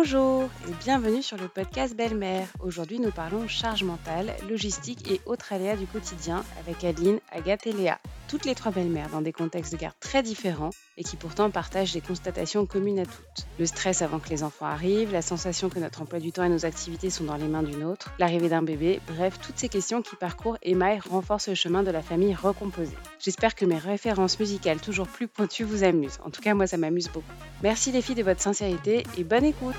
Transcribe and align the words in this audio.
Bonjour 0.00 0.44
et 0.68 0.72
bienvenue 0.84 1.24
sur 1.24 1.36
le 1.38 1.48
podcast 1.48 1.96
Belle-Mère. 1.96 2.46
Aujourd'hui, 2.60 3.00
nous 3.00 3.10
parlons 3.10 3.48
charge 3.48 3.82
mentale, 3.82 4.32
logistique 4.48 5.10
et 5.10 5.20
autres 5.26 5.52
aléas 5.52 5.74
du 5.74 5.86
quotidien 5.86 6.44
avec 6.60 6.84
Adeline, 6.84 7.18
Agathe 7.32 7.66
et 7.66 7.72
Léa. 7.72 7.98
Toutes 8.28 8.44
les 8.44 8.54
trois 8.54 8.70
belles-mères 8.70 9.08
dans 9.08 9.22
des 9.22 9.32
contextes 9.32 9.72
de 9.72 9.78
garde 9.78 9.96
très 9.98 10.22
différents 10.22 10.70
et 10.98 11.02
qui 11.02 11.16
pourtant 11.16 11.50
partagent 11.50 11.94
des 11.94 12.00
constatations 12.00 12.66
communes 12.66 13.00
à 13.00 13.06
toutes. 13.06 13.46
Le 13.58 13.66
stress 13.66 14.02
avant 14.02 14.18
que 14.18 14.28
les 14.28 14.44
enfants 14.44 14.66
arrivent, 14.66 15.12
la 15.12 15.22
sensation 15.22 15.70
que 15.70 15.78
notre 15.78 16.02
emploi 16.02 16.20
du 16.20 16.30
temps 16.30 16.44
et 16.44 16.48
nos 16.48 16.66
activités 16.66 17.08
sont 17.10 17.24
dans 17.24 17.36
les 17.36 17.48
mains 17.48 17.62
d'une 17.62 17.84
autre, 17.84 18.12
l'arrivée 18.18 18.50
d'un 18.50 18.62
bébé, 18.62 19.00
bref, 19.08 19.38
toutes 19.40 19.58
ces 19.58 19.68
questions 19.68 20.02
qui 20.02 20.14
parcourent 20.14 20.58
et 20.62 20.76
renforcent 21.08 21.48
le 21.48 21.54
chemin 21.54 21.82
de 21.82 21.90
la 21.90 22.02
famille 22.02 22.34
recomposée. 22.34 22.96
J'espère 23.18 23.54
que 23.54 23.64
mes 23.64 23.78
références 23.78 24.38
musicales 24.38 24.80
toujours 24.80 25.08
plus 25.08 25.26
pointues 25.26 25.64
vous 25.64 25.82
amusent. 25.82 26.18
En 26.24 26.30
tout 26.30 26.42
cas, 26.42 26.54
moi, 26.54 26.66
ça 26.66 26.76
m'amuse 26.76 27.08
beaucoup. 27.08 27.32
Merci 27.62 27.92
les 27.92 28.02
filles 28.02 28.14
de 28.14 28.22
votre 28.22 28.42
sincérité 28.42 29.04
et 29.16 29.24
bonne 29.24 29.44
écoute. 29.44 29.74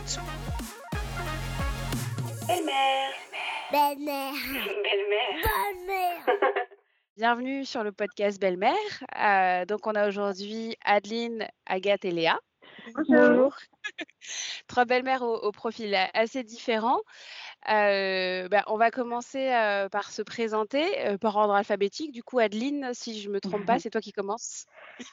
Belle-mère. 2.47 3.13
Belle-mère. 3.71 4.33
Belle-mère. 4.33 5.43
Belle-mère. 5.43 6.25
Bienvenue 7.17 7.63
sur 7.63 7.83
le 7.83 7.91
podcast 7.91 8.41
Belle-Mère. 8.41 8.73
Euh, 9.15 9.65
donc, 9.65 9.85
on 9.85 9.93
a 9.93 10.07
aujourd'hui 10.07 10.75
Adeline, 10.83 11.47
Agathe 11.67 12.05
et 12.05 12.11
Léa. 12.11 12.39
Bonjour. 12.95 13.55
Trois 14.67 14.85
belles-mères 14.85 15.21
au, 15.21 15.35
au 15.35 15.51
profil 15.51 15.95
assez 16.15 16.43
différent. 16.43 17.01
Euh, 17.67 18.47
ben, 18.47 18.63
on 18.67 18.77
va 18.77 18.89
commencer 18.89 19.51
euh, 19.51 19.89
par 19.89 20.11
se 20.11 20.21
présenter 20.21 20.85
euh, 21.05 21.17
par 21.17 21.35
ordre 21.35 21.53
alphabétique. 21.53 22.13
Du 22.13 22.23
coup, 22.23 22.39
Adeline, 22.39 22.91
si 22.93 23.19
je 23.19 23.27
ne 23.27 23.33
me 23.33 23.41
trompe 23.41 23.65
pas, 23.65 23.79
c'est 23.79 23.89
toi 23.89 23.99
qui 23.99 24.13
commences. 24.13 24.65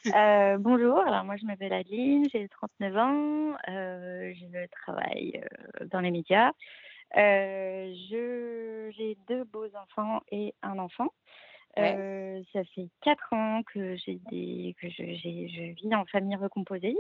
Bonjour, 0.05 1.01
alors 1.01 1.25
moi 1.25 1.37
je 1.37 1.45
m'appelle 1.45 1.73
Adeline, 1.73 2.29
j'ai 2.33 2.49
39 2.49 2.97
ans, 2.97 3.57
je 3.67 4.67
travaille 4.83 5.43
dans 5.91 6.01
les 6.01 6.11
médias. 6.11 6.53
J'ai 7.15 7.99
deux 9.29 9.45
beaux 9.45 9.69
enfants 9.77 10.21
et 10.31 10.55
un 10.63 10.79
enfant. 10.79 11.09
Ouais. 11.77 12.43
Ça 12.53 12.65
fait 12.75 12.89
quatre 13.03 13.33
ans 13.33 13.63
que 13.75 13.97
j'ai 13.97 14.19
des 14.31 14.75
que 14.81 14.89
je, 14.89 15.03
je 15.03 15.75
vis 15.75 15.95
en 15.95 16.07
famille 16.07 16.37
recomposée. 16.37 16.97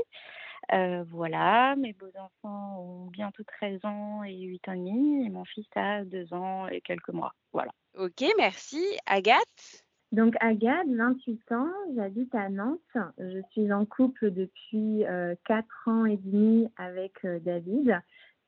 Euh, 0.73 1.05
voilà, 1.09 1.77
mes 1.77 1.93
beaux 1.93 2.13
enfants 2.17 2.81
ont 2.81 3.07
bientôt 3.07 3.45
13 3.45 3.85
ans 3.85 4.25
et 4.25 4.35
8 4.35 4.69
ans 4.69 4.73
et 4.73 4.77
demi, 4.77 5.27
et 5.27 5.29
mon 5.29 5.45
fils 5.45 5.67
a 5.75 6.05
2 6.05 6.35
ans 6.35 6.67
et 6.69 6.81
quelques 6.81 7.11
mois. 7.11 7.33
Voilà. 7.53 7.73
Ok, 7.97 8.25
merci. 8.37 8.83
Agathe? 9.07 9.87
Donc 10.13 10.35
Agathe, 10.41 10.89
28 10.89 11.53
ans, 11.53 11.71
j'habite 11.95 12.35
à 12.35 12.49
Nantes. 12.49 12.81
Je 13.19 13.41
suis 13.51 13.73
en 13.73 13.85
couple 13.85 14.31
depuis 14.31 15.05
euh, 15.05 15.35
4 15.47 15.67
ans 15.87 16.05
et 16.05 16.17
demi 16.17 16.69
avec 16.77 17.13
euh, 17.25 17.39
David, 17.41 18.01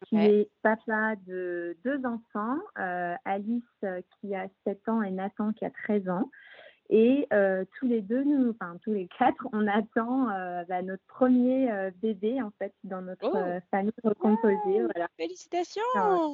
qui 0.06 0.16
est 0.16 0.50
papa 0.62 1.16
de 1.26 1.76
deux 1.84 2.00
enfants, 2.06 2.58
euh, 2.78 3.14
Alice 3.24 3.64
qui 4.20 4.34
a 4.34 4.46
7 4.64 4.88
ans 4.88 5.02
et 5.02 5.10
Nathan 5.10 5.52
qui 5.52 5.64
a 5.64 5.70
13 5.70 6.08
ans. 6.08 6.30
Et 6.90 7.26
euh, 7.34 7.64
tous 7.78 7.86
les 7.86 8.00
deux, 8.00 8.24
nous, 8.24 8.50
enfin 8.50 8.76
tous 8.82 8.92
les 8.92 9.08
quatre, 9.18 9.46
on 9.52 9.66
attend 9.66 10.30
euh, 10.30 10.64
bah, 10.68 10.80
notre 10.80 11.04
premier 11.06 11.70
euh, 11.70 11.90
bébé 11.96 12.40
en 12.40 12.50
fait 12.58 12.72
dans 12.84 13.02
notre 13.02 13.28
Oh. 13.30 13.36
euh, 13.36 13.60
famille 13.70 13.92
recomposée. 14.02 14.82
Voilà. 14.94 15.06
Félicitations 15.18 15.82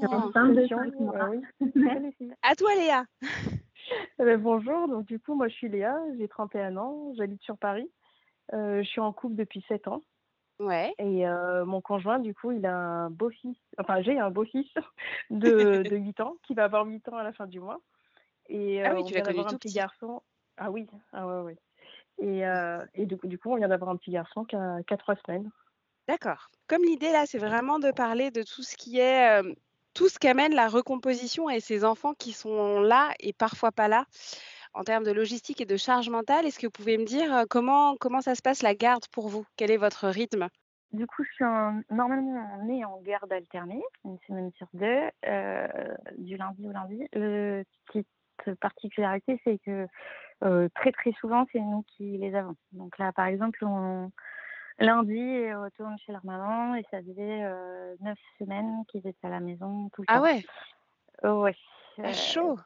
C'est 0.00 0.06
enceinte 0.06 0.50
de 0.50 0.54
Félicitations, 0.66 0.78
cinq 0.78 1.00
mois. 1.00 1.24
euh, 1.24 1.40
oui. 1.60 2.32
À 2.42 2.54
toi, 2.54 2.70
Léa. 2.76 3.04
Eh 4.18 4.24
ben, 4.24 4.40
bonjour, 4.40 4.86
donc 4.88 5.06
du 5.06 5.18
coup, 5.18 5.34
moi 5.34 5.48
je 5.48 5.54
suis 5.54 5.68
Léa, 5.68 5.98
j'ai 6.18 6.28
31 6.28 6.76
ans, 6.76 7.12
j'habite 7.16 7.42
sur 7.42 7.58
Paris. 7.58 7.90
Euh, 8.52 8.82
je 8.82 8.88
suis 8.88 9.00
en 9.00 9.12
couple 9.12 9.34
depuis 9.34 9.64
7 9.68 9.88
ans 9.88 10.02
Ouais. 10.60 10.94
et 10.98 11.26
euh, 11.26 11.64
mon 11.64 11.80
conjoint, 11.80 12.20
du 12.20 12.32
coup, 12.32 12.52
il 12.52 12.64
a 12.64 12.76
un 12.76 13.10
beau-fils, 13.10 13.58
enfin 13.78 14.02
j'ai 14.02 14.20
un 14.20 14.30
beau-fils 14.30 14.72
de, 15.30 15.82
de 15.82 15.96
8 15.96 16.20
ans 16.20 16.36
qui 16.46 16.54
va 16.54 16.64
avoir 16.64 16.86
8 16.86 17.08
ans 17.08 17.16
à 17.16 17.24
la 17.24 17.32
fin 17.32 17.46
du 17.48 17.58
mois. 17.58 17.80
Et 18.48 18.82
Ah 18.84 18.92
euh, 18.92 18.94
oui, 18.94 19.00
on 19.02 19.04
tu 19.06 19.14
l'as 19.14 19.20
vient 19.20 19.24
connu 19.24 19.36
d'avoir 19.38 19.48
tout 19.50 19.54
un 19.56 19.58
petit 19.58 19.68
petit. 19.68 19.76
garçon. 19.76 20.22
Ah 20.56 20.70
oui, 20.70 20.86
ah 21.12 21.26
ouais, 21.26 21.42
ouais. 21.42 21.56
Et, 22.18 22.46
euh, 22.46 22.84
et 22.94 23.06
du 23.06 23.16
coup, 23.16 23.26
du 23.26 23.38
coup, 23.38 23.50
on 23.52 23.56
vient 23.56 23.68
d'avoir 23.68 23.90
un 23.90 23.96
petit 23.96 24.12
garçon 24.12 24.44
qui 24.44 24.56
a, 24.56 24.82
qui 24.86 24.94
a 24.94 24.96
3 24.96 25.16
semaines. 25.26 25.50
D'accord. 26.08 26.48
Comme 26.68 26.82
l'idée 26.84 27.12
là, 27.12 27.24
c'est 27.26 27.38
vraiment 27.38 27.78
de 27.78 27.90
parler 27.90 28.30
de 28.30 28.42
tout 28.42 28.62
ce 28.62 28.76
qui 28.76 28.98
est 28.98 29.42
euh, 29.42 29.52
tout 29.94 30.08
ce 30.08 30.18
qu'amène 30.18 30.54
la 30.54 30.68
recomposition 30.68 31.48
et 31.50 31.60
ces 31.60 31.84
enfants 31.84 32.14
qui 32.14 32.32
sont 32.32 32.80
là 32.80 33.12
et 33.20 33.32
parfois 33.32 33.72
pas 33.72 33.88
là 33.88 34.06
en 34.74 34.84
termes 34.84 35.04
de 35.04 35.12
logistique 35.12 35.60
et 35.60 35.66
de 35.66 35.76
charge 35.76 36.10
mentale. 36.10 36.46
Est-ce 36.46 36.58
que 36.58 36.66
vous 36.66 36.72
pouvez 36.72 36.98
me 36.98 37.04
dire 37.04 37.34
euh, 37.34 37.44
comment 37.48 37.96
comment 37.96 38.20
ça 38.20 38.34
se 38.34 38.42
passe 38.42 38.62
la 38.62 38.74
garde 38.74 39.06
pour 39.12 39.28
vous? 39.28 39.46
Quel 39.56 39.70
est 39.70 39.76
votre 39.76 40.08
rythme? 40.08 40.48
Du 40.92 41.06
coup, 41.06 41.24
je 41.24 41.32
suis 41.32 41.44
en- 41.44 41.80
normalement 41.90 42.62
née 42.64 42.84
en 42.84 43.00
garde 43.00 43.32
alternée, 43.32 43.82
une 44.04 44.18
semaine 44.26 44.52
sur 44.56 44.68
deux, 44.74 45.08
euh, 45.26 45.66
du 46.18 46.36
lundi 46.36 46.68
au 46.68 46.72
lundi. 46.72 47.02
Le 47.12 47.64
petite 47.86 48.06
particularité, 48.60 49.40
c'est 49.44 49.58
que 49.58 49.86
euh, 50.44 50.68
très 50.74 50.92
très 50.92 51.12
souvent, 51.12 51.46
c'est 51.52 51.60
nous 51.60 51.82
qui 51.88 52.18
les 52.18 52.34
avons. 52.34 52.56
Donc 52.72 52.98
là, 52.98 53.12
par 53.12 53.26
exemple, 53.26 53.64
on, 53.64 54.10
lundi, 54.78 55.14
ils 55.16 55.54
retournent 55.54 55.98
chez 55.98 56.12
leur 56.12 56.24
maman 56.24 56.74
et 56.74 56.84
ça 56.90 57.00
faisait 57.00 57.44
euh, 57.44 57.94
neuf 58.00 58.18
semaines 58.38 58.84
qu'ils 58.88 59.06
étaient 59.06 59.26
à 59.26 59.30
la 59.30 59.40
maison 59.40 59.88
tout 59.92 60.02
le 60.02 60.06
Ah 60.08 60.16
temps. 60.18 60.22
ouais, 60.24 60.44
Euh, 61.24 61.40
ouais. 61.42 61.56
Ah, 62.02 62.12
chaud. 62.12 62.58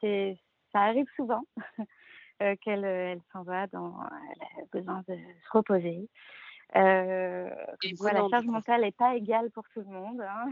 ça 0.73 0.81
arrive 0.81 1.07
souvent 1.17 1.43
euh, 2.43 2.57
qu'elle 2.63 2.85
elle 2.85 3.21
s'en 3.33 3.43
va, 3.43 3.67
dans, 3.67 3.95
elle 4.33 4.63
a 4.63 4.67
besoin 4.73 5.03
de 5.07 5.15
se 5.17 5.51
reposer. 5.53 6.09
Euh, 6.77 7.51
Et 7.83 7.95
quoi, 7.95 8.13
la 8.13 8.29
charge 8.29 8.47
mentale 8.47 8.81
n'est 8.83 8.93
pas 8.93 9.15
égale 9.17 9.51
pour 9.51 9.65
tout 9.71 9.81
le 9.81 9.87
monde. 9.87 10.21
hein. 10.23 10.49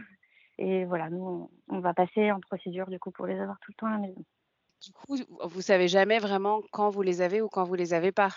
Et 0.59 0.85
voilà, 0.87 1.11
nous, 1.11 1.51
on, 1.69 1.77
on 1.77 1.81
va 1.81 1.93
passer 1.95 2.33
en 2.33 2.41
procédure 2.41 2.87
du 2.87 2.99
coup 2.99 3.11
pour 3.11 3.27
les 3.27 3.39
avoir 3.39 3.59
tout 3.61 3.71
le 3.73 3.77
temps 3.77 3.87
à 3.87 3.93
la 3.93 3.99
maison. 3.99 4.23
Du 4.87 4.93
coup, 4.93 5.17
vous 5.43 5.61
savez 5.63 5.89
jamais 5.89 6.21
vraiment 6.21 6.61
quand 6.71 6.91
vous 6.91 7.03
les 7.03 7.21
avez 7.21 7.43
ou 7.43 7.49
quand 7.49 7.65
vous 7.65 7.75
les 7.75 7.93
avez 7.93 8.13
pas? 8.13 8.29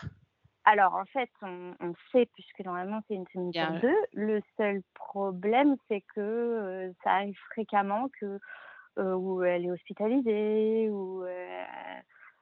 Alors 0.66 0.96
en 0.96 1.06
fait, 1.06 1.30
on, 1.44 1.76
on 1.80 1.94
sait, 2.12 2.28
puisque 2.34 2.60
normalement 2.66 3.02
c'est 3.08 3.14
une 3.14 3.28
semaine 3.28 3.54
sur 3.54 3.72
deux, 3.82 3.96
le 4.14 4.42
seul 4.58 4.82
problème 4.96 5.76
c'est 5.88 6.02
que 6.16 6.20
euh, 6.20 6.92
ça 7.04 7.12
arrive 7.12 7.38
fréquemment 7.52 8.10
que 8.20 8.40
euh, 8.98 9.14
où 9.14 9.44
elle 9.44 9.66
est 9.66 9.72
hospitalisée 9.72 10.90
ou 10.90 11.24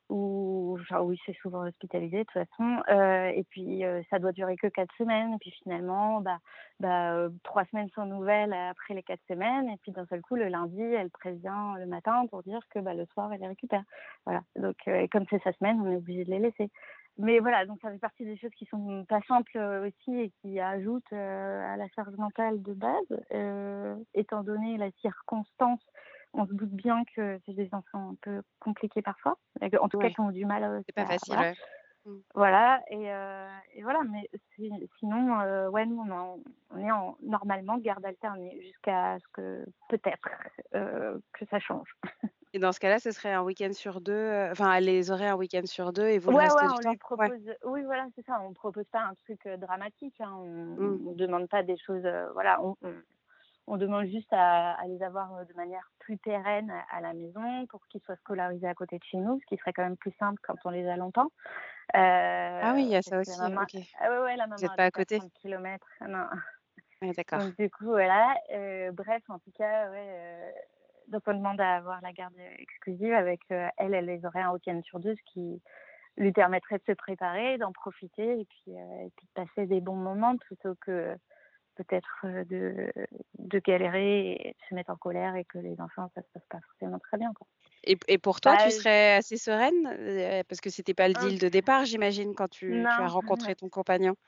ou 0.09 0.77
enfin, 0.79 1.01
oui 1.01 1.19
c'est 1.25 1.35
souvent 1.41 1.65
hospitalisé 1.67 2.19
de 2.19 2.23
toute 2.23 2.33
façon. 2.33 2.81
Euh, 2.89 3.27
et 3.29 3.43
puis 3.49 3.83
euh, 3.83 4.01
ça 4.09 4.19
doit 4.19 4.31
durer 4.31 4.55
que 4.55 4.67
quatre 4.67 4.93
semaines. 4.97 5.33
Et 5.33 5.37
puis 5.39 5.51
finalement 5.63 6.21
bah, 6.21 6.39
bah 6.79 7.13
euh, 7.13 7.29
trois 7.43 7.65
semaines 7.65 7.89
sans 7.95 8.05
nouvelles 8.05 8.53
après 8.53 8.93
les 8.93 9.03
quatre 9.03 9.23
semaines. 9.27 9.69
Et 9.69 9.77
puis 9.81 9.91
d'un 9.91 10.05
seul 10.07 10.21
coup 10.21 10.35
le 10.35 10.47
lundi 10.47 10.81
elle 10.81 11.09
prévient 11.09 11.75
le 11.77 11.85
matin 11.85 12.25
pour 12.29 12.43
dire 12.43 12.61
que 12.69 12.79
bah, 12.79 12.93
le 12.93 13.05
soir 13.07 13.31
elle 13.33 13.41
les 13.41 13.47
récupère. 13.47 13.83
Voilà. 14.25 14.41
Donc 14.55 14.77
euh, 14.87 15.01
et 15.01 15.07
comme 15.09 15.25
c'est 15.29 15.41
sa 15.43 15.51
semaine 15.53 15.81
on 15.81 15.91
est 15.91 15.97
obligé 15.97 16.23
de 16.23 16.31
les 16.31 16.39
laisser. 16.39 16.69
Mais 17.19 17.39
voilà, 17.39 17.65
donc 17.65 17.79
ça 17.81 17.89
fait 17.89 17.97
partie 17.97 18.25
des 18.25 18.37
choses 18.37 18.51
qui 18.55 18.67
sont 18.67 19.03
pas 19.09 19.21
simples 19.27 19.57
euh, 19.57 19.87
aussi 19.87 20.15
et 20.15 20.31
qui 20.39 20.59
ajoutent 20.59 21.11
à 21.11 21.75
la 21.75 21.87
charge 21.95 22.15
mentale 22.15 22.61
de 22.61 22.73
base. 22.73 23.97
Étant 24.13 24.43
donné 24.43 24.77
la 24.77 24.91
circonstance, 25.01 25.81
on 26.37 26.47
se 26.47 26.53
doute 26.53 26.69
bien 26.71 27.03
que 27.15 27.39
c'est 27.45 27.53
des 27.53 27.69
enfants 27.73 28.11
un 28.11 28.15
peu 28.21 28.41
compliqués 28.59 29.01
parfois, 29.01 29.37
en 29.61 29.89
tout 29.89 29.97
Ouais. 29.97 30.07
cas 30.07 30.13
qui 30.13 30.19
ont 30.21 30.31
du 30.31 30.45
mal 30.45 30.63
à 30.63 30.79
C'est 30.85 30.93
pas 30.95 31.05
facile. 31.05 31.33
voilà. 31.35 31.49
ouais. 31.49 31.55
Voilà, 32.35 32.81
et, 32.89 33.11
euh, 33.11 33.49
et 33.73 33.83
voilà, 33.83 33.99
mais 34.09 34.29
si- 34.55 34.71
sinon, 34.97 35.41
euh, 35.41 35.67
ouais, 35.69 35.85
nous, 35.85 35.99
on, 35.99 36.09
en- 36.09 36.39
on 36.73 36.77
est 36.77 36.89
en, 36.89 37.17
normalement 37.21 37.77
garde 37.79 38.05
alternée 38.05 38.57
jusqu'à 38.61 39.17
ce 39.19 39.25
que 39.33 39.65
peut-être 39.89 40.29
euh, 40.73 41.19
que 41.33 41.45
ça 41.47 41.59
change. 41.59 41.89
Et 42.53 42.59
dans 42.59 42.71
ce 42.71 42.79
cas-là, 42.79 42.99
ce 42.99 43.11
serait 43.11 43.33
un 43.33 43.41
week-end 43.43 43.73
sur 43.73 43.99
deux. 43.99 44.13
euh, 44.13 44.51
Enfin, 44.51 44.71
elle 44.73 44.85
les 44.85 45.11
aurait 45.11 45.27
un 45.27 45.35
week-end 45.35 45.65
sur 45.65 45.91
deux 45.91 46.07
et 46.07 46.17
vous 46.17 46.31
le 46.31 46.37
Ouais, 46.37 46.43
reste 46.43 46.55
ouais, 46.61 46.67
du 46.67 46.73
on 46.87 46.91
temps. 46.93 46.95
propose. 46.97 47.53
Oui, 47.65 47.83
voilà, 47.83 48.07
c'est 48.15 48.25
ça. 48.25 48.39
On 48.41 48.53
propose 48.53 48.85
pas 48.85 49.01
un 49.01 49.13
truc 49.15 49.45
euh, 49.45 49.57
dramatique. 49.57 50.15
Hein. 50.21 50.31
On, 50.33 50.45
Mm. 50.77 51.07
on 51.09 51.11
demande 51.11 51.49
pas 51.49 51.61
des 51.63 51.75
choses. 51.77 52.05
euh, 52.05 52.31
voilà, 52.31 52.61
on, 52.63 52.77
on, 52.83 52.93
on 53.67 53.75
demande 53.77 54.05
juste 54.05 54.31
à, 54.31 54.75
à 54.79 54.87
les 54.87 55.03
avoir 55.03 55.35
euh, 55.35 55.43
de 55.43 55.53
manière 55.55 55.91
plus 56.07 56.17
pérenne 56.17 56.71
à, 56.89 57.01
la 57.01 57.13
maison 57.13 57.65
pour 57.65 57.85
qu'ils 57.89 57.99
soient 57.99 58.15
scolarisés 58.15 58.65
à 58.65 58.73
côté 58.73 58.97
de 58.97 59.03
chez 59.03 59.17
nous, 59.17 59.41
ce 59.41 59.45
qui 59.45 59.57
serait 59.57 59.73
quand 59.73 59.83
même 59.83 59.97
plus 59.97 60.13
simple 60.17 60.39
quand 60.41 60.55
on 60.63 60.69
les 60.69 60.87
a 60.87 60.95
longtemps. 60.95 61.33
Euh, 61.95 62.61
Ah 62.63 62.71
oui, 62.75 62.83
il 62.83 62.89
y 62.89 62.95
a 62.95 63.01
ça 63.01 63.19
aussi. 63.19 63.37
maman- 63.41 63.63
ok. 63.63 63.81
Ah 63.99 64.09
ouais, 64.09 64.19
ouais, 64.19 64.37
la 64.37 64.47
maman 64.47 64.63
êtes 64.63 64.71
a 64.71 64.75
pas 64.75 64.85
à 64.85 64.91
côté 64.91 65.17
30 65.17 65.33
km. 65.41 65.85
Non. 66.07 66.25
Ouais, 67.01 67.11
D'accord. 67.11 67.39
Donc 67.39 67.57
du 67.57 67.69
coup, 67.69 67.87
voilà. 67.87 68.35
Euh, 68.53 68.91
bref, 68.93 69.21
en 69.27 69.37
tout 69.39 69.51
cas, 69.51 69.89
ouais. 69.91 69.97
euh, 69.99 70.51
donc 71.09 71.23
on 71.27 71.33
demande 71.33 71.59
à 71.59 71.75
avoir 71.75 71.99
la 72.01 72.13
garde 72.13 72.33
exclusive 72.57 73.13
avec 73.13 73.41
euh, 73.51 73.67
elle, 73.77 73.93
elle 73.93 74.05
les 74.05 74.25
aurait 74.25 74.41
un 74.41 74.51
week-end 74.53 74.81
sur 74.83 74.99
deux, 74.99 75.13
ce 75.13 75.33
qui 75.33 75.61
lui 76.15 76.31
permettrait 76.31 76.77
de 76.77 76.83
se 76.87 76.93
préparer, 76.93 77.57
d'en 77.57 77.73
profiter 77.73 78.39
et 78.39 78.45
puis, 78.45 78.79
euh, 78.79 79.05
et 79.05 79.11
puis 79.17 79.27
de 79.27 79.43
passer 79.43 79.67
des 79.67 79.81
bons 79.81 79.95
moments 79.97 80.37
plutôt 80.37 80.75
que 80.79 81.17
peut-être 81.77 82.21
euh, 82.25 82.43
de, 82.45 82.91
de 83.39 83.59
galérer 83.59 84.31
et 84.33 84.49
de 84.51 84.65
se 84.69 84.75
mettre 84.75 84.91
en 84.91 84.97
colère 84.97 85.35
et 85.35 85.45
que 85.45 85.59
les 85.59 85.79
enfants, 85.81 86.09
ça 86.15 86.21
se 86.23 86.27
passe 86.33 86.45
pas 86.49 86.59
forcément 86.67 86.99
très 86.99 87.17
bien. 87.17 87.33
Quoi. 87.33 87.47
Et, 87.83 87.97
et 88.07 88.17
pour 88.17 88.41
toi, 88.41 88.53
Bah, 88.53 88.57
tu 88.57 88.69
serais 88.71 89.13
assez 89.15 89.37
sereine 89.37 89.87
euh, 89.87 90.43
parce 90.47 90.61
que 90.61 90.69
c'était 90.69 90.93
pas 90.93 91.07
le 91.07 91.13
Ah. 91.15 91.19
deal 91.21 91.39
de 91.39 91.47
départ, 91.49 91.85
j'imagine, 91.85 92.35
quand 92.35 92.49
tu, 92.49 92.87
tu 92.89 93.01
as 93.01 93.07
rencontré 93.07 93.55
ton 93.55 93.69
compagnon. 93.69 94.15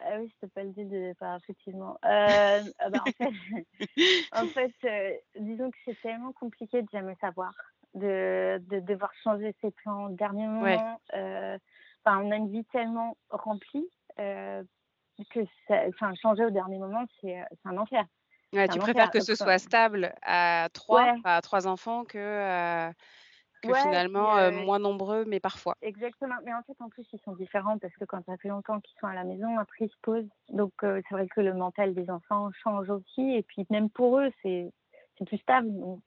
Ah 0.00 0.18
oui, 0.20 0.28
je 0.30 0.36
t'ai 0.40 0.48
pas 0.52 0.62
le 0.62 0.70
dit 0.72 0.84
de 0.84 1.14
pas 1.18 1.36
effectivement. 1.36 1.98
Euh, 2.04 2.62
ah 2.78 2.90
bah, 2.90 3.02
en 3.06 3.12
fait, 3.12 3.32
en 4.32 4.48
fait 4.48 4.74
euh, 4.84 5.12
disons 5.38 5.70
que 5.70 5.78
c'est 5.84 5.98
tellement 6.00 6.32
compliqué 6.32 6.82
de 6.82 6.88
jamais 6.92 7.16
savoir, 7.20 7.54
de, 7.94 8.58
de 8.68 8.80
devoir 8.80 9.12
changer 9.22 9.54
ses 9.60 9.70
plans 9.70 10.06
au 10.06 10.14
dernier 10.16 10.46
moment. 10.46 11.00
Euh, 11.14 11.58
enfin, 12.04 12.20
on 12.22 12.30
a 12.30 12.36
une 12.36 12.50
vie 12.50 12.64
tellement 12.66 13.16
remplie 13.30 13.88
euh, 14.18 14.62
que 15.24 15.40
ça, 15.68 15.82
enfin, 15.88 16.14
changer 16.14 16.44
au 16.44 16.50
dernier 16.50 16.78
moment, 16.78 17.04
c'est 17.20 17.42
c'est 17.50 17.68
un 17.68 17.78
enfer. 17.78 18.04
Ouais, 18.52 18.68
tu 18.68 18.78
préfères 18.78 19.04
enfer. 19.04 19.10
que 19.10 19.20
ce 19.20 19.32
Enfin, 19.32 19.44
soit 19.44 19.58
stable 19.58 20.14
à 20.22 20.68
3, 20.72 21.02
ouais, 21.02 21.20
à 21.24 21.40
3 21.42 21.66
enfants 21.66 22.04
que, 22.04 22.18
heu, 22.18 22.92
que 23.62 23.68
ouais, 23.68 23.72
puis 23.72 23.82
finalement, 23.82 24.36
euh, 24.38 24.50
moins 24.50 24.78
nombreux, 24.78 25.24
mais 25.26 25.40
parfois. 25.40 25.74
Exactement. 25.82 26.36
Mais 26.44 26.54
en 26.54 26.62
fait, 26.62 26.76
en 26.80 26.88
plus, 26.88 27.06
ils 27.12 27.20
sont 27.24 27.34
différents 27.34 27.78
parce 27.78 27.94
que 27.94 28.04
quand 28.04 28.24
ça 28.24 28.36
fait 28.38 28.48
longtemps 28.48 28.80
qu'ils 28.80 28.96
sont 29.00 29.06
à 29.06 29.14
la 29.14 29.24
maison, 29.24 29.58
après, 29.58 29.86
ils 29.86 29.90
se 29.90 29.96
posent. 30.02 30.28
Donc, 30.50 30.72
euh, 30.84 31.00
c'est 31.08 31.14
vrai 31.14 31.26
que 31.28 31.40
le 31.40 31.54
mental 31.54 31.94
des 31.94 32.08
enfants 32.10 32.50
change 32.62 32.88
aussi. 32.90 33.32
Et 33.34 33.42
puis, 33.42 33.66
même 33.70 33.90
pour 33.90 34.20
eux, 34.20 34.30
c'est 34.42 34.72
c'est 35.18 35.24
plus 35.24 35.38
stable. 35.38 35.72
Donc, 35.78 36.00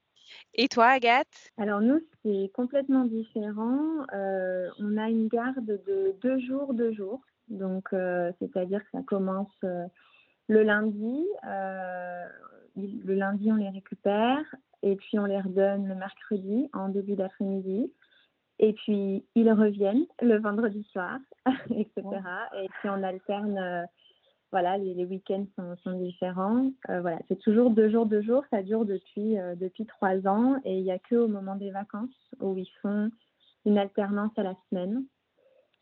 Et 0.54 0.68
toi, 0.68 0.86
Agathe? 0.86 1.50
Alors 1.58 1.80
nous, 1.80 2.00
c'est 2.24 2.50
complètement 2.54 3.04
différent. 3.04 4.06
Euh, 4.14 4.68
on 4.78 4.96
a 4.96 5.08
une 5.08 5.28
garde 5.28 5.64
de 5.66 6.16
deux 6.22 6.38
jours, 6.40 6.72
deux 6.74 6.92
jours. 6.92 7.20
Donc, 7.50 7.92
euh, 7.92 8.32
c'est-à-dire 8.38 8.80
que 8.84 8.90
ça 8.92 9.02
commence 9.06 9.52
euh, 9.64 9.86
le 10.48 10.62
lundi. 10.62 11.24
euh, 11.46 12.24
il- 12.76 13.02
le 13.04 13.14
lundi, 13.14 13.50
on 13.52 13.56
les 13.56 13.68
récupère 13.68 14.42
et 14.82 14.96
puis 14.96 15.18
on 15.18 15.26
les 15.26 15.40
redonne 15.40 15.86
le 15.88 15.94
mercredi 15.94 16.68
en 16.72 16.88
début 16.88 17.16
d'après-midi. 17.16 17.92
Et 18.60 18.72
puis, 18.74 19.24
ils 19.34 19.50
reviennent 19.52 20.06
le 20.22 20.38
vendredi 20.38 20.84
soir, 20.92 21.18
etc. 21.70 22.02
Et 22.62 22.68
puis, 22.68 22.88
on 22.90 23.02
alterne, 23.02 23.58
euh, 23.58 23.84
voilà, 24.52 24.76
les, 24.78 24.94
les 24.94 25.04
week-ends 25.06 25.46
sont, 25.56 25.76
sont 25.82 25.98
différents. 25.98 26.70
Euh, 26.90 27.00
voilà, 27.00 27.18
c'est 27.28 27.38
toujours 27.38 27.70
deux 27.70 27.88
jours, 27.90 28.06
deux 28.06 28.20
jours. 28.22 28.44
Ça 28.50 28.62
dure 28.62 28.84
depuis, 28.84 29.38
euh, 29.38 29.54
depuis 29.54 29.86
trois 29.86 30.26
ans. 30.28 30.60
Et 30.64 30.76
il 30.78 30.82
n'y 30.84 30.92
a 30.92 30.98
que 30.98 31.14
au 31.16 31.28
moment 31.28 31.56
des 31.56 31.70
vacances 31.70 32.10
où 32.40 32.56
ils 32.56 32.70
font 32.82 33.10
une 33.64 33.78
alternance 33.78 34.32
à 34.38 34.42
la 34.42 34.54
semaine. 34.68 35.04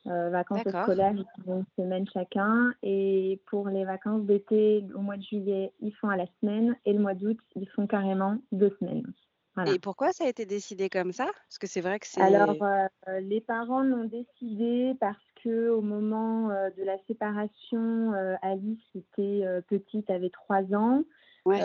Euh, 0.06 0.30
vacances 0.30 0.60
scolaires, 0.60 1.12
ils 1.14 1.44
font 1.44 1.58
une 1.58 1.82
semaine 1.82 2.06
chacun. 2.12 2.72
Et 2.82 3.40
pour 3.46 3.68
les 3.68 3.84
vacances 3.84 4.24
d'été, 4.24 4.84
au 4.94 5.00
mois 5.00 5.16
de 5.16 5.22
juillet, 5.22 5.72
ils 5.80 5.94
font 5.94 6.08
à 6.08 6.16
la 6.16 6.26
semaine. 6.40 6.76
Et 6.84 6.92
le 6.92 7.00
mois 7.00 7.14
d'août, 7.14 7.38
ils 7.56 7.68
font 7.68 7.86
carrément 7.86 8.38
deux 8.52 8.74
semaines. 8.80 9.12
Voilà. 9.58 9.72
Et 9.72 9.80
pourquoi 9.80 10.12
ça 10.12 10.24
a 10.24 10.28
été 10.28 10.46
décidé 10.46 10.88
comme 10.88 11.10
ça? 11.12 11.24
Parce 11.24 11.58
que 11.58 11.66
c'est 11.66 11.80
vrai 11.80 11.98
que 11.98 12.06
Alors, 12.20 12.54
c'est 12.56 13.10
euh, 13.10 13.20
les 13.20 13.40
parents 13.40 13.82
l'ont 13.82 14.04
décidé 14.04 14.94
parce 15.00 15.18
que 15.42 15.68
au 15.70 15.80
moment 15.80 16.50
euh, 16.50 16.70
de 16.70 16.84
la 16.84 16.96
séparation, 17.08 18.12
euh, 18.14 18.36
Alice 18.42 18.78
était 18.94 19.44
petite, 19.66 20.10
avait 20.10 20.30
trois 20.30 20.62
ans. 20.74 21.02
ouais, 21.44 21.58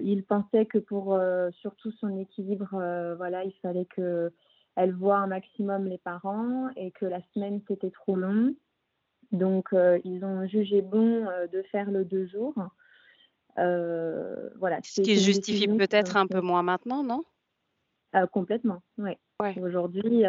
ils 0.00 0.22
pensaient 0.22 0.66
que 0.66 0.78
pour 0.78 1.20
surtout 1.60 1.90
son 1.92 2.16
équilibre, 2.18 2.68
voilà, 3.16 3.42
il 3.42 3.54
fallait 3.62 3.86
que 3.86 4.32
elle 4.78 4.94
voit 4.94 5.18
un 5.18 5.26
maximum 5.26 5.86
les 5.86 5.98
parents 5.98 6.68
et 6.76 6.90
que 6.92 7.06
la 7.06 7.20
semaine 7.34 7.60
c'était 7.68 7.90
trop 7.90 8.16
long. 8.16 8.54
Donc, 9.30 9.74
euh, 9.74 9.98
ils 10.04 10.24
ont 10.24 10.46
jugé 10.46 10.80
bon 10.80 11.26
euh, 11.26 11.46
de 11.48 11.62
faire 11.70 11.90
le 11.90 12.04
deux 12.04 12.26
jours. 12.26 12.54
Euh, 13.58 14.48
voilà, 14.58 14.78
ce 14.82 15.02
qui 15.02 15.18
justifie 15.18 15.68
peut-être 15.68 16.16
un 16.16 16.26
peu 16.26 16.40
moins 16.40 16.62
maintenant, 16.62 17.02
non? 17.02 17.24
complètement, 18.32 18.82
oui. 18.96 19.12
Ouais. 19.38 19.56
Aujourd'hui, 19.60 20.24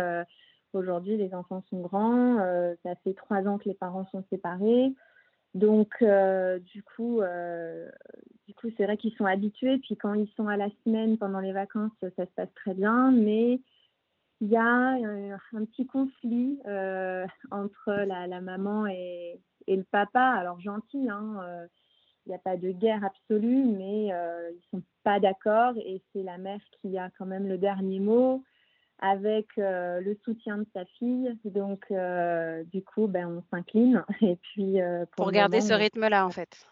aujourd'hui, 0.74 1.16
les 1.16 1.34
enfants 1.34 1.64
sont 1.70 1.80
grands. 1.80 2.38
ça 2.84 2.94
fait 3.04 3.14
trois 3.14 3.48
ans 3.48 3.58
que 3.58 3.70
les 3.70 3.74
parents 3.74 4.06
sont 4.12 4.24
séparés. 4.30 4.94
Donc, 5.56 5.96
euh, 6.02 6.60
du 6.60 6.84
coup, 6.84 7.22
euh, 7.22 7.90
du 8.48 8.54
coup, 8.54 8.68
c'est 8.78 8.86
vrai 8.86 8.98
qu'ils 8.98 9.16
sont 9.16 9.26
habitués. 9.26 9.80
Puis 9.80 9.98
quand 9.98 10.14
ils 10.14 10.30
sont 10.36 10.48
à 10.48 10.58
la 10.58 10.70
semaine 10.84 11.18
pendant 11.18 11.40
les 11.40 11.54
vacances, 11.54 11.92
ça 12.02 12.10
se 12.26 12.32
passe 12.36 12.54
très 12.56 12.74
bien. 12.74 13.12
Mais 13.12 13.60
il 14.42 14.50
y 14.50 14.58
a 14.58 14.64
un, 14.64 15.34
un 15.54 15.66
petit 15.66 15.86
conflit 15.86 16.60
euh, 16.66 17.26
entre 17.52 17.92
la, 17.92 18.28
la 18.28 18.42
maman 18.42 18.88
et, 18.88 19.40
et 19.68 19.76
le 19.76 19.84
papa. 19.84 20.22
Alors 20.22 20.60
gentil, 20.60 21.10
hein. 21.10 21.38
euh, 21.44 21.68
il 22.26 22.30
n'y 22.30 22.36
a 22.36 22.40
pas 22.40 22.58
de 22.58 22.72
guerre 22.72 23.04
absolue, 23.04 23.66
mais 23.66 24.14
euh, 24.14 24.52
ils 24.52 24.70
sont 24.70 24.84
pas 25.04 25.20
d'accord 25.20 25.74
et 25.78 26.02
c'est 26.14 26.24
la 26.24 26.38
mère 26.38 26.62
qui 26.80 26.98
a 26.98 27.10
quand 27.18 27.26
même 27.26 27.48
le 27.48 27.58
dernier 27.58 28.00
mot 28.00 28.44
avec 29.02 29.48
euh, 29.58 30.02
le 30.02 30.18
soutien 30.24 30.58
de 30.58 30.66
sa 30.74 30.86
fille. 30.86 31.38
Donc, 31.46 31.86
euh, 31.92 32.64
du 32.66 32.84
coup, 32.84 33.08
ben, 33.08 33.28
on 33.28 33.44
s'incline. 33.50 34.04
Et 34.22 34.36
puis, 34.36 34.82
euh, 34.82 35.06
pour, 35.06 35.26
Pour 35.26 35.32
garder 35.32 35.58
moment, 35.58 35.70
ce 35.70 35.74
rythme-là, 35.74 36.26
en 36.26 36.32
fait. 36.32 36.68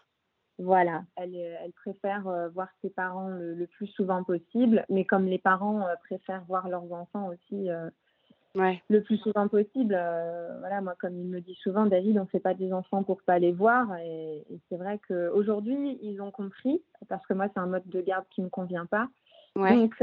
Voilà, 0.58 1.02
elle, 1.16 1.34
elle 1.36 1.72
préfère 1.72 2.26
euh, 2.28 2.48
voir 2.48 2.68
ses 2.82 2.90
parents 2.90 3.28
le, 3.28 3.54
le 3.54 3.66
plus 3.66 3.86
souvent 3.88 4.24
possible, 4.24 4.84
mais 4.88 5.04
comme 5.04 5.26
les 5.26 5.38
parents 5.38 5.86
euh, 5.86 5.94
préfèrent 6.04 6.44
voir 6.48 6.68
leurs 6.68 6.92
enfants 6.92 7.28
aussi 7.28 7.70
euh, 7.70 7.88
Ouais. 8.54 8.82
le 8.88 9.02
plus 9.02 9.18
souvent 9.18 9.46
possible. 9.46 9.94
voilà, 10.60 10.80
moi, 10.80 10.94
comme 10.98 11.16
il 11.16 11.26
me 11.26 11.40
dit 11.40 11.54
souvent, 11.62 11.86
David, 11.86 12.18
on 12.18 12.22
ne 12.22 12.28
fait 12.28 12.40
pas 12.40 12.54
des 12.54 12.72
enfants 12.72 13.04
pour 13.04 13.22
pas 13.22 13.38
les 13.38 13.52
voir. 13.52 13.94
Et, 13.98 14.38
et 14.50 14.58
c'est 14.68 14.76
vrai 14.76 14.98
qu'aujourd'hui, 15.06 15.98
ils 16.02 16.20
ont 16.20 16.30
compris, 16.32 16.82
parce 17.08 17.24
que 17.26 17.34
moi, 17.34 17.46
c'est 17.52 17.60
un 17.60 17.66
mode 17.66 17.86
de 17.86 18.00
garde 18.00 18.24
qui 18.30 18.40
ne 18.40 18.46
me 18.46 18.50
convient 18.50 18.86
pas. 18.86 19.06
Ouais. 19.54 19.74
Donc, 19.76 19.94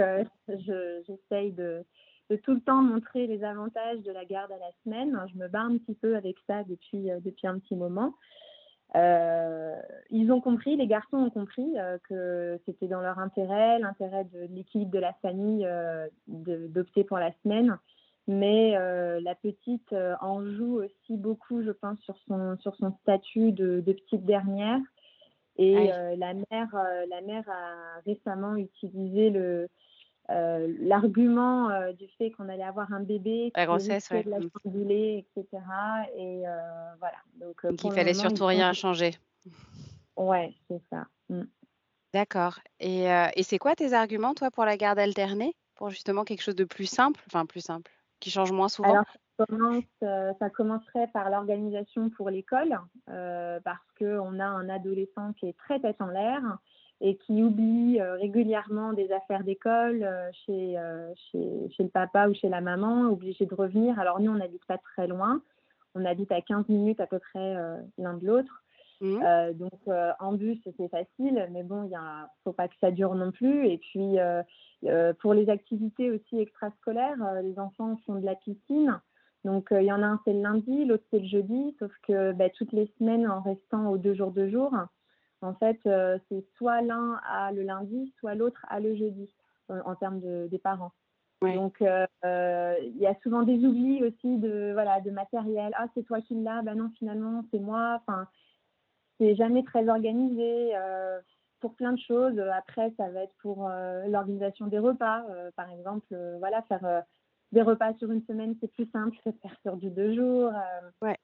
je- 0.48 1.02
j'essaye 1.06 1.52
de, 1.52 1.84
de 2.30 2.36
tout 2.38 2.54
le 2.54 2.62
temps 2.62 2.82
montrer 2.82 3.28
les 3.28 3.44
avantages 3.44 4.02
de 4.04 4.12
la 4.12 4.24
garde 4.24 4.52
à 4.52 4.58
la 4.58 4.72
semaine. 4.84 5.20
Je 5.34 5.38
me 5.38 5.48
bats 5.50 5.62
un 5.62 5.78
petit 5.78 5.96
peu 5.96 6.16
avec 6.16 6.38
ça 6.48 6.64
depuis, 6.64 7.10
depuis 7.26 7.48
un 7.48 7.60
petit 7.60 7.76
moment. 7.76 8.14
Euh, 8.96 9.76
ils 10.10 10.32
ont 10.32 10.40
compris, 10.40 10.78
les 10.78 10.88
garçons 10.88 11.18
ont 11.18 11.30
compris 11.30 11.68
euh, 11.78 11.98
que 12.08 12.60
c'était 12.66 12.88
dans 12.88 13.02
leur 13.02 13.20
intérêt, 13.20 13.80
l'intérêt 13.80 14.24
de 14.26 14.48
l'équilibre 14.54 14.92
de 14.92 15.00
la 15.00 15.14
famille, 15.22 15.66
euh, 15.66 16.08
de- 16.28 16.68
d'opter 16.68 17.04
pour 17.04 17.18
la 17.18 17.32
semaine. 17.44 17.78
Mais 18.28 18.72
la 18.72 19.36
petite 19.36 19.94
en 20.20 20.44
joue 20.56 20.82
aussi 20.82 21.16
beaucoup, 21.16 21.62
je 21.62 21.70
pense, 21.70 22.00
sur 22.00 22.18
son, 22.28 22.58
sur 22.58 22.76
son 22.78 22.92
statut 23.04 23.52
de, 23.52 23.82
de 23.82 23.94
petite 23.94 24.26
dernière. 24.26 24.80
Et 25.58 25.94
euh, 25.94 26.16
la, 26.18 26.34
mère, 26.34 26.76
la 27.08 27.22
mère 27.22 27.48
a 27.48 28.00
récemment 28.04 28.56
utilisé 28.56 29.30
le, 29.30 29.70
euh, 30.32 30.74
l'argument 30.80 31.70
euh, 31.70 31.94
du 31.94 32.08
fait 32.18 32.32
qu'on 32.32 32.50
allait 32.50 32.64
avoir 32.64 32.92
un 32.92 33.02
bébé, 33.02 33.52
La 33.56 33.66
grossesse, 33.66 34.10
ouais. 34.10 34.24
de 34.24 34.30
la 34.30 34.38
etc. 34.38 35.46
Et 36.18 36.48
euh, 36.48 36.96
voilà. 37.00 37.18
Donc, 37.36 37.66
Donc 37.66 37.84
il 37.84 37.92
fallait 37.92 38.14
moment, 38.14 38.30
surtout 38.30 38.46
rien 38.46 38.74
changer. 38.74 39.12
Ouais, 40.16 40.54
c'est 40.68 40.82
ça. 40.90 41.06
Mm. 41.30 41.44
D'accord. 42.14 42.60
Et, 42.80 43.06
et 43.36 43.44
c'est 43.44 43.58
quoi 43.58 43.76
tes 43.76 43.92
arguments, 43.92 44.34
toi, 44.34 44.50
pour 44.50 44.64
la 44.64 44.78
garde 44.78 45.00
alternée? 45.00 45.54
Pour 45.76 45.90
justement 45.90 46.24
quelque 46.24 46.42
chose 46.42 46.56
de 46.56 46.64
plus 46.64 46.86
simple, 46.86 47.22
enfin 47.28 47.46
plus 47.46 47.60
simple, 47.60 47.92
qui 48.22 48.32
change 48.32 48.54
moins 48.54 48.70
souvent? 48.70 48.94
Alors, 48.94 49.06
ça, 49.38 49.46
commence, 49.46 49.84
ça 50.40 50.50
commencerait 50.50 51.08
par 51.08 51.30
l'organisation 51.30 52.10
pour 52.12 52.30
l'école, 52.30 52.80
parce 53.06 53.92
qu'on 54.00 54.40
a 54.40 54.46
un 54.46 54.70
adolescent 54.70 55.34
qui 55.34 55.50
est 55.50 55.58
très 55.58 55.82
tête 55.82 56.02
en 56.02 56.08
l'air 56.08 56.42
et 57.02 57.18
qui 57.18 57.44
oublie 57.44 58.00
euh, 58.00 58.16
régulièrement 58.16 58.94
des 58.94 59.12
affaires 59.12 59.44
d'école 59.44 60.04
euh, 60.04 60.30
chez, 60.46 60.78
euh, 60.78 61.14
chez, 61.16 61.70
chez 61.70 61.84
le 61.84 61.90
papa 61.90 62.28
ou 62.30 62.34
chez 62.34 62.50
la 62.50 62.62
maman, 62.62 63.10
obligé 63.10 63.46
de 63.46 63.54
revenir. 63.54 64.00
Alors, 64.00 64.20
nous, 64.20 64.32
on 64.32 64.36
n'habite 64.36 64.66
pas 64.66 64.78
très 64.78 65.08
loin. 65.08 65.42
On 65.94 66.06
habite 66.06 66.32
à 66.32 66.42
15 66.42 66.68
minutes 66.70 67.00
à 67.00 67.08
peu 67.08 67.20
près 67.20 67.56
l'un 67.98 68.16
de 68.16 68.26
l'autre. 68.26 68.66
Euh, 69.02 69.54
donc 69.54 69.80
euh, 69.88 70.12
en 70.20 70.34
bus 70.34 70.60
c'est 70.78 70.90
facile, 70.90 71.48
mais 71.52 71.64
bon, 71.64 71.84
il 71.84 71.92
ne 71.92 72.26
faut 72.44 72.54
pas 72.54 72.68
que 72.68 72.76
ça 72.80 72.92
dure 72.92 73.16
non 73.16 73.32
plus. 73.32 73.68
Et 73.68 73.78
puis 73.78 74.18
euh, 74.20 75.14
pour 75.20 75.34
les 75.34 75.50
activités 75.50 76.12
aussi 76.12 76.40
extrascolaires, 76.40 77.42
les 77.44 77.60
enfants 77.60 78.00
font 78.06 78.16
de 78.16 78.26
la 78.26 78.36
piscine. 78.36 79.00
Donc 79.44 79.68
il 79.72 79.84
y 79.84 79.92
en 79.92 80.02
a 80.02 80.08
un 80.08 80.20
c'est 80.26 80.34
le 80.34 80.42
lundi, 80.42 80.86
l'autre 80.86 81.04
c'est 81.12 81.20
le 81.20 81.28
jeudi, 81.28 81.76
sauf 81.80 81.92
que 82.08 82.32
bah, 82.32 82.50
toutes 82.50 82.72
les 82.72 82.92
semaines 82.98 83.28
en 83.28 83.42
restant 83.42 83.90
aux 83.92 83.98
deux 83.98 84.16
jours 84.16 84.32
de 84.32 84.48
jour, 84.50 84.72
en 85.42 85.54
fait 85.54 85.80
euh, 85.86 86.18
c'est 86.30 86.46
soit 86.56 86.82
l'un 86.82 87.20
a 87.30 87.52
le 87.52 87.64
lundi, 87.64 88.14
soit 88.20 88.36
l'autre 88.36 88.66
a 88.70 88.80
le 88.80 88.96
jeudi 88.96 89.34
en 89.70 89.96
termes 89.96 90.20
de, 90.20 90.48
des 90.48 90.60
parents. 90.60 90.92
Ouais. 91.42 91.56
Donc 91.56 91.82
euh, 91.82 92.06
euh, 92.24 92.76
il 92.82 92.98
y 92.98 93.08
a 93.08 93.16
souvent 93.22 93.44
des 93.44 93.64
oublis 93.66 94.04
aussi 94.04 94.38
de 94.38 94.72
voilà 94.74 95.02
de 95.02 95.12
matériel. 95.12 95.74
Ah 95.76 95.88
c'est 95.94 96.04
toi 96.04 96.22
qui 96.22 96.36
l'as, 96.36 96.62
ben 96.62 96.76
non 96.76 96.90
finalement 96.98 97.44
c'est 97.52 97.60
moi. 97.60 98.02
Enfin 98.02 98.28
c'est 99.20 99.36
jamais 99.36 99.64
très 99.64 99.88
organisé 99.88 100.76
euh, 100.76 101.20
pour 101.60 101.76
plein 101.76 101.94
de 101.94 102.00
choses. 102.00 102.38
Après, 102.40 102.94
ça 102.98 103.10
va 103.10 103.22
être 103.24 103.36
pour 103.42 103.68
euh, 103.68 104.06
l'organisation 104.08 104.68
des 104.68 104.78
repas. 104.78 105.24
Par 105.56 105.72
exemple, 105.72 106.14
voilà, 106.40 106.62
faire 106.64 107.04
des 107.54 107.62
repas 107.62 107.94
sur 107.94 108.12
une 108.12 108.26
semaine, 108.26 108.56
c'est 108.60 108.72
plus 108.72 108.90
simple 108.92 109.16
que 109.24 109.32
faire 109.32 109.56
sur 109.62 109.78
du 109.78 109.90
deux 109.90 110.14
jours. 110.16 110.52
Ouais. 111.02 111.18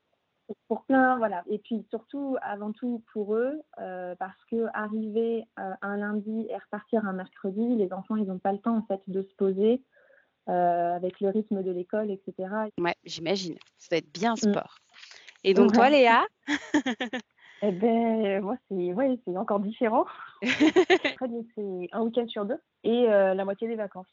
Pour 0.68 0.84
plein, 0.84 1.18
voilà. 1.18 1.44
Et 1.50 1.60
puis 1.60 1.86
surtout, 1.90 2.36
avant 2.42 2.72
tout 2.74 3.04
pour 3.14 3.36
eux, 3.36 3.62
euh, 3.80 4.16
parce 4.16 4.44
que 4.50 4.68
arriver 4.74 5.46
euh, 5.60 5.74
un 5.82 5.98
lundi 5.98 6.46
et 6.50 6.58
repartir 6.58 7.06
un 7.06 7.14
mercredi, 7.14 7.76
les 7.76 7.94
enfants, 7.94 8.18
ils 8.18 8.26
n'ont 8.26 8.40
pas 8.40 8.52
le 8.52 8.60
temps 8.60 8.76
en 8.78 8.82
fait 8.84 9.02
de 9.08 9.22
se 9.22 9.34
poser 9.36 9.82
euh, 10.50 10.96
avec 10.96 11.22
le 11.22 11.30
rythme 11.30 11.64
de 11.64 11.72
l'école, 11.72 12.12
etc. 12.12 12.50
Ouais, 12.80 12.96
j'imagine. 13.06 13.56
Ça 13.78 13.90
doit 13.92 14.00
être 14.00 14.12
bien 14.12 14.34
Mm. 14.34 14.38
sport. 14.52 14.78
Et 15.44 15.54
donc 15.54 15.74
toi, 15.74 15.86
Ouais. 15.86 15.92
Léa? 15.92 16.26
Eh 17.64 17.72
ben, 17.72 18.42
moi, 18.42 18.58
c'est 18.68 18.92
ouais, 18.92 19.20
c'est 19.24 19.38
encore 19.38 19.60
différent. 19.60 20.06
Après, 21.06 21.28
donc, 21.28 21.46
c'est 21.54 21.90
un 21.92 22.02
week-end 22.02 22.28
sur 22.28 22.44
deux 22.46 22.60
et 22.84 23.06
la 23.06 23.46
moitié 23.46 23.68
des 23.68 23.76
vacances. 23.76 24.10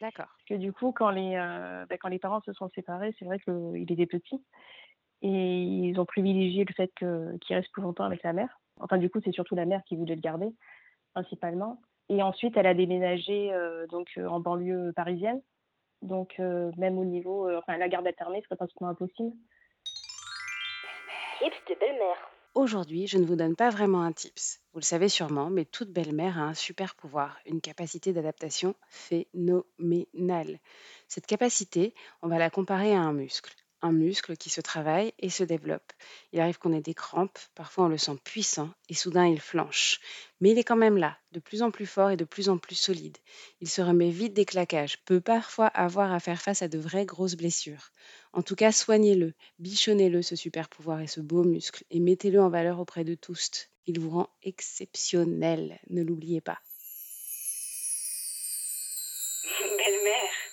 D'accord. 0.00 0.26
Parce 0.26 0.44
que 0.48 0.54
du 0.54 0.72
coup, 0.72 0.92
quand 0.92 1.10
les, 1.10 1.34
bah, 1.88 1.98
quand 1.98 2.06
les 2.08 2.20
parents 2.20 2.40
se 2.42 2.52
sont 2.52 2.68
séparés, 2.72 3.12
c'est 3.18 3.24
vrai 3.24 3.40
qu'il 3.40 3.90
était 3.90 4.06
petit 4.06 4.40
et 5.24 5.62
ils 5.62 5.98
ont 5.98 6.04
privilégié 6.04 6.66
le 6.66 6.74
fait 6.74 6.92
qu'il 6.98 7.56
reste 7.56 7.72
plus 7.72 7.80
longtemps 7.80 8.04
avec 8.04 8.22
la 8.22 8.34
mère. 8.34 8.60
Enfin, 8.78 8.98
du 8.98 9.08
coup, 9.08 9.20
c'est 9.24 9.32
surtout 9.32 9.54
la 9.54 9.64
mère 9.64 9.82
qui 9.84 9.96
voulait 9.96 10.16
le 10.16 10.20
garder, 10.20 10.48
principalement. 11.14 11.80
Et 12.10 12.22
ensuite, 12.22 12.58
elle 12.58 12.66
a 12.66 12.74
déménagé 12.74 13.50
euh, 13.54 13.86
donc 13.86 14.08
euh, 14.18 14.26
en 14.26 14.40
banlieue 14.40 14.92
parisienne. 14.94 15.40
Donc, 16.02 16.34
euh, 16.40 16.70
même 16.76 16.98
au 16.98 17.06
niveau, 17.06 17.48
euh, 17.48 17.58
enfin, 17.58 17.78
la 17.78 17.88
garde 17.88 18.06
alternée 18.06 18.42
serait 18.42 18.56
pratiquement 18.56 18.88
impossible. 18.88 19.32
Tips 21.38 21.56
de 21.70 21.80
belle-mère. 21.80 22.30
Aujourd'hui, 22.54 23.06
je 23.06 23.16
ne 23.16 23.24
vous 23.24 23.34
donne 23.34 23.56
pas 23.56 23.70
vraiment 23.70 24.02
un 24.02 24.12
tips. 24.12 24.60
Vous 24.74 24.80
le 24.80 24.84
savez 24.84 25.08
sûrement, 25.08 25.48
mais 25.48 25.64
toute 25.64 25.90
belle-mère 25.90 26.38
a 26.38 26.42
un 26.42 26.54
super 26.54 26.94
pouvoir, 26.96 27.38
une 27.46 27.62
capacité 27.62 28.12
d'adaptation 28.12 28.74
phénoménale. 28.88 30.58
Cette 31.08 31.26
capacité, 31.26 31.94
on 32.20 32.28
va 32.28 32.38
la 32.38 32.50
comparer 32.50 32.94
à 32.94 33.00
un 33.00 33.14
muscle. 33.14 33.63
Un 33.84 33.92
muscle 33.92 34.38
qui 34.38 34.48
se 34.48 34.62
travaille 34.62 35.12
et 35.18 35.28
se 35.28 35.44
développe. 35.44 35.92
Il 36.32 36.40
arrive 36.40 36.56
qu'on 36.56 36.72
ait 36.72 36.80
des 36.80 36.94
crampes, 36.94 37.38
parfois 37.54 37.84
on 37.84 37.88
le 37.88 37.98
sent 37.98 38.16
puissant 38.24 38.70
et 38.88 38.94
soudain 38.94 39.26
il 39.26 39.38
flanche. 39.38 40.00
Mais 40.40 40.52
il 40.52 40.58
est 40.58 40.64
quand 40.64 40.74
même 40.74 40.96
là, 40.96 41.18
de 41.32 41.38
plus 41.38 41.60
en 41.60 41.70
plus 41.70 41.84
fort 41.84 42.08
et 42.08 42.16
de 42.16 42.24
plus 42.24 42.48
en 42.48 42.56
plus 42.56 42.76
solide. 42.76 43.18
Il 43.60 43.68
se 43.68 43.82
remet 43.82 44.08
vite 44.08 44.32
des 44.32 44.46
claquages, 44.46 45.04
peut 45.04 45.20
parfois 45.20 45.66
avoir 45.66 46.14
à 46.14 46.18
faire 46.18 46.40
face 46.40 46.62
à 46.62 46.68
de 46.68 46.78
vraies 46.78 47.04
grosses 47.04 47.34
blessures. 47.34 47.90
En 48.32 48.40
tout 48.40 48.56
cas, 48.56 48.72
soignez-le, 48.72 49.34
bichonnez-le 49.58 50.22
ce 50.22 50.34
super 50.34 50.70
pouvoir 50.70 51.02
et 51.02 51.06
ce 51.06 51.20
beau 51.20 51.44
muscle 51.44 51.84
et 51.90 52.00
mettez-le 52.00 52.40
en 52.40 52.48
valeur 52.48 52.80
auprès 52.80 53.04
de 53.04 53.14
tous. 53.14 53.68
Il 53.84 54.00
vous 54.00 54.08
rend 54.08 54.30
exceptionnel, 54.42 55.78
ne 55.90 56.02
l'oubliez 56.02 56.40
pas. 56.40 56.58
Belle-mère. 59.60 60.43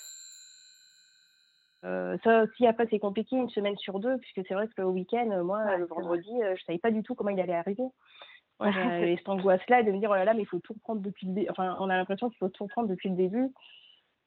Euh, 1.84 2.18
ça 2.24 2.44
aussi, 2.44 2.68
après, 2.68 2.88
c'est 2.90 3.00
compliqué 3.00 3.36
une 3.36 3.50
semaine 3.50 3.78
sur 3.78 4.00
deux, 4.00 4.18
puisque 4.20 4.48
c'est 4.48 4.54
vrai 4.54 4.68
que 4.68 4.74
le 4.78 4.86
week-end, 4.88 5.30
euh, 5.32 5.44
moi, 5.44 5.64
Ouais, 5.66 5.78
le 5.78 5.86
vendredi, 5.86 6.30
euh, 6.44 6.56
je 6.56 6.64
savais 6.64 6.78
pas 6.78 6.92
du 6.92 7.02
tout 7.04 7.16
comment 7.16 7.32
il 7.32 7.40
allait 7.40 7.56
arriver. 7.56 7.84
Ouais, 8.60 8.72
j'avais 8.74 9.18
cette 9.18 9.30
angoisse-là 9.30 9.82
de 9.84 9.92
me 9.92 9.98
dire, 10.00 10.10
oh 10.12 10.16
là 10.16 10.26
là, 10.26 10.34
mais 10.34 10.44
il 10.44 10.48
faut 10.48 10.60
tout 10.60 10.74
reprendre 10.74 11.02
depuis 11.02 11.26
le 11.28 11.34
début. 11.34 11.50
Enfin, 11.50 11.76
on 11.80 11.90
a 11.90 11.98
l'impression 11.98 12.30
qu'il 12.30 12.38
faut 12.38 12.50
tout 12.50 12.66
reprendre 12.66 12.88
depuis 12.88 13.10
le 13.10 13.16
début, 13.16 13.52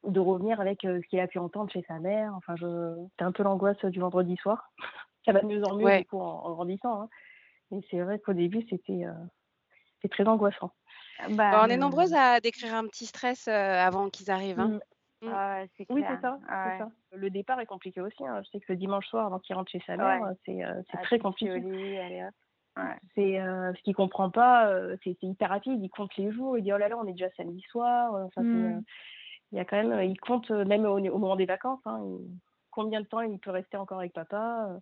de 0.04 0.20
revenir 0.20 0.60
avec 0.60 0.84
euh, 0.84 1.00
ce 1.02 1.06
qu'il 1.08 1.20
a 1.20 1.28
pu 1.28 1.38
entendre 1.38 1.70
chez 1.70 1.84
sa 1.86 1.98
mère. 2.00 2.32
Enfin, 2.34 2.56
je... 2.56 2.66
c'était 3.10 3.24
un 3.24 3.32
peu 3.32 3.44
l'angoisse 3.44 3.82
du 3.84 4.00
vendredi 4.00 4.36
soir. 4.36 4.72
ça 5.24 5.32
va 5.32 5.40
de 5.40 5.46
mieux 5.46 5.62
en 5.64 5.76
mieux, 5.76 5.84
Ouais. 5.84 6.00
du 6.00 6.06
coup, 6.06 6.20
en, 6.20 6.44
en 6.44 6.50
grandissant. 6.52 7.02
Hein. 7.02 7.08
Mais 7.70 7.80
c'est 7.90 8.00
vrai 8.00 8.18
qu'au 8.18 8.32
début, 8.34 8.66
c'était 8.68 9.04
euh, 9.04 10.08
très 10.10 10.26
angoissant. 10.26 10.72
Bah, 11.30 11.62
on 11.64 11.68
est 11.70 11.76
nombreuses 11.76 12.12
à 12.14 12.40
décrire 12.40 12.74
un 12.74 12.86
petit 12.88 13.06
stress 13.06 13.46
avant 13.48 14.10
qu'ils 14.10 14.30
arrivent. 14.32 14.58
hein. 14.60 14.80
Mm. 15.24 15.32
ah 15.32 15.62
c'est 15.76 15.86
Oui, 15.90 16.04
c'est 16.08 16.20
ça, 16.20 16.38
Ah 16.48 16.64
c'est 16.64 16.70
ouais. 16.72 16.78
ça. 16.78 17.16
Le 17.16 17.30
départ 17.30 17.60
est 17.60 17.66
compliqué 17.66 18.00
aussi. 18.00 18.26
hein. 18.26 18.42
Je 18.44 18.50
sais 18.50 18.60
que 18.60 18.72
le 18.72 18.76
dimanche 18.78 19.06
soir, 19.06 19.26
avant 19.26 19.38
qu'il 19.38 19.54
rentre 19.56 19.70
chez 19.70 19.80
sa 19.86 19.92
Ouais. 19.96 19.98
mère, 20.20 20.32
c'est 20.44 20.64
euh, 20.64 20.82
c'est 20.90 20.98
Ah, 20.98 21.02
très 21.02 21.18
compliqué. 21.18 21.52
Ouais. 22.76 22.98
C'est 23.14 23.40
euh, 23.40 23.72
ce 23.74 23.82
qu'il 23.82 23.94
comprend 23.94 24.30
pas, 24.30 24.68
euh, 24.68 24.96
c'est 25.04 25.16
hyper 25.22 25.48
rapide. 25.50 25.80
Il 25.82 25.88
compte 25.90 26.16
les 26.16 26.32
jours. 26.32 26.58
Il 26.58 26.64
dit 26.64 26.72
oh 26.72 26.76
là 26.78 26.88
là, 26.88 26.98
on 26.98 27.06
est 27.06 27.12
déjà 27.12 27.30
samedi 27.36 27.60
soir. 27.70 28.14
euh, 28.14 28.24
Enfin, 28.24 28.42
Mm. 28.42 28.64
euh, 28.78 28.80
il 29.52 29.58
y 29.58 29.60
a 29.60 29.64
quand 29.64 29.76
même, 29.76 29.92
euh, 29.92 30.04
il 30.04 30.18
compte 30.18 30.50
euh, 30.50 30.64
même 30.64 30.84
au, 30.84 30.98
au 30.98 31.18
moment 31.18 31.36
des 31.36 31.46
vacances. 31.46 31.80
hein, 31.86 32.00
il- 32.04 32.38
combien 32.70 33.00
de 33.00 33.06
temps 33.06 33.20
il 33.20 33.38
peut 33.38 33.50
rester 33.52 33.76
encore 33.76 33.98
avec 34.00 34.12
papa. 34.12 34.66
euh, 34.70 34.78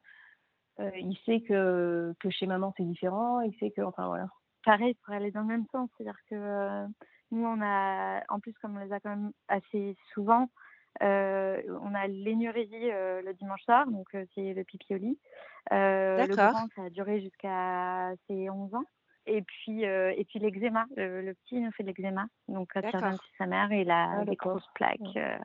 euh, 0.85 0.91
il 0.97 1.15
sait 1.27 1.43
que 1.43 2.15
que 2.21 2.31
chez 2.31 2.47
maman 2.47 2.73
c'est 2.79 2.85
différent. 2.85 3.43
Il 3.43 3.55
sait 3.59 3.71
que, 3.71 3.83
enfin 3.83 4.07
voilà. 4.07 4.29
pareil 4.65 4.95
pour 5.05 5.13
aller 5.13 5.31
dans 5.31 5.43
le 5.43 5.47
même 5.49 5.67
sens. 5.71 5.91
C'est-à-dire 5.97 6.19
que 6.31 6.35
euh, 6.35 6.87
nous, 7.33 7.45
on 7.45 7.61
a, 7.63 8.23
en 8.29 8.39
plus, 8.39 8.53
comme 8.61 8.77
on 8.77 8.85
les 8.85 8.93
a 8.93 9.01
quand 9.01 9.11
même 9.11 9.33
assez 9.49 9.97
souvent, 10.13 10.49
euh, 11.03 11.63
on 11.83 11.95
a 11.95 12.07
l'énurésie 12.07 12.91
euh, 12.91 13.23
le 13.23 13.33
dimanche 13.35 13.63
soir, 13.63 13.87
donc 13.87 14.07
euh, 14.15 14.25
c'est 14.35 14.53
le 14.53 14.63
pipi 14.63 14.95
au 14.95 14.99
lit. 14.99 15.19
Le 15.71 16.27
grand, 16.27 16.67
ça 16.77 16.85
a 16.85 16.91
duré 16.91 17.21
jusqu'à 17.23 18.13
ses 18.27 18.51
11 18.51 18.75
ans. 18.75 18.85
Et 19.25 19.41
puis, 19.43 19.85
et 19.85 20.27
puis 20.29 20.41
l'eczéma. 20.41 20.87
Le, 20.97 21.33
petit, 21.33 21.55
il 21.55 21.63
nous 21.65 21.71
fait 21.73 21.85
de 21.85 21.89
l'eczéma. 21.89 22.27
Donc, 22.49 22.75
D'accord. 22.75 23.01
revient 23.01 23.17
chez 23.17 23.37
sa 23.39 23.47
mère, 23.47 23.73
il 23.73 23.89
a 23.89 24.19
Ah, 24.19 24.25
des 24.25 24.35
grosses 24.35 24.67
plaques 24.75 24.99
Ouais. 25.15 25.39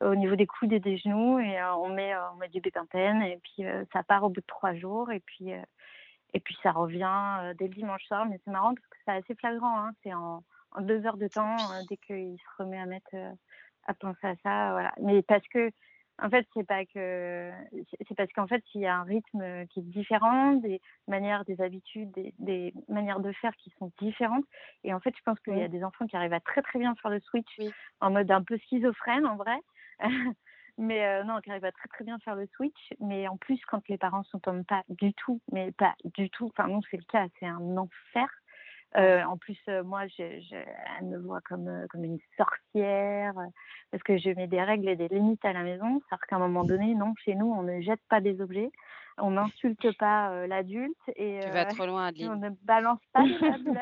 au 0.00 0.16
niveau 0.16 0.34
des 0.34 0.48
coudes 0.48 0.72
et 0.72 0.80
des 0.80 0.98
genoux. 0.98 1.38
Et 1.38 1.62
on, 1.62 1.88
met, 1.90 2.12
on 2.32 2.36
met 2.38 2.48
du 2.48 2.60
bépantène. 2.60 3.22
Et 3.22 3.38
puis, 3.44 3.64
ça 3.92 4.02
part 4.02 4.24
au 4.24 4.28
bout 4.28 4.40
de 4.40 4.46
trois 4.46 4.74
jours. 4.74 5.12
Et 5.12 5.20
puis, 5.20 5.50
et 6.34 6.40
puis 6.40 6.58
ça 6.64 6.72
revient 6.72 7.54
dès 7.58 7.68
le 7.68 7.74
dimanche 7.74 8.02
soir, 8.06 8.26
mais 8.26 8.40
c'est 8.44 8.50
marrant 8.50 8.74
parce 8.74 8.88
que 8.88 8.96
c'est 9.04 9.12
assez 9.12 9.34
flagrant. 9.36 9.78
Hein. 9.78 9.92
C'est 10.02 10.12
en, 10.12 10.42
en 10.74 10.82
deux 10.82 11.04
heures 11.06 11.16
de 11.16 11.28
temps, 11.28 11.72
euh, 11.72 11.82
dès 11.88 11.96
qu'il 11.98 12.36
se 12.38 12.62
remet 12.62 12.78
à 12.78 12.86
mettre 12.86 13.08
euh, 13.14 13.32
à 13.86 13.94
penser 13.94 14.26
à 14.26 14.36
ça, 14.42 14.72
voilà. 14.72 14.92
Mais 15.00 15.22
parce 15.22 15.46
que, 15.48 15.70
en 16.22 16.30
fait, 16.30 16.46
c'est 16.54 16.64
pas 16.66 16.84
que, 16.86 17.50
c'est- 18.08 18.14
parce 18.16 18.32
qu'en 18.32 18.46
fait, 18.46 18.62
il 18.74 18.82
y 18.82 18.86
a 18.86 18.96
un 18.96 19.02
rythme 19.04 19.66
qui 19.68 19.80
est 19.80 19.82
différent, 19.82 20.52
des 20.54 20.80
manières, 21.08 21.44
des 21.44 21.60
habitudes, 21.60 22.12
des, 22.12 22.34
des 22.38 22.72
manières 22.88 23.20
de 23.20 23.32
faire 23.32 23.54
qui 23.56 23.70
sont 23.78 23.90
différentes. 24.00 24.44
Et 24.84 24.94
en 24.94 25.00
fait, 25.00 25.14
je 25.16 25.22
pense 25.24 25.40
qu'il 25.40 25.56
y 25.58 25.62
a 25.62 25.68
des 25.68 25.82
enfants 25.84 26.06
qui 26.06 26.16
arrivent 26.16 26.32
à 26.32 26.40
très 26.40 26.62
très 26.62 26.78
bien 26.78 26.94
faire 26.96 27.10
le 27.10 27.20
switch 27.20 27.58
Oui. 27.58 27.74
en 28.00 28.10
mode 28.10 28.30
un 28.30 28.42
peu 28.44 28.56
schizophrène 28.58 29.26
en 29.26 29.36
vrai. 29.36 29.58
Mais 30.78 31.04
euh, 31.06 31.24
non, 31.24 31.40
qui 31.40 31.50
arrive 31.50 31.64
à 31.66 31.72
très 31.72 31.88
très 31.88 32.04
bien 32.04 32.18
faire 32.20 32.34
le 32.36 32.46
switch. 32.46 32.92
Mais 33.00 33.28
en 33.28 33.36
plus, 33.36 33.60
quand 33.66 33.86
les 33.88 33.98
parents 33.98 34.22
s'entendent 34.24 34.66
pas 34.66 34.82
du 34.88 35.12
tout, 35.14 35.40
mais 35.52 35.70
pas 35.72 35.94
du 36.04 36.30
tout, 36.30 36.46
enfin 36.46 36.68
non, 36.68 36.80
c'est 36.90 36.96
le 36.96 37.04
cas, 37.04 37.26
c'est 37.38 37.46
un 37.46 37.76
enfer. 37.76 38.28
Euh, 38.96 39.22
en 39.24 39.36
plus, 39.38 39.58
euh, 39.68 39.82
moi, 39.82 40.06
je, 40.06 40.40
je, 40.50 40.56
elle 40.98 41.06
me 41.06 41.18
voit 41.18 41.40
comme, 41.42 41.68
euh, 41.68 41.86
comme 41.90 42.04
une 42.04 42.18
sorcière 42.36 43.32
parce 43.90 44.02
que 44.02 44.18
je 44.18 44.30
mets 44.30 44.46
des 44.46 44.62
règles 44.62 44.88
et 44.88 44.96
des 44.96 45.08
limites 45.08 45.44
à 45.44 45.52
la 45.52 45.62
maison. 45.62 46.00
C'est-à-dire 46.08 46.26
qu'à 46.28 46.36
un 46.36 46.40
moment 46.40 46.64
donné, 46.64 46.94
non, 46.94 47.14
chez 47.24 47.34
nous, 47.34 47.46
on 47.50 47.62
ne 47.62 47.80
jette 47.80 48.00
pas 48.08 48.20
des 48.20 48.40
objets, 48.40 48.70
on 49.18 49.32
n'insulte 49.32 49.96
pas 49.98 50.30
euh, 50.32 50.46
l'adulte 50.46 50.96
et 51.16 51.40
Tu 51.42 51.48
euh, 51.48 51.52
vas 51.52 51.64
trop 51.66 51.86
loin, 51.86 52.10
on 52.20 52.36
ne 52.36 52.50
balance 52.62 53.00
pas 53.12 53.22
les 53.22 53.38
tables. 53.40 53.80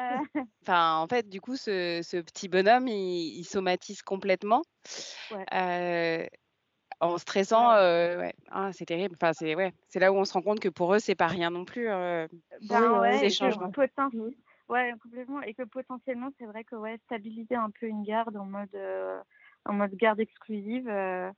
Enfin, 0.63 0.99
en 0.99 1.07
fait, 1.09 1.29
du 1.29 1.41
coup, 1.41 1.57
ce, 1.57 2.01
ce 2.03 2.19
petit 2.19 2.49
bonhomme, 2.49 2.89
il, 2.89 3.39
il 3.39 3.45
somatise 3.45 4.03
complètement. 4.03 4.63
Ouais. 5.33 5.47
Euh, 5.55 6.27
en 7.01 7.17
stressant, 7.19 7.73
euh, 7.73 8.19
ouais. 8.19 8.35
Ah, 8.51 8.71
c'est 8.73 8.85
terrible. 8.85 9.17
Enfin, 9.21 9.33
c'est 9.33 9.55
ouais. 9.55 9.73
c'est 9.89 10.01
là 10.01 10.13
où 10.13 10.17
on 10.17 10.25
se 10.25 10.35
rend 10.35 10.43
compte 10.43 10.61
que 10.61 10.69
pour 10.69 10.95
eux, 10.95 10.99
c'est 10.99 11.15
pas 11.15 11.29
rien 11.29 11.51
non 11.51 11.65
plus. 11.65 11.89
euh. 11.89 12.29
Ben 12.69 13.01
ouais, 13.01 13.19
ces 13.19 13.31
changements. 13.31 13.71
Ouais, 14.71 14.95
complètement. 15.03 15.43
Et 15.43 15.55
que 15.55 15.65
potentiellement, 15.65 16.31
c'est 16.39 16.47
vrai 16.47 16.65
que 16.65 16.77
ouais, 16.77 16.99
stabiliser 17.07 17.57
un 17.57 17.71
peu 17.71 17.87
une 17.87 18.05
garde 18.05 18.37
en 18.37 18.47
mode, 18.47 18.75
euh, 18.75 19.21
en 19.67 19.75
mode 19.75 19.95
garde 19.97 20.21
exclusive, 20.21 20.89
euh, 20.89 21.31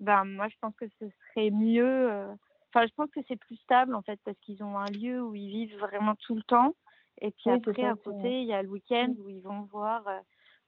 ben 0.00 0.24
moi 0.24 0.48
je 0.48 0.56
pense 0.60 0.74
que 0.76 0.86
ce 1.00 1.06
serait 1.30 1.50
mieux. 1.50 2.12
euh, 2.12 2.34
Enfin, 2.74 2.86
je 2.88 2.94
pense 2.96 3.10
que 3.12 3.20
c'est 3.28 3.36
plus 3.36 3.56
stable 3.56 3.94
en 3.94 4.02
fait 4.02 4.20
parce 4.24 4.38
qu'ils 4.40 4.62
ont 4.64 4.78
un 4.78 4.90
lieu 4.90 5.22
où 5.22 5.34
ils 5.36 5.48
vivent 5.48 5.78
vraiment 5.78 6.16
tout 6.16 6.34
le 6.36 6.42
temps. 6.42 6.74
Et 7.20 7.30
puis 7.32 7.50
Oui, 7.50 7.52
après, 7.52 7.84
à 7.84 7.94
côté, 7.96 8.40
il 8.42 8.48
y 8.48 8.52
a 8.52 8.62
le 8.62 8.68
week-end 8.68 9.14
où 9.18 9.28
ils 9.28 9.40
vont 9.42 9.62
voir 9.62 10.04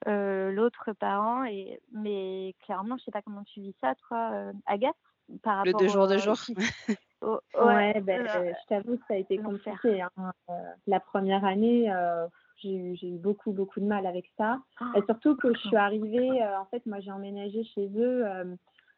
euh, 0.07 0.53
l'autre 0.53 0.93
parent. 0.93 1.45
Et 1.45 1.81
mais 1.93 2.55
clairement, 2.65 2.97
je 2.99 3.05
sais 3.05 3.11
pas 3.11 3.23
comment 3.23 3.45
tu 3.45 3.61
vis 3.61 3.75
ça, 3.81 3.95
toi, 4.09 4.53
Agathe, 4.67 4.97
par 5.43 5.57
Le 5.65 5.73
rapport 5.73 5.81
deux 5.81 5.89
jours, 5.89 6.07
deux 6.09 6.19
jours. 6.19 6.39
Ouais, 7.55 8.01
ben, 8.01 8.27
euh, 8.27 8.53
je 8.53 8.67
t'avoue 8.69 8.97
que 8.97 9.05
ça 9.09 9.15
a 9.15 9.17
été 9.17 9.39
compliqué. 9.39 10.03
hein. 10.03 10.11
Euh, 10.51 10.53
la 10.87 11.01
première 11.01 11.45
année, 11.45 11.91
euh, 11.93 12.27
j'ai 12.57 12.75
eu, 12.75 13.19
beaucoup, 13.19 13.53
beaucoup 13.53 13.81
de 13.81 13.87
mal 13.87 14.07
avec 14.07 14.31
ça. 14.37 14.61
Et 14.95 15.03
surtout 15.07 15.37
que 15.37 15.53
je 15.55 15.59
suis 15.61 15.77
arrivée, 15.77 16.43
euh, 16.43 16.59
en 16.61 16.67
fait, 16.67 16.85
moi 16.87 17.01
j'ai 17.01 17.11
emménagé 17.11 17.65
chez 17.65 17.89
eux 17.97 18.25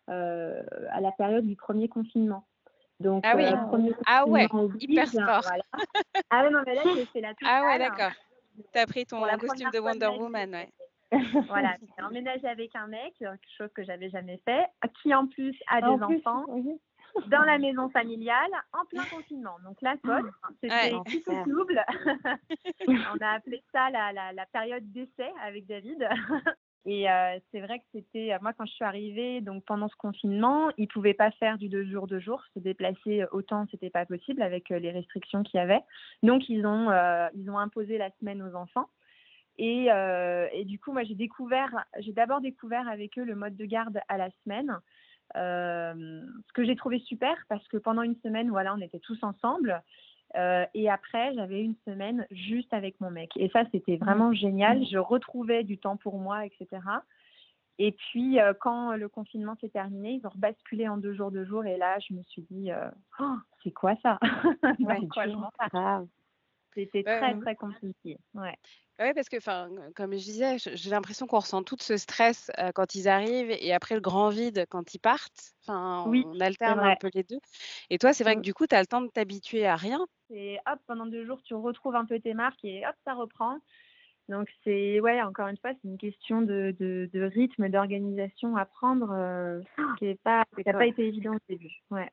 à 0.09 1.01
la 1.01 1.13
période 1.13 1.47
du 1.47 1.57
premier 1.57 1.89
confinement. 1.89 2.45
Donc, 3.01 3.25
Ah 3.27 3.37
oui. 3.37 3.45
premier 3.69 3.93
Ah 4.07 4.27
ouais, 4.27 4.49
hyper 4.81 5.09
sport. 5.09 5.43
voilà. 5.43 5.63
Ah 6.31 6.43
ouais, 6.43 6.51
non, 6.51 6.63
mais 6.67 6.75
là, 6.75 6.83
j'ai 6.95 7.07
fait 7.07 7.21
la. 7.21 7.33
Ah 7.45 7.65
ouais, 7.67 7.79
d'accord. 7.79 8.13
T'as 8.73 8.87
pris 8.87 9.07
ton 9.07 9.23
costume 9.39 9.71
de 9.73 9.79
Wonder. 9.79 10.09
Woman, 10.19 10.51
ouais. 10.51 10.69
Voilà, 11.49 11.77
j'ai 11.81 12.05
emménagé 12.05 12.47
avec 12.47 12.75
un 12.77 12.87
mec, 12.87 13.15
quelque 13.19 13.39
chose 13.57 13.71
que 13.75 13.83
j'avais 13.83 14.11
jamais 14.11 14.39
fait, 14.45 14.67
qui 15.01 15.15
en 15.15 15.27
plus 15.27 15.57
a 15.69 15.81
des 15.81 15.87
En 15.87 15.99
plus, 15.99 16.19
enfants 16.19 16.45
oui. 16.49 16.79
Dans 17.27 17.43
la 17.43 17.59
maison 17.59 17.89
familiale 17.91 18.51
en 18.73 18.85
plein 18.87 19.05
confinement. 19.05 19.57
Donc 19.65 19.81
la 19.83 19.97
cote, 19.99 20.27
c'était 20.63 20.75
Ouais. 20.95 21.01
plutôt 21.05 21.33
Enfer. 21.33 21.47
double. 21.47 21.85
On 22.89 23.17
a 23.21 23.31
appelé 23.33 23.63
ça 23.73 23.91
la, 23.91 24.13
la, 24.13 24.33
la 24.33 24.47
période 24.47 24.91
d'essai 24.93 25.31
avec 25.43 25.67
David. 25.67 26.09
Et 26.87 27.11
euh, 27.11 27.39
c'est 27.51 27.61
vrai 27.61 27.81
que 27.81 27.85
c'était, 27.93 28.35
moi 28.41 28.53
quand 28.55 28.65
je 28.65 28.73
suis 28.73 28.85
arrivée, 28.85 29.41
donc 29.43 29.65
pendant 29.67 29.89
ce 29.89 29.97
confinement, 29.97 30.71
ils 30.79 30.89
pouvaient 30.89 31.13
pas 31.13 31.31
faire 31.33 31.59
du 31.59 31.69
deux 31.69 31.85
jours, 31.85 32.07
deux 32.07 32.21
jours, 32.21 32.43
se 32.55 32.61
déplacer 32.61 33.25
autant, 33.33 33.67
c'était 33.71 33.91
pas 33.91 34.07
possible 34.07 34.41
avec 34.41 34.71
euh, 34.71 34.79
les 34.79 34.91
restrictions 34.91 35.43
qu'il 35.43 35.59
y 35.59 35.61
avait. 35.63 35.83
Donc 36.23 36.49
ils 36.49 36.65
ont, 36.65 36.89
euh, 36.91 37.29
ils 37.35 37.51
ont 37.51 37.59
imposé 37.59 37.99
la 37.99 38.11
semaine 38.21 38.41
aux 38.43 38.55
enfants. 38.55 38.89
Et, 39.59 39.91
euh, 39.93 40.47
et 40.53 40.65
du 40.65 40.79
coup, 40.79 40.93
moi 40.93 41.03
j'ai 41.03 41.17
découvert, 41.17 41.85
j'ai 41.99 42.13
d'abord 42.13 42.41
découvert 42.41 42.89
avec 42.89 43.19
eux 43.19 43.25
le 43.25 43.35
mode 43.35 43.57
de 43.57 43.65
garde 43.67 44.01
à 44.09 44.17
la 44.17 44.31
semaine. 44.45 44.79
Euh, 45.37 46.23
ce 46.47 46.53
que 46.53 46.65
j'ai 46.65 46.77
trouvé 46.77 46.99
super 47.01 47.37
parce 47.49 47.67
que 47.69 47.77
pendant 47.77 48.03
une 48.03 48.17
semaine, 48.17 48.51
voilà, 48.51 48.75
on 48.75 48.81
était 48.81 49.01
tous 49.01 49.23
ensemble. 49.23 49.83
Euh, 50.37 50.67
et 50.75 50.91
après, 50.91 51.35
j'avais 51.35 51.63
une 51.63 51.77
semaine 51.87 52.27
juste 52.31 52.73
avec 52.75 53.01
mon 53.01 53.11
mec. 53.11 53.31
Et 53.37 53.49
ça, 53.49 53.65
c'était 53.73 53.97
vraiment 53.97 54.33
génial. 54.33 54.85
Je 54.87 54.99
retrouvais 54.99 55.65
du 55.65 55.79
temps 55.79 55.97
pour 55.97 56.19
moi, 56.19 56.45
etc. 56.45 56.67
Et 57.79 57.93
puis, 57.93 58.41
euh, 58.41 58.53
quand 58.59 58.97
le 58.97 59.09
confinement 59.09 59.57
s'est 59.61 59.69
terminé, 59.69 60.15
ils 60.15 60.27
ont 60.27 60.31
rebasculé 60.31 60.89
en 60.89 60.97
deux 60.97 61.15
jours, 61.15 61.31
deux 61.31 61.45
jours. 61.45 61.65
Et 61.65 61.77
là, 61.77 61.99
je 62.01 62.13
me 62.13 62.23
suis 62.25 62.43
dit, 62.51 62.73
euh, 62.73 62.91
Oh, 63.21 63.37
c'est 63.63 63.71
quoi 63.71 63.95
ça? 64.03 64.19
Ouais, 64.81 65.01
C'était 66.75 67.05
Ouais, 67.07 67.19
très, 67.19 67.39
très 67.39 67.57
compliqué. 67.57 68.19
Ouais. 68.35 68.57
Ouais, 68.99 69.15
parce 69.15 69.29
que, 69.29 69.37
enfin, 69.37 69.71
comme 69.95 70.13
je 70.13 70.25
disais, 70.25 70.57
j'ai 70.59 70.91
l'impression 70.91 71.27
qu'on 71.29 71.39
ressent 71.39 71.63
tout 71.63 71.77
ce 71.81 71.97
stress 71.97 72.51
euh, 72.59 72.73
quand 72.75 72.97
ils 72.97 73.09
arrivent 73.09 73.51
et 73.51 73.73
après 73.73 73.95
le 73.95 74.01
grand 74.01 74.29
vide 74.29 74.67
quand 74.71 74.93
ils 74.93 74.99
partent. 74.99 75.53
Enfin, 75.63 76.05
Oui, 76.09 76.25
on 76.27 76.41
alterne 76.41 76.81
un 76.81 76.97
peu 76.97 77.09
les 77.15 77.23
deux. 77.23 77.39
Et 77.91 77.99
toi, 77.99 78.13
c'est 78.13 78.25
vrai 78.25 78.35
que 78.35 78.41
Mm. 78.41 78.43
du 78.43 78.55
coup, 78.55 78.67
tu 78.67 78.75
as 78.75 78.81
le 78.81 78.87
temps 78.87 79.01
de 79.01 79.09
t'habituer 79.09 79.67
à 79.67 79.77
rien? 79.77 80.05
Et 80.31 80.59
hop, 80.67 80.81
pendant 80.87 81.07
deux 81.07 81.25
jours, 81.25 81.41
tu 81.45 81.55
retrouves 81.55 81.95
un 81.95 82.07
peu 82.07 82.19
tes 82.19 82.35
marques 82.35 82.65
et 82.65 82.85
hop, 82.87 82.95
ça 83.05 83.15
reprend. 83.15 83.59
Donc, 84.29 84.49
c'est, 84.65 85.01
ouais, 85.01 85.23
encore 85.23 85.47
une 85.47 85.57
fois, 85.57 85.71
c'est 85.81 85.89
une 85.89 85.97
question 85.97 86.43
de, 86.43 86.75
de, 86.79 87.09
de 87.13 87.23
rythme, 87.23 87.69
d'organisation 87.69 88.57
à 88.57 88.67
prendre 88.67 89.11
euh, 89.13 89.61
qui 89.99 90.07
n'a 90.07 90.15
pas, 90.23 90.45
qui 90.61 90.69
a 90.69 90.73
pas 90.73 90.79
Ouais. 90.81 90.89
été 90.89 91.07
évident 91.07 91.35
au 91.35 91.39
début. 91.49 91.73
Ouais. 91.91 92.11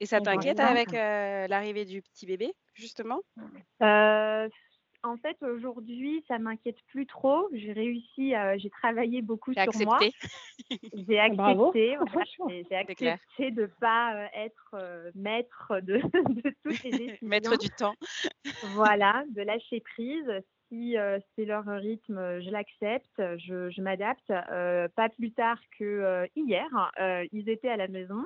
Et 0.00 0.06
ça 0.06 0.20
t'inquiète 0.20 0.60
avec 0.60 0.94
euh, 0.94 1.46
l'arrivée 1.46 1.84
du 1.84 2.02
petit 2.02 2.26
bébé, 2.26 2.52
justement? 2.74 3.20
Euh, 3.82 4.48
en 5.08 5.16
fait, 5.16 5.36
aujourd'hui, 5.42 6.24
ça 6.28 6.38
m'inquiète 6.38 6.78
plus 6.88 7.06
trop. 7.06 7.48
J'ai 7.52 7.72
réussi, 7.72 8.34
euh, 8.34 8.56
j'ai 8.58 8.70
travaillé 8.70 9.22
beaucoup 9.22 9.52
sur 9.52 9.62
moi. 9.84 9.96
accepté? 9.96 10.14
J'ai 11.08 11.18
accepté, 11.18 11.36
Bravo. 11.36 11.72
voilà, 11.72 12.06
Franchement. 12.06 12.48
j'ai 12.48 12.76
accepté 12.76 13.50
de 13.50 13.62
ne 13.62 13.66
pas 13.66 14.14
euh, 14.14 14.26
être 14.34 14.74
euh, 14.74 15.10
maître 15.14 15.80
de, 15.80 15.96
de 16.42 16.54
toutes 16.62 16.82
les 16.84 16.90
décisions. 16.98 17.28
Maître 17.28 17.56
du 17.56 17.70
temps. 17.70 17.94
Voilà, 18.74 19.24
de 19.30 19.42
lâcher 19.42 19.80
prise. 19.80 20.30
Si 20.68 20.98
euh, 20.98 21.18
c'est 21.34 21.46
leur 21.46 21.64
rythme, 21.64 22.40
je 22.40 22.50
l'accepte, 22.50 23.22
je, 23.38 23.70
je 23.70 23.80
m'adapte. 23.80 24.30
Euh, 24.30 24.86
pas 24.94 25.08
plus 25.08 25.32
tard 25.32 25.58
que 25.78 25.84
euh, 25.84 26.26
hier, 26.36 26.68
euh, 27.00 27.26
ils 27.32 27.48
étaient 27.48 27.70
à 27.70 27.78
la 27.78 27.88
maison 27.88 28.22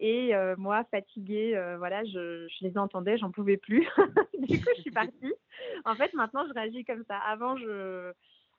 et 0.00 0.34
euh, 0.34 0.54
moi, 0.58 0.84
fatiguée, 0.90 1.56
euh, 1.56 1.76
voilà, 1.78 2.04
je, 2.04 2.46
je 2.48 2.64
les 2.64 2.76
entendais, 2.78 3.16
j'en 3.18 3.30
pouvais 3.30 3.56
plus. 3.56 3.86
du 4.38 4.58
coup, 4.60 4.70
je 4.76 4.80
suis 4.82 4.90
partie. 4.90 5.34
En 5.84 5.94
fait, 5.94 6.12
maintenant, 6.14 6.44
je 6.48 6.52
réagis 6.52 6.84
comme 6.84 7.04
ça. 7.08 7.16
Avant, 7.18 7.56
je, 7.56 8.12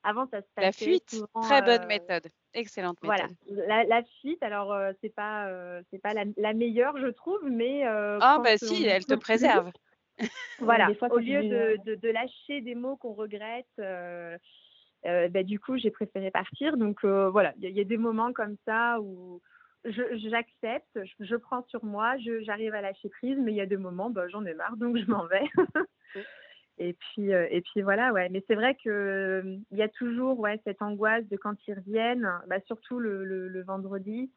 avant 0.03 0.27
ça 0.27 0.41
se 0.41 0.47
La 0.57 0.67
passait 0.67 0.85
fuite, 0.85 1.09
souvent, 1.09 1.41
très 1.41 1.61
bonne 1.61 1.83
euh, 1.83 1.87
méthode. 1.87 2.27
Excellente 2.53 2.97
voilà, 3.01 3.27
méthode. 3.27 3.65
la, 3.67 3.83
la 3.83 4.03
fuite, 4.21 4.41
alors 4.41 4.71
euh, 4.71 4.93
c'est 5.01 5.13
pas 5.13 5.47
euh, 5.49 5.81
c'est 5.91 6.01
pas 6.01 6.13
la, 6.13 6.23
la 6.37 6.53
meilleure, 6.53 6.97
je 6.97 7.07
trouve, 7.07 7.43
mais 7.43 7.85
euh, 7.85 8.19
Ah, 8.21 8.35
quand 8.37 8.43
bah 8.43 8.57
si, 8.57 8.85
elle 8.85 9.05
te 9.05 9.15
préserve. 9.15 9.71
voilà, 10.59 10.87
des 10.87 10.95
fois, 10.95 11.09
au 11.11 11.17
lieu 11.17 11.43
de, 11.43 11.77
de, 11.85 11.95
de 11.95 12.09
lâcher 12.09 12.61
des 12.61 12.75
mots 12.75 12.95
qu'on 12.95 13.13
regrette, 13.13 13.67
euh, 13.79 14.37
euh, 15.05 15.27
bah, 15.27 15.43
du 15.43 15.59
coup, 15.59 15.77
j'ai 15.77 15.91
préféré 15.91 16.31
partir. 16.31 16.77
Donc 16.77 17.03
euh, 17.03 17.29
voilà, 17.29 17.53
il 17.57 17.63
y, 17.63 17.67
a- 17.67 17.69
il 17.69 17.75
y 17.75 17.81
a 17.81 17.83
des 17.83 17.97
moments 17.97 18.31
comme 18.33 18.55
ça 18.65 18.99
où 19.01 19.41
j'accepte, 19.85 20.99
je, 21.03 21.25
je 21.25 21.35
prends 21.35 21.63
sur 21.67 21.83
moi, 21.83 22.15
j'arrive 22.41 22.73
à 22.73 22.81
lâcher 22.81 23.09
prise, 23.09 23.37
mais 23.39 23.51
il 23.51 23.55
y 23.55 23.61
a 23.61 23.65
des 23.65 23.77
moments, 23.77 24.09
bah, 24.09 24.27
j'en 24.27 24.45
ai 24.45 24.53
marre, 24.53 24.77
donc 24.77 24.97
je 24.97 25.05
m'en 25.05 25.25
vais. 25.25 25.43
et 26.77 26.93
puis 26.93 27.33
euh, 27.33 27.47
et 27.49 27.61
puis 27.61 27.81
voilà, 27.81 28.11
ouais. 28.11 28.29
Mais 28.29 28.43
c'est 28.47 28.55
vrai 28.55 28.75
que 28.75 28.89
euh, 28.89 29.57
il 29.71 29.77
y 29.77 29.83
a 29.83 29.89
toujours 29.89 30.39
ouais 30.39 30.59
cette 30.63 30.81
angoisse 30.81 31.27
de 31.29 31.37
quand 31.37 31.55
ils 31.67 31.75
reviennent, 31.75 32.29
bah, 32.47 32.59
surtout 32.65 32.99
le, 32.99 33.23
le, 33.25 33.47
le 33.47 33.63
vendredi, 33.63 34.31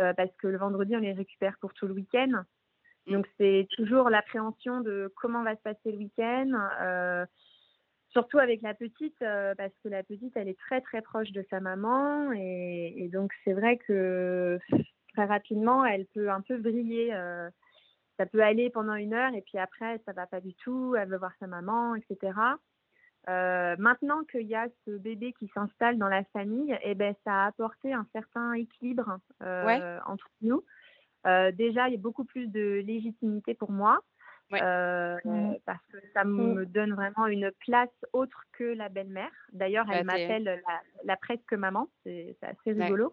euh, 0.00 0.12
parce 0.14 0.34
que 0.38 0.48
le 0.48 0.58
vendredi 0.58 0.96
on 0.96 1.00
les 1.00 1.12
récupère 1.12 1.56
pour 1.60 1.74
tout 1.74 1.86
le 1.86 1.94
week-end. 1.94 2.44
Donc 3.06 3.28
c'est 3.38 3.68
toujours 3.76 4.08
l'appréhension 4.08 4.80
de 4.80 5.12
comment 5.16 5.42
va 5.42 5.54
se 5.56 5.62
passer 5.62 5.92
le 5.92 5.98
week-end, 5.98 7.26
surtout 8.14 8.38
avec 8.38 8.62
la 8.62 8.72
petite, 8.74 9.20
euh, 9.22 9.54
parce 9.56 9.74
que 9.82 9.88
la 9.90 10.02
petite 10.02 10.34
elle 10.36 10.48
est 10.48 10.58
très 10.58 10.80
très 10.80 11.02
proche 11.02 11.30
de 11.32 11.44
sa 11.50 11.60
maman 11.60 12.32
et, 12.32 12.94
et 12.96 13.08
donc 13.08 13.32
c'est 13.44 13.52
vrai 13.52 13.76
que 13.76 14.58
très 15.12 15.26
rapidement 15.26 15.84
elle 15.84 16.06
peut 16.06 16.30
un 16.30 16.40
peu 16.40 16.56
briller. 16.56 17.12
euh, 17.14 17.50
ça 18.16 18.26
peut 18.26 18.42
aller 18.42 18.70
pendant 18.70 18.94
une 18.94 19.12
heure 19.12 19.34
et 19.34 19.42
puis 19.42 19.58
après 19.58 20.00
ça 20.06 20.12
va 20.12 20.26
pas 20.26 20.40
du 20.40 20.54
tout, 20.54 20.94
elle 20.96 21.08
veut 21.08 21.18
voir 21.18 21.32
sa 21.40 21.48
maman, 21.48 21.96
etc. 21.96 22.32
Euh, 23.28 23.74
maintenant 23.78 24.22
qu'il 24.30 24.46
y 24.46 24.54
a 24.54 24.68
ce 24.86 24.92
bébé 24.92 25.32
qui 25.38 25.48
s'installe 25.48 25.98
dans 25.98 26.08
la 26.08 26.22
famille, 26.32 26.78
eh 26.84 26.94
ben, 26.94 27.14
ça 27.24 27.44
a 27.44 27.46
apporté 27.48 27.92
un 27.92 28.06
certain 28.12 28.52
équilibre 28.52 29.18
Ouais. 29.40 29.80
entre 30.06 30.30
nous. 30.42 30.62
Déjà, 31.24 31.88
il 31.88 31.92
y 31.92 31.96
a 31.96 31.98
beaucoup 31.98 32.24
plus 32.24 32.46
de 32.48 32.82
légitimité 32.86 33.54
pour 33.54 33.72
moi. 33.72 33.98
Ouais. 34.50 34.62
euh, 34.62 35.16
Mm. 35.24 35.56
parce 35.64 35.84
que 35.90 35.96
ça 36.12 36.24
me 36.24 36.66
donne 36.66 36.92
vraiment 36.94 37.26
une 37.26 37.50
place 37.60 37.88
autre 38.12 38.44
que 38.52 38.64
la 38.64 38.88
belle-mère. 38.88 39.32
D'ailleurs, 39.52 39.86
elle 39.90 40.06
Bah, 40.06 40.12
m'appelle 40.18 40.44
la, 40.44 40.82
la 41.04 41.16
presque 41.16 41.52
maman, 41.54 41.88
c'est 42.04 42.36
assez 42.42 42.72
Ouais. 42.72 42.84
rigolo. 42.84 43.12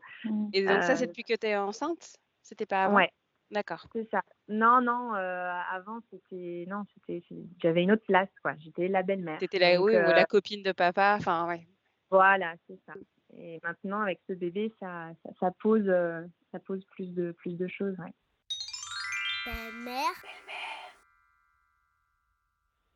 Et 0.54 0.66
donc 0.66 0.84
ça, 0.84 0.96
c'est 0.96 1.06
Euh, 1.06 1.08
depuis 1.08 1.24
que 1.24 1.34
tu 1.36 1.48
es 1.48 1.56
enceinte? 1.56 2.18
C'était 2.42 2.66
pas 2.66 2.84
avant? 2.86 2.96
Ouais, 2.96 3.10
D'accord. 3.50 3.86
c'est 3.94 4.10
ça. 4.12 4.24
Non, 4.50 4.82
non, 4.82 5.16
euh, 5.16 5.52
avant, 5.72 6.00
c'était. 6.10 6.66
Non, 6.68 6.84
c'était. 6.94 7.24
J'avais 7.62 7.84
une 7.84 7.92
autre 7.92 8.06
place, 8.06 8.30
quoi. 8.42 8.56
J'étais 8.60 8.88
la 8.88 9.04
belle-mère. 9.04 9.40
T'étais 9.40 9.60
la, 9.60 9.78
Donc, 9.78 9.88
oui, 9.88 9.94
ou 9.96 10.00
la 10.00 10.26
copine 10.26 10.64
de 10.64 10.72
papa. 10.74 11.16
Enfin, 11.20 11.48
ouais. 11.48 11.66
Voilà, 12.10 12.56
c'est 12.68 12.80
ça. 12.86 12.94
Et 13.38 13.60
maintenant, 13.64 14.02
avec 14.02 14.20
ce 14.28 14.34
bébé, 14.34 14.74
ça, 14.80 15.10
ça, 15.24 15.30
ça 15.40 15.52
pose, 15.62 15.88
euh, 15.88 16.22
ça 16.52 16.60
pose 16.60 16.84
plus 16.92 17.14
de, 17.14 17.32
plus 17.32 17.58
de 17.58 17.68
choses. 17.68 17.96
Ouais. 18.00 18.14
Belle-mère. 19.46 20.24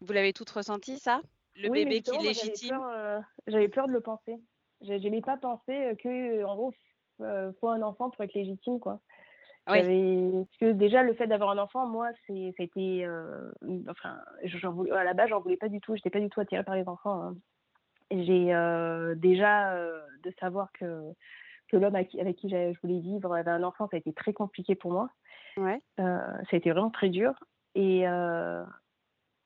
Vous 0.05 0.13
l'avez 0.13 0.33
toutes 0.33 0.49
ressenti, 0.51 0.99
ça? 0.99 1.21
Le 1.55 1.69
Oui, 1.69 1.83
bébé 1.83 2.01
qui 2.01 2.11
j'avais 2.11 2.23
légitime? 2.27 2.77
peur, 2.77 2.87
euh, 2.89 3.19
J'avais 3.47 3.67
peur 3.69 3.87
de 3.87 3.91
le 3.93 4.01
penser. 4.01 4.35
Je 4.81 4.93
n'aimais 4.93 5.21
pas 5.21 5.37
penser 5.37 5.95
que, 6.03 6.43
en 6.43 6.55
gros, 6.55 6.73
euh, 7.21 7.51
faut 7.59 7.69
un 7.69 7.81
enfant 7.81 8.09
pour 8.11 8.23
être 8.23 8.33
légitime, 8.33 8.79
quoi. 8.79 8.99
Oui. 9.67 9.79
Parce 9.79 10.57
que 10.59 10.71
déjà, 10.73 11.01
le 11.01 11.15
fait 11.15 11.25
d'avoir 11.25 11.49
un 11.49 11.57
enfant, 11.57 11.87
moi, 11.87 12.09
c'est, 12.27 12.53
ça 12.55 12.61
a 12.61 12.65
été, 12.65 13.03
euh, 13.03 13.51
enfin, 13.89 14.19
voulais, 14.69 14.91
à 14.91 15.03
la 15.03 15.13
base, 15.15 15.29
j'en 15.29 15.39
voulais 15.39 15.57
pas 15.57 15.69
du 15.69 15.79
tout. 15.81 15.95
J'étais 15.95 16.11
pas 16.11 16.19
du 16.19 16.29
tout 16.29 16.39
attirée 16.39 16.63
par 16.63 16.75
les 16.75 16.87
enfants. 16.87 17.23
hein. 17.23 17.35
J'ai 18.11 18.53
euh, 18.53 19.15
déjà 19.15 19.73
euh, 19.73 19.99
de 20.23 20.31
savoir 20.39 20.71
que 20.73 21.11
que 21.67 21.77
l'homme 21.77 21.95
avec 21.95 22.09
qui, 22.09 22.21
avec 22.21 22.35
qui 22.35 22.47
j'avais- 22.47 22.75
je 22.75 22.79
voulais 22.81 22.99
vivre 22.99 23.33
avait 23.33 23.49
un 23.49 23.63
enfant, 23.63 23.87
ça 23.89 23.95
a 23.95 23.99
été 23.99 24.13
très 24.13 24.33
compliqué 24.33 24.75
pour 24.75 24.91
moi. 24.91 25.09
Ouais. 25.57 25.81
Ça 25.97 26.35
a 26.51 26.55
été 26.55 26.69
vraiment 26.71 26.91
très 26.91 27.09
dur. 27.09 27.33
Et 27.73 28.03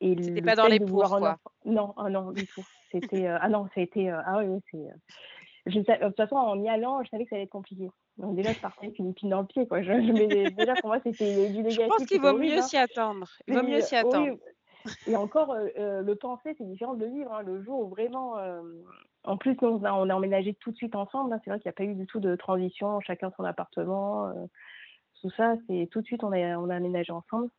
C'était 0.01 0.41
pas 0.41 0.55
dans 0.55 0.67
les 0.67 0.79
de 0.79 0.85
pour, 0.85 1.03
vouloir 1.03 1.13
un 1.13 1.19
quoi. 1.19 1.37
Non, 1.65 1.93
ah 1.97 2.09
non, 2.09 2.31
du 2.31 2.45
tout. 2.47 2.63
C'était 2.91 3.27
euh, 3.27 3.37
ah 3.41 3.49
non, 3.49 3.65
ça 3.75 3.81
a 3.81 3.81
été 3.81 4.09
euh, 4.09 4.19
ah 4.25 4.39
oui, 4.39 4.45
oui 4.45 4.59
c'est. 4.71 4.77
euh, 4.77 4.93
je 5.65 5.79
de 5.79 6.07
toute 6.07 6.15
façon, 6.15 6.35
en 6.35 6.59
y 6.61 6.69
allant, 6.69 7.03
je 7.03 7.09
savais 7.09 7.25
que 7.25 7.29
ça 7.29 7.35
allait 7.35 7.43
être 7.43 7.51
compliqué. 7.51 7.89
Donc 8.17 8.35
déjà, 8.35 8.53
je 8.53 8.59
partais 8.59 8.87
avec 8.87 8.97
une 8.97 9.09
épine 9.09 9.29
dans 9.29 9.41
le 9.41 9.47
pied, 9.47 9.67
quoi. 9.67 9.81
Je, 9.81 9.91
déjà 10.55 10.73
pour 10.75 10.89
moi, 10.89 10.99
c'était 11.03 11.49
du 11.49 11.57
négatif. 11.57 11.81
Je 11.81 11.87
pense 11.87 12.05
qu'il 12.05 12.21
vaut 12.21 12.29
horrible, 12.29 12.45
mieux 12.45 12.59
hein. 12.59 12.61
s'y 12.61 12.77
attendre. 12.77 13.27
Il 13.47 13.53
vaut 13.53 13.63
mieux 13.63 13.81
s'y 13.81 13.95
attendre. 13.95 14.29
oui, 14.31 14.91
et 15.05 15.15
encore, 15.17 15.51
euh, 15.51 16.01
le 16.01 16.15
penser, 16.15 16.55
c'est 16.57 16.65
différent 16.65 16.93
de 16.93 17.05
le 17.05 17.11
vivre. 17.11 17.33
hein. 17.33 17.41
Le 17.43 17.61
jour 17.61 17.81
où 17.81 17.89
vraiment. 17.89 18.37
en 19.25 19.37
plus, 19.37 19.57
nous, 19.61 19.69
on 19.69 19.83
a, 19.83 19.91
on 19.93 20.09
a 20.09 20.15
emménagé 20.15 20.55
tout 20.55 20.71
de 20.71 20.77
suite 20.77 20.95
ensemble. 20.95 21.33
hein. 21.33 21.41
C'est 21.43 21.51
vrai 21.51 21.59
qu'il 21.59 21.67
n'y 21.67 21.73
a 21.73 21.73
pas 21.73 21.83
eu 21.83 21.93
du 21.93 22.07
tout 22.07 22.21
de 22.21 22.35
transition, 22.35 22.99
chacun 23.01 23.31
son 23.35 23.43
appartement. 23.43 24.31
tout 25.21 25.29
ça, 25.31 25.55
c'est 25.67 25.87
tout 25.91 26.01
de 26.01 26.05
suite, 26.05 26.23
on 26.23 26.31
a, 26.31 26.57
on 26.57 26.69
a 26.69 26.75
aménagé 26.75 27.11
ensemble. 27.11 27.49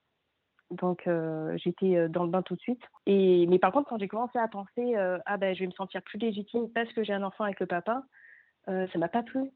Donc, 0.71 1.07
euh, 1.07 1.57
j'étais 1.59 1.97
euh, 1.97 2.09
dans 2.09 2.25
le 2.25 2.31
bain 2.31 2.43
tout 2.43 2.55
de 2.55 2.61
suite. 2.61 2.83
Et, 3.07 3.47
mais 3.47 3.59
par 3.59 3.73
contre, 3.73 3.89
quand 3.89 3.99
j'ai 3.99 4.09
commencé 4.09 4.39
à 4.39 4.47
penser, 4.49 4.97
euh, 4.97 5.19
ah 5.27 5.37
ben, 5.37 5.55
je 5.55 5.61
vais 5.61 5.67
me 5.67 5.73
sentir 5.73 6.03
plus 6.03 6.19
légitime 6.19 6.71
parce 6.73 6.93
que 6.93 7.03
j'ai 7.03 7.13
un 7.13 7.23
enfant 7.23 7.45
avec 7.45 7.61
le 7.61 7.67
papa, 7.67 8.05
euh, 8.69 8.87
ça 8.93 8.99
m'a 8.99 9.09
pas 9.09 9.23
plu. 9.23 9.51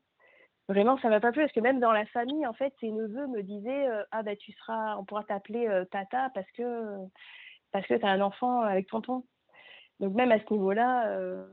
Vraiment, 0.68 0.98
ça 0.98 1.08
m'a 1.10 1.20
pas 1.20 1.30
plu 1.30 1.42
parce 1.42 1.52
que 1.52 1.60
même 1.60 1.78
dans 1.80 1.92
la 1.92 2.06
famille, 2.06 2.46
en 2.46 2.54
fait, 2.54 2.74
ses 2.80 2.90
neveux 2.90 3.26
me 3.28 3.42
disaient, 3.42 3.86
ah 4.10 4.22
ben, 4.22 4.36
tu 4.36 4.52
seras, 4.52 4.96
on 4.96 5.04
pourra 5.04 5.22
t'appeler 5.24 5.68
tata 5.90 6.30
parce 6.34 6.50
que 6.52 6.96
parce 7.70 7.86
que 7.86 7.94
tu 7.94 8.04
as 8.06 8.08
un 8.10 8.20
enfant 8.22 8.62
avec 8.62 8.86
tonton. 8.88 9.24
Donc 10.00 10.14
même 10.14 10.32
à 10.32 10.38
ce 10.38 10.52
niveau-là, 10.52 11.08
euh, 11.08 11.46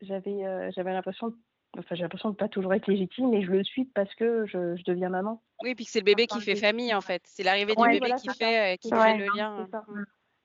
j'avais 0.00 0.72
j'avais 0.72 0.92
l'impression, 0.94 1.28
de- 1.28 1.36
enfin 1.78 1.94
j'ai 1.94 2.02
l'impression 2.02 2.30
de 2.30 2.36
pas 2.36 2.48
toujours 2.48 2.74
être 2.74 2.86
légitime, 2.86 3.32
et 3.34 3.44
je 3.44 3.50
le 3.50 3.64
suis 3.64 3.84
parce 3.86 4.14
que 4.14 4.46
je, 4.46 4.76
je 4.76 4.82
deviens 4.84 5.08
maman. 5.08 5.42
Oui, 5.62 5.74
puis 5.74 5.84
que 5.84 5.90
c'est 5.90 6.00
le 6.00 6.04
bébé 6.04 6.26
qui 6.26 6.40
fait 6.40 6.56
famille, 6.56 6.94
en 6.94 7.00
fait. 7.00 7.22
C'est 7.24 7.42
l'arrivée 7.42 7.74
du 7.74 7.82
bébé 7.82 7.98
voilà, 7.98 8.16
qui 8.16 8.28
fait, 8.28 8.74
euh, 8.74 8.76
qui 8.76 8.90
fait 8.90 9.16
le 9.16 9.26
lien. 9.36 9.64
C'est 9.64 9.70
ça. 9.70 9.84
Mm. 9.88 10.04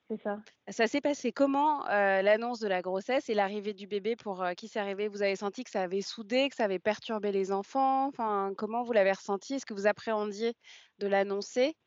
C'est 0.09 0.21
ça. 0.23 0.39
Ça 0.67 0.87
s'est 0.87 0.99
passé 0.99 1.31
comment, 1.31 1.87
euh, 1.87 2.21
l'annonce 2.21 2.59
de 2.59 2.67
la 2.67 2.81
grossesse 2.81 3.29
et 3.29 3.33
l'arrivée 3.33 3.73
du 3.73 3.87
bébé 3.87 4.17
pour 4.17 4.43
euh, 4.43 4.51
qui 4.51 4.67
c'est 4.67 4.79
arrivé? 4.79 5.07
Vous 5.07 5.21
avez 5.21 5.37
senti 5.37 5.63
que 5.63 5.69
ça 5.69 5.83
avait 5.83 6.01
soudé, 6.01 6.49
que 6.49 6.55
ça 6.55 6.65
avait 6.65 6.79
perturbé 6.79 7.31
les 7.31 7.53
enfants? 7.53 8.07
Enfin, 8.07 8.51
comment 8.57 8.83
vous 8.83 8.91
l'avez 8.91 9.13
ressenti? 9.13 9.53
Est-ce 9.53 9.65
que 9.65 9.73
vous 9.73 9.87
appréhendiez 9.87 10.53
de 10.99 11.07
l'annoncer? 11.07 11.77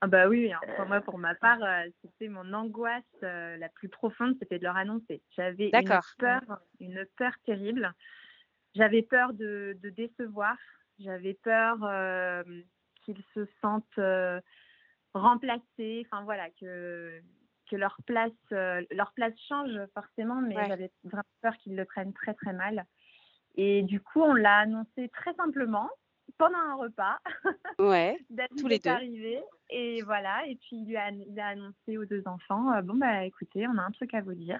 Ah 0.00 0.06
bah 0.06 0.28
oui, 0.28 0.52
hein. 0.52 0.60
Enfin, 0.68 0.84
moi 0.84 1.00
pour 1.00 1.18
ma 1.18 1.34
part, 1.34 1.60
euh, 1.60 1.82
c'était 2.04 2.28
mon 2.28 2.52
angoisse 2.52 3.02
euh, 3.24 3.56
la 3.56 3.68
plus 3.68 3.88
profonde, 3.88 4.36
c'était 4.38 4.60
de 4.60 4.64
leur 4.64 4.76
annoncer. 4.76 5.20
J'avais 5.36 5.70
une 5.74 5.84
peur, 6.20 6.60
une 6.78 7.04
peur 7.16 7.32
terrible. 7.44 7.92
J'avais 8.78 9.02
peur 9.02 9.32
de, 9.34 9.76
de 9.82 9.90
décevoir. 9.90 10.56
J'avais 11.00 11.34
peur 11.34 11.76
euh, 11.84 12.42
qu'ils 13.04 13.22
se 13.34 13.44
sentent 13.60 13.98
euh, 13.98 14.40
remplacés. 15.14 16.06
Enfin 16.06 16.22
voilà, 16.24 16.48
que 16.60 17.20
que 17.70 17.76
leur 17.76 17.98
place, 18.06 18.32
leur 18.50 19.12
place 19.12 19.34
change 19.46 19.78
forcément, 19.92 20.40
mais 20.40 20.56
Ouais. 20.56 20.68
j'avais 20.68 20.90
vraiment 21.04 21.22
peur 21.42 21.54
qu'ils 21.58 21.76
le 21.76 21.84
prennent 21.84 22.14
très 22.14 22.32
très 22.32 22.54
mal. 22.54 22.86
Et 23.56 23.82
du 23.82 24.00
coup, 24.00 24.22
on 24.22 24.32
l'a 24.32 24.60
annoncé 24.60 25.10
très 25.10 25.34
simplement 25.34 25.90
pendant 26.38 26.58
un 26.58 26.76
repas. 26.76 27.18
Ouais. 27.78 28.16
Tous 28.58 28.68
les 28.68 28.76
est 28.76 28.84
deux. 28.84 28.90
arrivé 28.90 29.42
et 29.70 30.00
voilà. 30.02 30.46
Et 30.46 30.56
puis 30.56 30.76
il, 30.76 30.86
lui 30.88 30.96
a, 30.96 31.10
il 31.10 31.38
a 31.38 31.48
annoncé 31.48 31.98
aux 31.98 32.06
deux 32.06 32.22
enfants 32.26 32.72
euh, 32.72 32.80
bon 32.82 32.94
bah 32.96 33.24
écoutez, 33.24 33.68
on 33.68 33.76
a 33.76 33.82
un 33.82 33.90
truc 33.90 34.14
à 34.14 34.22
vous 34.22 34.34
dire. 34.34 34.58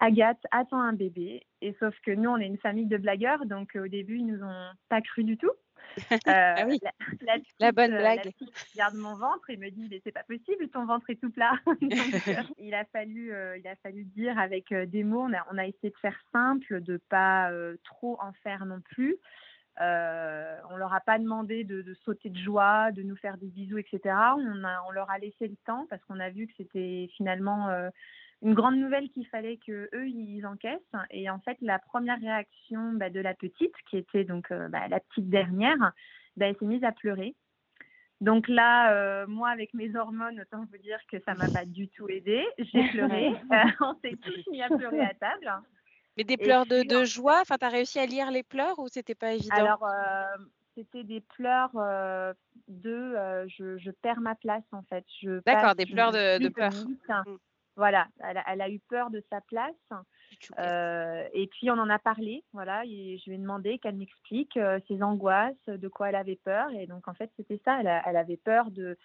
Euh, 0.00 0.04
Agathe 0.06 0.42
attend 0.50 0.80
un 0.80 0.92
bébé. 0.92 1.46
Et 1.60 1.74
sauf 1.80 1.94
que 2.04 2.10
nous, 2.10 2.30
on 2.30 2.38
est 2.38 2.46
une 2.46 2.58
famille 2.58 2.86
de 2.86 2.96
blagueurs, 2.96 3.46
donc 3.46 3.76
euh, 3.76 3.84
au 3.84 3.88
début, 3.88 4.16
ils 4.18 4.26
nous 4.26 4.42
ont 4.42 4.70
pas 4.88 5.00
cru 5.00 5.24
du 5.24 5.36
tout. 5.36 5.50
Euh, 6.28 6.54
Ah 6.56 6.64
oui. 6.66 6.78
la, 6.82 6.92
la 7.26 7.38
petite, 7.38 7.54
La 7.60 7.72
bonne 7.72 7.92
euh, 7.92 7.98
blague. 7.98 8.22
petite 8.22 8.54
regarde 8.72 8.94
mon 8.94 9.16
ventre 9.16 9.50
et 9.50 9.56
me 9.56 9.68
dit 9.70 9.88
mais 9.90 10.00
c'est 10.04 10.12
pas 10.12 10.22
possible, 10.22 10.68
ton 10.70 10.86
ventre 10.86 11.10
est 11.10 11.20
tout 11.20 11.30
plat. 11.30 11.52
Donc, 11.66 12.28
euh, 12.28 12.42
il 12.58 12.72
a 12.74 12.84
fallu, 12.86 13.32
euh, 13.34 13.58
il 13.58 13.66
a 13.68 13.76
fallu 13.76 14.04
dire 14.04 14.38
avec 14.38 14.72
euh, 14.72 14.86
des 14.86 15.04
mots. 15.04 15.22
On 15.22 15.32
a, 15.34 15.44
on 15.52 15.58
a 15.58 15.66
essayé 15.66 15.90
de 15.90 15.98
faire 15.98 16.18
simple, 16.32 16.80
de 16.82 16.96
pas 17.08 17.50
euh, 17.50 17.76
trop 17.84 18.16
en 18.22 18.32
faire 18.44 18.64
non 18.64 18.80
plus. 18.80 19.16
Euh, 19.80 20.56
on 20.70 20.76
leur 20.76 20.92
a 20.94 21.00
pas 21.00 21.18
demandé 21.18 21.64
de, 21.64 21.82
de 21.82 21.94
sauter 21.94 22.30
de 22.30 22.38
joie, 22.38 22.92
de 22.92 23.02
nous 23.02 23.16
faire 23.16 23.36
des 23.38 23.48
bisous, 23.48 23.78
etc. 23.78 24.00
On, 24.38 24.64
a, 24.64 24.82
on 24.86 24.90
leur 24.92 25.10
a 25.10 25.18
laissé 25.18 25.48
le 25.48 25.56
temps 25.66 25.86
parce 25.90 26.02
qu'on 26.04 26.20
a 26.20 26.30
vu 26.30 26.46
que 26.46 26.52
c'était 26.58 27.08
finalement 27.16 27.68
euh, 27.70 27.88
une 28.42 28.54
grande 28.54 28.76
nouvelle 28.76 29.08
qu'il 29.10 29.26
fallait 29.28 29.58
que 29.64 29.88
eux 29.94 30.08
ils 30.08 30.44
encaissent. 30.46 30.80
Et 31.10 31.30
en 31.30 31.38
fait, 31.40 31.56
la 31.60 31.78
première 31.78 32.20
réaction 32.20 32.92
bah, 32.94 33.10
de 33.10 33.20
la 33.20 33.34
petite, 33.34 33.74
qui 33.88 33.96
était 33.96 34.24
donc 34.24 34.50
euh, 34.50 34.68
bah, 34.68 34.88
la 34.88 35.00
petite 35.00 35.30
dernière, 35.30 35.92
bah, 36.36 36.46
elle 36.46 36.56
s'est 36.58 36.66
mise 36.66 36.84
à 36.84 36.92
pleurer. 36.92 37.34
Donc 38.20 38.46
là, 38.48 38.92
euh, 38.92 39.26
moi, 39.26 39.50
avec 39.50 39.74
mes 39.74 39.96
hormones, 39.96 40.40
autant 40.40 40.64
vous 40.70 40.78
dire 40.78 40.98
que 41.10 41.18
ça 41.24 41.34
m'a 41.34 41.48
pas 41.48 41.64
du 41.64 41.88
tout 41.88 42.08
aidé. 42.08 42.44
J'ai 42.58 42.88
pleuré. 42.90 43.32
Euh, 43.52 43.70
on 43.80 43.94
s'est 44.00 44.16
tous 44.22 44.50
mis 44.50 44.62
à 44.62 44.68
pleurer 44.68 45.00
à 45.00 45.14
table. 45.14 45.52
Mais 46.16 46.24
des 46.24 46.36
pleurs 46.36 46.66
de, 46.66 47.04
joie, 47.04 47.40
enfin, 47.40 47.56
t'as 47.58 47.68
réussi 47.68 47.98
à 47.98 48.06
lire 48.06 48.30
les 48.30 48.42
pleurs 48.42 48.78
ou 48.78 48.88
c'était 48.88 49.14
pas 49.14 49.32
évident? 49.32 49.56
Alors, 49.56 49.84
euh, 49.86 50.44
c'était 50.76 51.04
des 51.04 51.20
pleurs 51.20 51.70
euh, 51.76 52.32
de 52.68 52.90
euh, 52.90 53.46
je, 53.48 53.78
je 53.78 53.90
perds 53.90 54.20
ma 54.20 54.34
place 54.34 54.64
en 54.72 54.82
fait. 54.82 55.04
Je 55.20 55.40
D'accord, 55.44 55.74
des 55.74 55.86
pleurs 55.86 56.12
de- 56.12 56.48
peur. 56.48 57.24
Voilà, 57.76 58.06
elle 58.20 58.36
a, 58.36 58.44
elle 58.48 58.60
a 58.60 58.68
eu 58.68 58.78
peur 58.80 59.10
de 59.10 59.22
sa 59.30 59.40
place. 59.40 59.74
Euh, 60.58 61.26
et 61.32 61.46
puis 61.46 61.70
on 61.70 61.74
en 61.78 61.88
a 61.88 61.98
parlé, 61.98 62.44
voilà, 62.52 62.84
et 62.84 63.18
je 63.18 63.30
lui 63.30 63.36
ai 63.36 63.38
demandé 63.38 63.78
qu'elle 63.78 63.96
m'explique 63.96 64.56
euh, 64.56 64.78
ses 64.88 65.02
angoisses, 65.02 65.54
de 65.66 65.88
quoi 65.88 66.08
elle 66.10 66.16
avait 66.16 66.36
peur. 66.44 66.70
Et 66.72 66.86
donc 66.86 67.08
en 67.08 67.14
fait 67.14 67.30
c'était 67.36 67.60
ça, 67.64 67.80
elle, 67.80 67.88
a- 67.88 68.02
elle 68.06 68.16
avait 68.16 68.36
peur 68.36 68.70
de, 68.70 68.98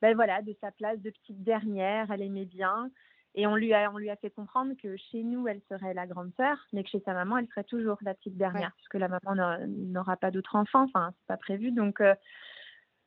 ben 0.00 0.14
voilà, 0.14 0.42
de 0.42 0.54
sa 0.60 0.70
place 0.70 1.00
de 1.00 1.10
petite 1.10 1.42
dernière, 1.42 2.10
elle 2.12 2.22
aimait 2.22 2.44
bien. 2.44 2.90
Et 3.34 3.46
on 3.46 3.56
lui 3.56 3.72
a, 3.72 3.90
on 3.90 3.96
lui 3.96 4.10
a 4.10 4.16
fait 4.16 4.30
comprendre 4.30 4.74
que 4.80 4.96
chez 4.96 5.22
nous 5.22 5.48
elle 5.48 5.62
serait 5.68 5.94
la 5.94 6.06
grande 6.06 6.32
sœur, 6.36 6.58
mais 6.72 6.84
que 6.84 6.90
chez 6.90 7.00
sa 7.00 7.14
maman 7.14 7.38
elle 7.38 7.48
serait 7.48 7.64
toujours 7.64 7.96
la 8.02 8.14
petite 8.14 8.36
dernière, 8.36 8.72
puisque 8.76 8.94
la 8.94 9.08
maman 9.08 9.34
n'a- 9.34 9.66
n'aura 9.66 10.16
pas 10.16 10.30
d'autres 10.30 10.54
enfants, 10.56 10.82
enfin 10.84 11.12
c'est 11.18 11.26
pas 11.26 11.38
prévu. 11.38 11.72
Donc 11.72 12.00
euh, 12.00 12.14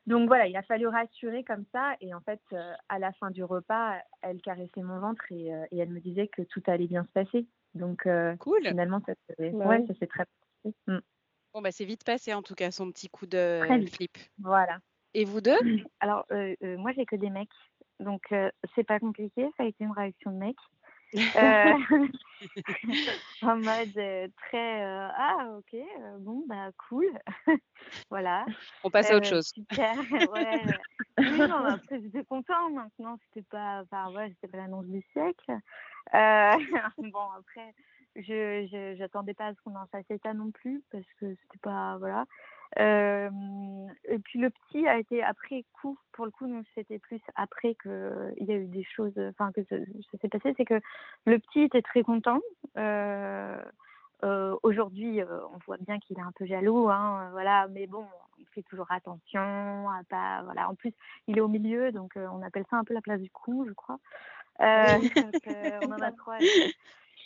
donc 0.08 0.28
voilà, 0.28 0.48
il 0.48 0.56
a 0.56 0.64
fallu 0.64 0.88
rassurer 0.88 1.44
comme 1.44 1.66
ça. 1.72 1.96
Et 2.02 2.14
en 2.14 2.22
fait, 2.22 2.42
euh, 2.54 2.74
à 2.90 3.00
la 3.00 3.12
fin 3.14 3.32
du 3.32 3.44
repas, 3.44 3.98
elle 4.22 4.42
caressait 4.42 4.82
mon 4.82 5.00
ventre 5.00 5.24
et, 5.32 5.54
euh, 5.54 5.66
et 5.72 5.80
elle 5.80 5.90
me 5.90 6.00
disait 6.00 6.28
que 6.28 6.42
tout 6.44 6.64
allait 6.68 6.88
bien 6.88 7.04
se 7.04 7.12
passer. 7.12 7.48
Donc 7.74 8.06
euh, 8.06 8.36
Cool. 8.38 8.68
finalement, 8.68 9.02
ça 9.06 9.14
s'est 9.38 9.52
ouais, 9.52 9.84
très 9.86 9.96
bien 9.96 10.26
passé. 10.64 10.76
Mm. 10.88 11.00
Bon, 11.54 11.62
bah, 11.62 11.72
c'est 11.72 11.86
vite 11.86 12.04
passé 12.04 12.34
en 12.34 12.42
tout 12.42 12.56
cas, 12.56 12.72
son 12.72 12.92
petit 12.92 13.10
coup 13.10 13.26
de 13.26 13.62
flip. 13.92 14.18
Voilà. 14.40 14.80
Et 15.14 15.24
vous 15.24 15.40
deux? 15.40 15.58
Alors, 16.02 16.26
euh, 16.32 16.54
euh, 16.62 16.78
moi, 16.78 16.92
j'ai 16.92 17.06
que 17.06 17.16
des 17.16 17.30
mecs. 17.30 17.48
Donc, 18.02 18.24
euh, 18.34 18.52
c'est 18.76 18.84
pas 18.84 19.00
compliqué. 19.00 19.50
Ça 19.56 19.64
a 19.64 19.66
été 19.66 19.86
une 19.86 19.94
réaction 19.94 20.32
de 20.32 20.38
mec. 20.38 20.58
Euh, 21.16 21.74
en 23.42 23.56
mode 23.58 23.98
euh, 23.98 24.28
très 24.38 24.84
euh, 24.84 25.08
Ah, 25.16 25.58
ok, 25.58 25.80
bon, 26.20 26.44
bah, 26.48 26.70
cool. 26.90 27.08
voilà. 28.10 28.46
On 28.84 28.90
passe 28.90 29.10
à 29.12 29.18
autre 29.18 29.28
chose. 29.28 29.48
Super, 29.48 29.96
ouais. 30.34 30.62
Oui, 31.18 31.38
non, 31.38 31.66
après, 31.66 32.02
j'étais 32.02 32.26
content. 32.26 32.70
Maintenant, 32.72 33.18
c'était 33.28 33.48
pas, 33.50 33.84
enfin, 33.84 34.12
ouais, 34.12 34.30
c'était 34.30 34.48
pas 34.48 34.58
l'annonce 34.58 34.88
du 34.88 35.02
siècle. 35.14 35.52
Bon, 36.98 37.30
après, 37.38 37.74
je, 38.16 38.68
je, 38.72 38.96
j'attendais 38.98 39.34
pas 39.34 39.48
à 39.48 39.54
ce 39.54 39.62
qu'on 39.62 39.76
en 39.76 39.86
fasse 39.88 40.10
état 40.10 40.34
non 40.34 40.52
plus 40.52 40.84
parce 40.92 41.06
que 41.20 41.36
c'était 41.36 41.60
pas, 41.62 41.98
voilà. 41.98 42.26
Euh, 42.80 43.30
et 44.06 44.20
puis 44.20 44.40
le 44.40 44.50
petit 44.50 44.88
a 44.88 44.98
été 44.98 45.24
après 45.24 45.64
coup, 45.74 45.98
pour 46.12 46.26
le 46.26 46.32
coup, 46.32 46.48
nous, 46.48 46.64
c'était 46.74 47.00
plus 47.00 47.22
après 47.36 47.76
que 47.76 48.34
il 48.38 48.48
y 48.48 48.52
a 48.52 48.56
eu 48.56 48.68
des 48.68 48.84
choses, 48.84 49.14
enfin, 49.30 49.52
que 49.52 49.64
ça, 49.66 49.76
ça 50.12 50.18
s'est 50.20 50.30
passé, 50.30 50.54
c'est 50.58 50.66
que 50.66 50.82
le 51.26 51.40
petit 51.40 51.62
était 51.62 51.82
très 51.82 52.04
content. 52.04 52.40
Euh, 52.78 53.58
euh, 54.24 54.56
Aujourd'hui, 54.64 55.22
euh, 55.22 55.40
on 55.54 55.58
voit 55.66 55.78
bien 55.78 56.00
qu'il 56.00 56.18
est 56.18 56.22
un 56.22 56.32
peu 56.32 56.46
jaloux, 56.46 56.90
hein, 56.90 57.30
voilà, 57.32 57.68
mais 57.68 57.86
bon, 57.86 58.06
il 58.40 58.46
fait 58.48 58.64
toujours 58.64 58.92
attention 58.92 59.90
à 59.90 60.02
pas, 60.10 60.42
voilà. 60.44 60.70
En 60.70 60.76
plus, 60.76 60.94
il 61.28 61.38
est 61.38 61.42
au 61.42 61.48
milieu, 61.48 61.92
donc 61.92 62.18
euh, 62.18 62.28
on 62.32 62.42
appelle 62.42 62.66
ça 62.70 62.78
un 62.78 62.84
peu 62.84 62.94
la 62.94 63.02
place 63.02 63.22
du 63.22 63.30
con, 63.30 63.66
je 63.68 63.74
crois. 63.74 64.00
Euh, 64.62 65.00
donc, 65.16 65.48
on 65.84 65.92
en 65.92 66.02
a 66.02 66.12
trois. 66.18 66.38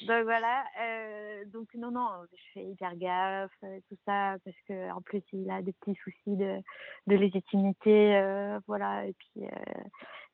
Donc 0.07 0.23
voilà, 0.23 0.63
euh, 0.79 1.43
donc 1.45 1.67
non, 1.75 1.91
non, 1.91 2.07
je 2.31 2.41
fais 2.53 2.63
hyper 2.65 2.95
gaffe, 2.95 3.51
euh, 3.63 3.79
tout 3.89 3.97
ça, 4.05 4.37
parce 4.45 4.55
que 4.67 4.91
en 4.91 5.01
plus 5.01 5.21
il 5.33 5.49
a 5.51 5.61
des 5.61 5.73
petits 5.73 5.95
soucis 6.01 6.37
de, 6.37 6.61
de 7.07 7.15
légitimité, 7.15 8.15
euh, 8.15 8.59
voilà, 8.65 9.05
et 9.05 9.13
puis, 9.13 9.45
euh, 9.45 9.81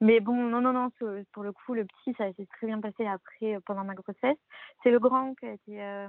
mais 0.01 0.19
bon, 0.19 0.35
non, 0.35 0.61
non, 0.61 0.71
non, 0.71 0.89
pour 1.33 1.43
le 1.43 1.51
coup, 1.51 1.73
le 1.73 1.85
petit, 1.85 2.13
ça 2.15 2.31
s'est 2.33 2.45
très 2.57 2.67
bien 2.67 2.79
passé 2.79 3.07
après, 3.07 3.55
euh, 3.55 3.59
pendant 3.65 3.83
ma 3.83 3.95
grossesse. 3.95 4.37
C'est 4.83 4.91
le 4.91 4.99
grand 4.99 5.33
qui 5.33 5.47
a 5.47 5.53
été, 5.53 5.81
euh, 5.81 6.07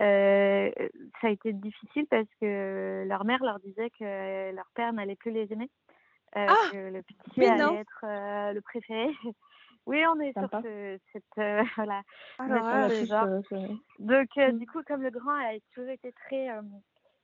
euh, 0.00 0.70
ça 1.20 1.26
a 1.26 1.30
été 1.30 1.52
difficile 1.52 2.06
parce 2.08 2.28
que 2.40 3.04
leur 3.06 3.24
mère 3.24 3.42
leur 3.42 3.58
disait 3.58 3.90
que 3.98 4.54
leur 4.54 4.70
père 4.76 4.92
n'allait 4.92 5.16
plus 5.16 5.32
les 5.32 5.52
aimer, 5.52 5.70
Ah, 6.36 6.54
que 6.70 6.76
le 6.76 7.02
petit 7.02 7.44
allait 7.44 7.80
être 7.80 8.52
le 8.52 8.60
préféré. 8.60 9.08
Oui, 9.86 10.02
on 10.06 10.20
est 10.20 10.32
Sympa. 10.32 10.60
sur 10.60 10.62
ce, 10.70 10.98
cette, 11.12 11.24
euh, 11.38 11.62
voilà, 11.76 12.02
Ah, 12.38 12.46
on 12.70 12.90
est 12.90 13.06
sur 13.06 13.06
genre. 13.06 13.26
euh, 13.26 13.40
Donc, 13.98 14.28
euh, 14.38 14.52
Mm. 14.52 14.58
du 14.58 14.66
coup, 14.66 14.82
comme 14.86 15.02
le 15.02 15.10
grand 15.10 15.32
a 15.36 15.54
toujours 15.74 15.90
été 15.90 16.12
très, 16.12 16.50
euh, 16.50 16.62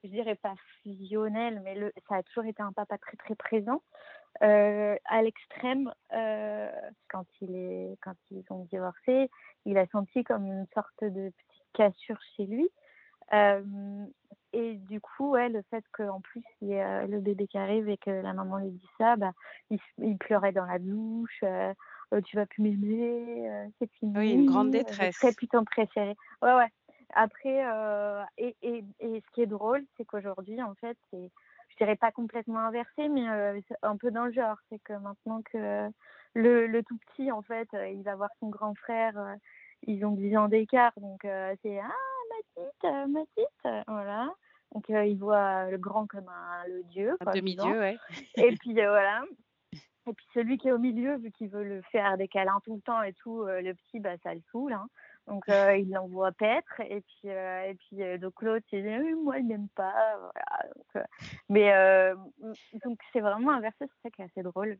je 0.05 0.09
dirais 0.11 0.37
pas 0.37 0.55
fusionnel, 0.83 1.61
mais 1.64 1.75
le, 1.75 1.92
ça 2.09 2.16
a 2.16 2.23
toujours 2.23 2.44
été 2.44 2.62
un 2.62 2.73
papa 2.73 2.99
très, 2.99 3.16
très 3.16 3.35
présent, 3.35 3.83
euh, 4.42 4.96
à 5.07 5.23
l'extrême, 5.23 5.92
euh, 6.14 6.70
quand, 7.09 7.27
il 7.42 7.57
est, 7.57 7.99
quand 8.03 8.14
ils 8.31 8.44
ont 8.51 8.64
divorcé, 8.66 9.31
il 9.66 9.79
a 9.79 9.87
senti 9.88 10.25
comme 10.25 10.46
une 10.46 10.66
sorte 10.75 11.03
de 11.05 11.31
petite 11.31 11.64
cassure 11.75 12.20
chez 12.37 12.46
lui. 12.46 12.70
Euh, 13.33 14.07
et 14.53 14.75
du 14.77 15.01
coup, 15.01 15.31
ouais, 15.31 15.49
le 15.49 15.62
fait 15.70 15.85
qu'en 15.92 16.20
plus, 16.20 16.42
il 16.61 16.68
y 16.68 16.73
ait 16.75 16.85
euh, 16.85 17.07
le 17.07 17.20
bébé 17.20 17.46
qui 17.49 17.59
arrive 17.59 17.88
et 17.88 17.96
que 17.99 18.11
la 18.11 18.33
maman 18.33 18.59
lui 18.59 18.70
dit 18.73 18.88
ça, 18.99 19.16
bah, 19.16 19.33
il, 19.70 19.79
il 19.99 20.18
pleurait 20.18 20.53
dans 20.53 20.66
la 20.66 20.79
douche. 20.81 21.44
Euh, 22.12 22.20
tu 22.20 22.37
vas 22.37 22.46
plus 22.46 22.62
m'aimer, 22.62 23.49
euh, 23.49 23.66
c'est 23.79 23.90
fini. 23.92 24.12
Oui, 24.16 24.33
une 24.33 24.46
grande 24.46 24.68
euh, 24.68 24.79
détresse. 24.79 25.16
Serai 25.16 25.33
plus 25.33 25.49
ton 25.49 25.64
préféré. 25.64 26.16
Ouais, 26.42 26.55
ouais. 26.55 26.68
Après, 27.14 27.64
et, 28.38 28.57
et, 28.62 28.85
et 29.01 29.20
ce 29.20 29.31
qui 29.35 29.42
est 29.42 29.46
drôle, 29.46 29.85
c'est 29.96 30.05
qu'aujourd'hui, 30.05 30.62
en 30.62 30.75
fait, 30.77 30.96
c'est, 31.11 31.31
je 31.70 31.77
dirais 31.77 31.96
pas 31.96 32.12
complètement 32.12 32.61
inversé, 32.61 33.09
mais 33.09 33.29
euh, 33.29 33.61
un 33.83 33.96
peu 33.96 34.11
dans 34.11 34.27
le 34.27 34.33
genre. 34.33 34.57
C'est 34.68 34.79
que 34.81 34.92
maintenant 34.92 35.42
que 35.42 35.88
le, 36.35 36.66
le 36.66 36.83
tout 36.83 36.99
petit, 36.99 37.33
en 37.33 37.42
fait, 37.42 37.68
il 37.73 38.03
va 38.03 38.16
voir 38.16 38.31
son 38.40 38.49
grand 38.49 38.75
frère, 38.75 39.18
euh, 39.18 39.35
ils 39.87 40.05
ont 40.05 40.12
10 40.12 40.37
ans 40.37 40.49
d'écart, 40.49 40.92
donc 40.99 41.25
euh, 41.25 41.55
c'est 41.62 41.79
Ah, 41.79 41.88
ma 42.29 42.62
petite, 42.62 43.11
ma 43.12 43.20
petite, 43.35 43.85
voilà. 43.88 44.33
Donc 44.73 44.85
il 44.88 45.16
voit 45.18 45.68
le 45.70 45.79
grand 45.79 46.07
comme 46.07 46.29
un 46.29 46.68
le 46.68 46.85
dieu, 46.85 47.16
Un 47.27 47.33
demi-dieu, 47.33 47.79
ouais. 47.79 47.99
Et 48.37 48.55
puis 48.57 48.75
voilà. 48.75 49.23
Et 50.06 50.12
puis 50.14 50.26
celui 50.34 50.58
qui 50.58 50.68
est 50.68 50.72
au 50.72 50.78
milieu, 50.78 51.16
vu 51.18 51.30
qu'il 51.30 51.48
veut 51.50 51.62
le 51.64 51.82
faire 51.92 52.16
des 52.16 52.26
câlins 52.28 52.60
tout 52.64 52.74
le 52.74 52.80
temps 52.80 53.02
et 53.02 53.12
tout, 53.12 53.42
euh, 53.42 53.60
le 53.60 53.74
petit, 53.74 54.00
bah, 54.00 54.16
ça 54.22 54.34
le 54.34 54.40
saoule. 54.50 54.72
hein. 54.72 54.88
Donc 55.26 55.44
euh, 55.48 55.76
il 55.76 55.90
l'envoie 55.90 56.32
paître. 56.32 56.80
Et 56.80 57.02
puis, 57.02 57.30
euh, 57.30 57.62
et 57.64 57.74
puis 57.74 58.02
euh, 58.02 58.18
donc 58.18 58.40
l'autre, 58.42 58.66
il 58.72 58.82
dit 58.82 58.88
Oui, 58.98 59.14
moi, 59.14 59.38
il 59.38 59.46
m'aime 59.46 59.68
pas. 59.76 59.92
Voilà. 60.18 60.72
Donc, 60.74 60.96
euh, 60.96 61.04
mais 61.48 61.70
donc 62.84 62.98
c'est 63.12 63.20
vraiment 63.20 63.52
inversé, 63.52 63.76
c'est 63.80 64.02
ça 64.02 64.10
qui 64.10 64.22
est 64.22 64.24
assez 64.24 64.42
drôle. 64.42 64.78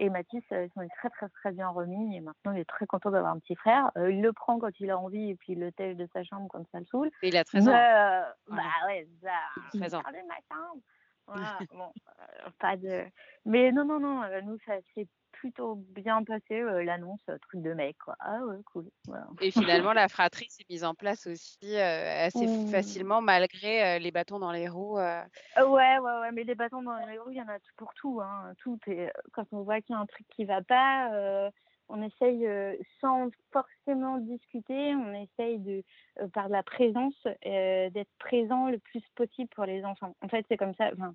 Et 0.00 0.10
Mathis, 0.10 0.44
il 0.52 0.70
s'en 0.74 0.82
est 0.82 0.94
très, 0.96 1.10
très, 1.10 1.28
très 1.28 1.52
bien 1.52 1.68
remis. 1.68 2.16
Et 2.16 2.20
maintenant, 2.20 2.52
il 2.52 2.60
est 2.60 2.68
très 2.68 2.86
content 2.86 3.10
d'avoir 3.10 3.32
un 3.32 3.38
petit 3.40 3.56
frère. 3.56 3.90
Il 3.96 4.22
le 4.22 4.32
prend 4.32 4.58
quand 4.58 4.78
il 4.80 4.90
a 4.90 4.98
envie 4.98 5.30
et 5.30 5.34
puis 5.36 5.52
il 5.52 5.60
le 5.60 5.72
tèche 5.72 5.96
de 5.96 6.08
sa 6.12 6.22
chambre 6.24 6.48
quand 6.50 6.64
ça 6.72 6.78
le 6.78 6.86
saoule. 6.86 7.10
Et 7.22 7.28
il 7.28 7.36
a 7.36 7.44
13 7.44 7.68
ans. 7.68 7.72
Bah 7.72 8.62
ouais, 8.86 9.06
ça. 9.22 9.30
Il 9.74 9.82
a 9.82 9.86
13 9.88 9.94
ans. 9.96 10.02
chambre. 10.48 10.80
Voilà, 11.28 11.58
bon, 11.72 11.92
euh, 12.20 12.50
pas 12.58 12.76
de. 12.76 13.04
Mais 13.44 13.70
non, 13.72 13.84
non, 13.84 14.00
non, 14.00 14.22
euh, 14.22 14.40
nous, 14.42 14.58
ça 14.66 14.74
s'est 14.94 15.06
plutôt 15.32 15.76
bien 15.76 16.24
passé, 16.24 16.60
euh, 16.60 16.82
l'annonce, 16.82 17.20
truc 17.42 17.62
de 17.62 17.72
mec, 17.72 17.96
quoi. 18.04 18.16
Ah 18.18 18.40
ouais, 18.44 18.56
cool. 18.72 18.90
Voilà. 19.06 19.26
Et 19.40 19.50
finalement, 19.52 19.92
la 19.92 20.08
fratrie 20.08 20.48
s'est 20.48 20.64
mise 20.68 20.84
en 20.84 20.94
place 20.94 21.26
aussi 21.28 21.76
assez 21.76 22.46
Mmh. 22.46 22.68
facilement 22.68 23.20
malgré 23.20 24.00
les 24.00 24.10
bâtons 24.10 24.40
dans 24.40 24.50
les 24.50 24.68
roues. 24.68 24.98
Euh, 24.98 25.22
ouais, 25.58 25.98
ouais, 25.98 26.20
ouais, 26.20 26.32
mais 26.32 26.42
les 26.44 26.54
bâtons 26.56 26.82
dans 26.82 26.96
les 27.06 27.18
roues, 27.18 27.30
il 27.30 27.36
y 27.36 27.42
en 27.42 27.48
a 27.48 27.58
tout 27.60 27.72
pour 27.76 27.94
tout, 27.94 28.20
hein. 28.20 28.52
Tout 28.58 28.78
est... 28.88 29.12
Quand 29.32 29.44
on 29.52 29.62
voit 29.62 29.80
qu'il 29.80 29.94
y 29.94 29.96
a 29.96 30.00
un 30.00 30.06
truc 30.06 30.26
qui 30.28 30.44
va 30.44 30.62
pas, 30.62 31.50
on 31.88 32.02
essaye, 32.02 32.46
euh, 32.46 32.74
sans 33.00 33.30
forcément 33.52 34.18
discuter, 34.18 34.94
on 34.94 35.12
essaye 35.14 35.58
de, 35.58 35.82
euh, 36.20 36.28
par 36.28 36.48
de 36.48 36.52
la 36.52 36.62
présence, 36.62 37.26
euh, 37.46 37.90
d'être 37.90 38.10
présent 38.18 38.68
le 38.68 38.78
plus 38.78 39.02
possible 39.14 39.48
pour 39.54 39.64
les 39.64 39.84
enfants. 39.84 40.14
En 40.22 40.28
fait, 40.28 40.44
c'est 40.48 40.56
comme 40.56 40.74
ça. 40.74 40.90
Enfin, 40.92 41.14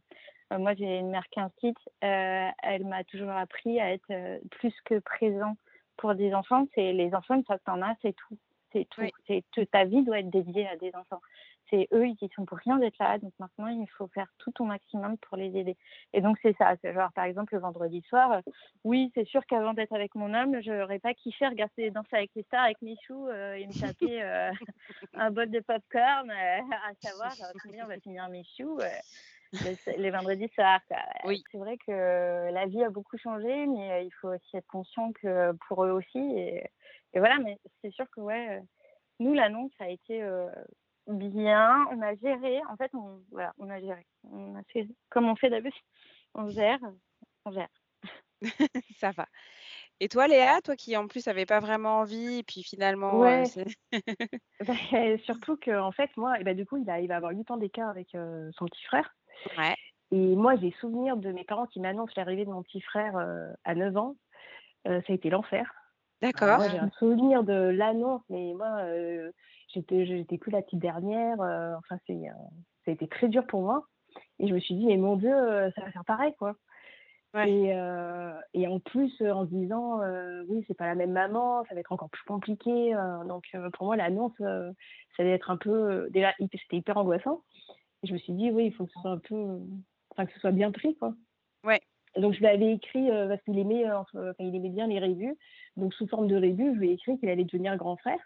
moi, 0.58 0.74
j'ai 0.76 1.00
une 1.00 1.10
mère 1.10 1.28
qui 1.30 1.40
incite. 1.40 1.78
Euh, 2.04 2.50
elle 2.64 2.86
m'a 2.86 3.04
toujours 3.04 3.32
appris 3.32 3.80
à 3.80 3.94
être 3.94 4.40
plus 4.52 4.74
que 4.86 5.00
présent 5.00 5.56
pour 5.98 6.16
des 6.16 6.34
enfants. 6.34 6.68
C'est 6.76 6.94
les 6.94 7.14
enfants, 7.14 7.36
une 7.36 7.46
fois 7.46 7.58
que 7.58 7.64
t'en 7.64 7.82
as, 7.82 7.96
c'est 8.02 8.16
tout. 8.16 8.38
C'est 8.72 8.88
tout. 8.90 9.02
Oui. 9.02 9.12
C'est 9.28 9.44
toute 9.52 9.70
ta 9.70 9.86
vie 9.86 10.04
doit 10.04 10.20
être 10.20 10.30
dédiée 10.30 10.68
à 10.68 10.76
des 10.78 10.94
enfants 10.96 11.22
c'est 11.70 11.88
eux, 11.94 12.08
ils 12.08 12.18
y 12.22 12.30
sont 12.36 12.46
pour 12.46 12.58
rien 12.60 12.78
d'être 12.78 12.98
là. 13.00 13.18
Donc 13.20 13.34
maintenant, 13.40 13.68
il 13.68 13.88
faut 13.98 14.08
faire 14.08 14.28
tout 14.38 14.52
ton 14.52 14.66
maximum 14.66 15.18
pour 15.18 15.38
les 15.38 15.56
aider. 15.58 15.78
Et 16.14 16.22
donc, 16.22 16.38
c'est 16.42 16.56
ça. 16.58 16.76
Genre, 16.84 17.12
par 17.14 17.26
exemple, 17.26 17.54
le 17.56 17.62
vendredi 17.62 18.02
soir, 18.08 18.32
euh, 18.34 18.42
oui, 18.84 19.12
c'est 19.16 19.26
sûr 19.26 19.46
qu'avant 19.46 19.74
d'être 19.74 19.94
avec 19.94 20.14
mon 20.16 20.34
homme, 20.34 20.62
je 20.62 20.72
n'aurais 20.72 21.00
pas 21.00 21.14
kiffé 21.14 21.48
regarder 21.48 21.90
danser 21.92 22.16
avec 22.16 22.32
les 22.36 22.44
stars 22.44 22.64
avec 22.66 22.82
Michou 22.82 23.28
euh, 23.28 23.54
et 23.54 23.66
me 23.68 23.74
taper 23.80 24.22
euh, 24.22 24.52
un 25.14 25.32
bol 25.32 25.50
de 25.50 25.60
popcorn, 25.60 26.30
euh, 26.30 26.60
à 26.72 26.94
savoir 27.02 27.34
combien 27.62 27.86
on 27.86 27.88
va 27.88 28.00
finir 28.00 28.28
Michou. 28.30 28.80
euh, 28.80 28.90
le- 29.54 29.98
les 30.02 30.10
vendredis 30.10 30.50
soirs. 30.56 30.82
Oui. 31.26 31.44
C'est 31.52 31.60
vrai 31.60 31.78
que 31.78 32.52
la 32.52 32.66
vie 32.66 32.84
a 32.84 32.90
beaucoup 32.90 33.18
changé, 33.20 33.68
mais 33.68 34.04
il 34.06 34.12
faut 34.20 34.30
aussi 34.30 34.58
être 34.58 34.66
conscient 34.68 35.12
que 35.14 35.52
pour 35.68 35.86
eux 35.86 35.92
aussi. 35.92 36.18
Et, 36.18 36.64
et 37.14 37.20
voilà, 37.20 37.38
mais 37.38 37.58
c'est 37.82 37.92
sûr 37.92 38.10
que 38.10 38.20
ouais, 38.20 38.62
nous, 39.20 39.34
l'annonce 39.34 39.72
a 39.80 39.90
été 39.90 40.24
bien. 41.08 41.86
On 41.92 42.02
a 42.02 42.16
géré. 42.16 42.62
En 42.70 42.78
fait, 42.78 42.92
on, 42.94 43.22
voilà, 43.32 43.54
on 43.58 43.70
a 43.70 43.80
géré. 43.80 44.06
On 44.32 44.56
a 44.56 44.64
fait 44.72 44.88
comme 45.10 45.28
on 45.28 45.36
fait 45.36 45.50
d'habitude. 45.50 45.82
On 46.34 46.50
gère. 46.50 46.80
On 47.46 47.52
gère. 47.52 47.70
Ça 49.00 49.12
va. 49.12 49.26
Et 50.00 50.10
toi, 50.10 50.28
Léa, 50.28 50.60
toi 50.62 50.76
qui 50.76 50.98
en 50.98 51.08
plus 51.08 51.28
n'avais 51.28 51.46
pas 51.46 51.60
vraiment 51.60 52.00
envie, 52.00 52.40
et 52.40 52.44
puis 52.44 52.64
finalement, 52.64 53.24
euh, 53.24 53.44
Ouais. 53.44 53.44
Bah, 54.68 55.18
surtout 55.24 55.56
que 55.58 55.72
en 55.80 55.92
fait, 55.92 56.10
moi, 56.18 56.40
et 56.40 56.44
bah, 56.44 56.54
du 56.54 56.66
coup, 56.66 56.78
il, 56.78 56.90
a, 56.90 57.00
il 57.00 57.08
va 57.08 57.18
avoir 57.18 57.32
8 57.32 57.52
ans 57.52 57.58
d'écart 57.58 57.90
avec 57.90 58.16
euh, 58.16 58.50
son 58.54 58.66
petit 58.66 58.84
frère. 58.86 59.16
ouais. 59.58 59.76
Et 60.12 60.36
moi, 60.36 60.56
j'ai 60.58 60.72
souvenir 60.80 61.18
de 61.18 61.32
mes 61.32 61.44
parents 61.44 61.66
qui 61.66 61.80
m'annoncent 61.80 62.14
l'arrivée 62.18 62.46
de 62.46 62.52
mon 62.52 62.62
petit 62.62 62.82
frère 62.82 63.18
euh, 63.18 63.52
à 63.64 63.74
9 63.74 63.98
ans. 63.98 64.16
Ça 64.86 64.92
a 65.08 65.14
été 65.14 65.30
l'enfer. 65.30 65.74
D'accord. 66.22 66.58
Moi, 66.58 66.70
j'ai 66.70 66.78
un 66.78 66.92
souvenir 67.00 67.44
de 67.44 67.54
l'annonce, 67.54 68.22
mais 68.30 68.54
moi, 68.54 68.84
j'étais, 69.74 70.06
j'étais 70.06 70.38
plus 70.38 70.52
la 70.52 70.62
petite 70.62 70.80
dernière. 70.80 71.42
euh, 71.42 71.76
enfin, 71.78 71.98
c'est, 72.08 72.14
euh, 72.14 72.34
ça 72.86 72.92
a 72.92 72.94
été 72.94 73.08
très 73.08 73.28
dur 73.28 73.46
pour 73.48 73.62
moi. 73.62 73.88
Et 74.40 74.48
je 74.48 74.54
me 74.54 74.60
suis 74.60 74.76
dit, 74.76 74.86
mais 74.86 74.98
mon 74.98 75.16
Dieu, 75.16 75.34
euh, 75.34 75.72
ça 75.72 75.82
va 75.82 75.92
faire 75.92 76.06
pareil, 76.06 76.34
quoi. 76.38 76.56
Ouais. 77.34 77.50
Et, 77.50 77.74
euh, 77.76 78.32
et 78.54 78.68
en 78.68 78.80
plus, 78.80 79.12
en 79.22 79.46
se 79.46 79.50
disant, 79.50 80.02
euh, 80.02 80.44
oui, 80.48 80.64
c'est 80.68 80.78
pas 80.78 80.86
la 80.86 80.94
même 80.94 81.14
maman, 81.14 81.64
ça 81.66 81.74
va 81.74 81.80
être 81.80 81.92
encore 81.92 82.12
plus 82.12 82.24
compliqué. 82.26 82.94
euh, 82.94 83.24
donc, 83.24 83.46
pour 83.74 83.88
moi, 83.88 83.96
l'annonce, 83.96 84.38
ça 84.38 84.74
allait 85.18 85.32
être 85.32 85.50
un 85.50 85.58
peu. 85.58 86.08
déjà, 86.12 86.32
c'était 86.40 86.78
hyper 86.78 86.98
angoissant. 86.98 87.42
Et 88.04 88.08
je 88.08 88.14
me 88.14 88.20
suis 88.20 88.34
dit, 88.34 88.52
oui, 88.52 88.68
il 88.68 88.74
faut 88.74 88.86
que 88.86 88.92
ce 88.92 89.02
soit 89.02 89.12
un 89.12 89.18
peu. 89.18 89.60
Enfin, 90.12 90.28
que 90.28 90.34
ce 90.34 90.40
soit 90.40 90.52
bien 90.52 90.72
pris, 90.72 90.96
quoi. 90.96 91.16
Ouais. 91.64 91.82
Donc, 92.18 92.34
je 92.34 92.40
lui 92.40 92.48
avais 92.48 92.74
écrit, 92.74 93.08
parce 93.10 93.42
qu'il 93.42 93.58
aimait, 93.58 93.92
enfin, 93.92 94.34
il 94.38 94.56
aimait 94.56 94.70
bien 94.70 94.86
les 94.86 95.00
revues. 95.00 95.36
Donc, 95.76 95.92
sous 95.96 96.08
forme 96.08 96.28
de 96.28 96.36
revue, 96.36 96.76
je 96.76 96.80
lui 96.80 96.90
ai 96.90 96.94
écrit 96.94 97.18
qu'il 97.18 97.30
allait 97.30 97.46
devenir 97.46 97.76
grand 97.78 97.98
frère. 97.98 98.20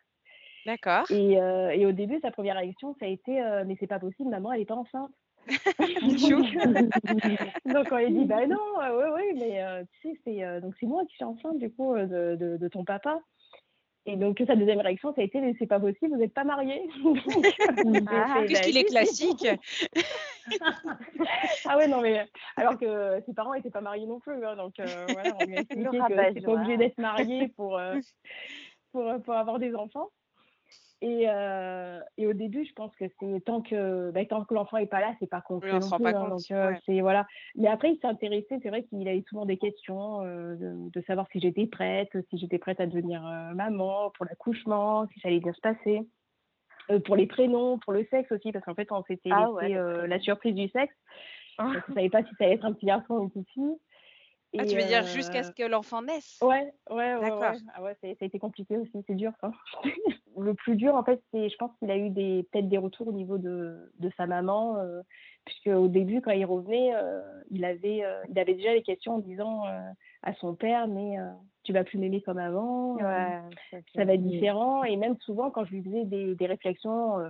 D'accord. 0.67 1.05
Et, 1.09 1.41
euh, 1.41 1.69
et 1.69 1.85
au 1.85 1.93
début, 1.93 2.19
sa 2.21 2.29
première 2.29 2.57
réaction, 2.57 2.93
ça 2.99 3.05
a 3.05 3.09
été 3.09 3.41
euh, 3.41 3.63
Mais 3.65 3.77
c'est 3.79 3.87
pas 3.87 3.99
possible, 3.99 4.29
maman, 4.29 4.51
elle 4.51 4.61
est 4.61 4.65
pas 4.65 4.75
enceinte. 4.75 5.11
Donc, 7.65 7.87
on 7.91 7.97
lui 7.97 8.11
dit 8.11 8.25
Bah 8.25 8.45
non, 8.45 8.59
oui, 8.77 9.05
oui, 9.15 9.23
mais 9.39 9.63
euh, 9.63 9.83
tu 10.01 10.09
sais, 10.09 10.19
c'est 10.25 10.43
euh, 10.43 10.59
donc 10.59 10.75
c'est 10.79 10.85
moi 10.85 11.03
qui 11.05 11.15
suis 11.15 11.23
enceinte, 11.23 11.57
du 11.57 11.71
coup, 11.71 11.95
euh, 11.95 12.05
de, 12.05 12.35
de, 12.35 12.57
de 12.57 12.67
ton 12.67 12.83
papa. 12.83 13.21
Et 14.09 14.15
donc, 14.15 14.41
sa 14.47 14.55
deuxième 14.55 14.79
réaction, 14.79 15.13
ça 15.13 15.19
a 15.21 15.25
été 15.25 15.41
Mais 15.41 15.53
c'est 15.59 15.67
pas 15.67 15.79
possible, 15.79 16.13
vous 16.13 16.19
n'êtes 16.19 16.33
pas 16.33 16.45
mariés. 16.45 16.89
Ah, 18.07 18.41
Puisqu'il 18.45 18.73
Bah, 18.73 18.79
est 18.79 18.83
si, 18.83 18.83
si. 18.83 18.85
classique. 18.85 19.47
ah 21.65 21.77
ouais, 21.77 21.87
non, 21.87 22.01
mais 22.01 22.25
alors 22.55 22.77
que 22.77 23.21
ses 23.25 23.33
parents 23.33 23.53
n'étaient 23.53 23.69
pas 23.69 23.81
mariés 23.81 24.05
non 24.05 24.19
plus. 24.19 24.45
hein, 24.45 24.55
donc, 24.55 24.79
euh, 24.79 25.05
voilà, 25.09 25.35
on 25.39 25.45
lui 25.45 25.57
a 25.57 25.61
expliqué 25.61 25.97
que 25.97 26.33
c'est 26.33 26.41
pas 26.41 26.53
obligé 26.53 26.77
d'être 26.77 26.97
marié 26.97 27.47
pour, 27.49 27.77
euh, 27.77 27.99
pour, 28.93 29.21
pour 29.23 29.33
avoir 29.33 29.59
des 29.59 29.75
enfants. 29.75 30.09
Et, 31.01 31.25
euh, 31.29 31.99
et 32.17 32.25
au 32.25 32.33
début, 32.33 32.65
je 32.65 32.73
pense 32.73 32.95
que 32.95 33.05
c'est 33.19 33.45
tant 33.45 33.61
que, 33.61 34.09
bah, 34.11 34.25
tant 34.25 34.43
que 34.43 34.53
l'enfant 34.55 34.77
n'est 34.77 34.87
pas 34.87 34.99
là, 34.99 35.13
c'est 35.19 35.29
pas 35.29 35.41
concret. 35.41 35.73
Oui, 35.73 35.79
on 35.83 35.99
pas 35.99 36.09
hein, 36.09 36.13
compte, 36.13 36.29
donc, 36.29 36.51
euh, 36.51 36.71
ouais. 36.71 36.79
c'est, 36.85 37.01
voilà. 37.01 37.27
Mais 37.55 37.67
après, 37.67 37.91
il 37.91 37.99
s'est 37.99 38.07
intéressé. 38.07 38.57
C'est 38.63 38.69
vrai 38.69 38.83
qu'il 38.83 39.07
avait 39.07 39.23
souvent 39.29 39.45
des 39.45 39.57
questions 39.57 40.23
euh, 40.23 40.55
de, 40.55 40.89
de 40.89 41.01
savoir 41.05 41.27
si 41.31 41.39
j'étais 41.39 41.67
prête, 41.67 42.09
si 42.31 42.37
j'étais 42.39 42.57
prête 42.57 42.79
à 42.79 42.87
devenir 42.87 43.23
euh, 43.25 43.53
maman, 43.53 44.11
pour 44.17 44.25
l'accouchement, 44.25 45.07
si 45.13 45.19
ça 45.19 45.27
allait 45.27 45.39
bien 45.39 45.53
se 45.53 45.61
passer. 45.61 46.01
Euh, 46.89 46.99
pour 46.99 47.15
les 47.15 47.27
prénoms, 47.27 47.77
pour 47.77 47.93
le 47.93 48.07
sexe 48.09 48.31
aussi, 48.31 48.51
parce 48.51 48.65
qu'en 48.65 48.73
fait, 48.73 48.91
on 48.91 49.03
s'était 49.03 49.29
Ah 49.31 49.49
laissé 49.61 49.79
ouais, 49.79 50.07
la 50.07 50.19
surprise 50.19 50.55
du 50.55 50.67
sexe. 50.69 50.95
Parce 51.57 51.73
qu'on 51.81 51.91
ne 51.91 51.95
savait 51.95 52.09
pas 52.09 52.23
si 52.23 52.29
ça 52.37 52.45
allait 52.45 52.53
être 52.53 52.65
un 52.65 52.73
petit 52.73 52.85
garçon 52.85 53.15
ou 53.15 53.23
une 53.23 53.29
petite 53.29 53.49
fille. 53.49 53.75
Ah, 54.59 54.65
tu 54.65 54.75
veux 54.75 54.83
dire 54.83 55.03
euh, 55.03 55.07
jusqu'à 55.07 55.43
ce 55.43 55.51
que 55.51 55.63
l'enfant 55.63 56.01
naisse? 56.01 56.39
Ouais, 56.41 56.73
ouais, 56.89 57.15
ouais. 57.15 57.19
D'accord. 57.21 57.41
ouais. 57.41 57.57
Ah 57.75 57.83
ouais, 57.83 57.95
ça 58.01 58.07
a 58.07 58.25
été 58.25 58.39
compliqué 58.39 58.77
aussi, 58.77 59.03
c'est 59.07 59.15
dur. 59.15 59.31
ça. 59.41 59.51
le 60.37 60.53
plus 60.53 60.75
dur, 60.75 60.95
en 60.95 61.03
fait, 61.03 61.21
c'est, 61.31 61.49
je 61.49 61.55
pense 61.57 61.71
qu'il 61.79 61.89
a 61.91 61.97
eu 61.97 62.09
des, 62.09 62.47
peut-être 62.51 62.69
des 62.69 62.77
retours 62.77 63.07
au 63.07 63.11
niveau 63.11 63.37
de, 63.37 63.91
de 63.99 64.11
sa 64.17 64.27
maman, 64.27 64.77
euh, 64.77 65.01
puisque 65.45 65.67
au 65.67 65.87
début, 65.87 66.21
quand 66.21 66.31
il 66.31 66.45
revenait, 66.45 66.93
euh, 66.93 67.21
il, 67.49 67.65
avait, 67.65 68.03
euh, 68.03 68.21
il 68.29 68.37
avait 68.37 68.53
déjà 68.53 68.73
des 68.73 68.83
questions 68.83 69.15
en 69.15 69.19
disant 69.19 69.65
euh, 69.67 69.79
à 70.23 70.33
son 70.35 70.55
père, 70.55 70.87
mais 70.87 71.19
euh, 71.19 71.31
tu 71.63 71.73
vas 71.73 71.83
plus 71.83 71.97
m'aimer 71.97 72.21
comme 72.21 72.37
avant, 72.37 72.97
euh, 72.97 73.03
Ouais, 73.03 73.81
ça 73.95 74.05
va 74.05 74.13
être 74.13 74.23
différent. 74.23 74.83
Et 74.83 74.95
même 74.95 75.17
souvent, 75.21 75.49
quand 75.49 75.65
je 75.65 75.71
lui 75.71 75.83
faisais 75.83 76.05
des, 76.05 76.35
des 76.35 76.45
réflexions, 76.45 77.19
euh, 77.19 77.29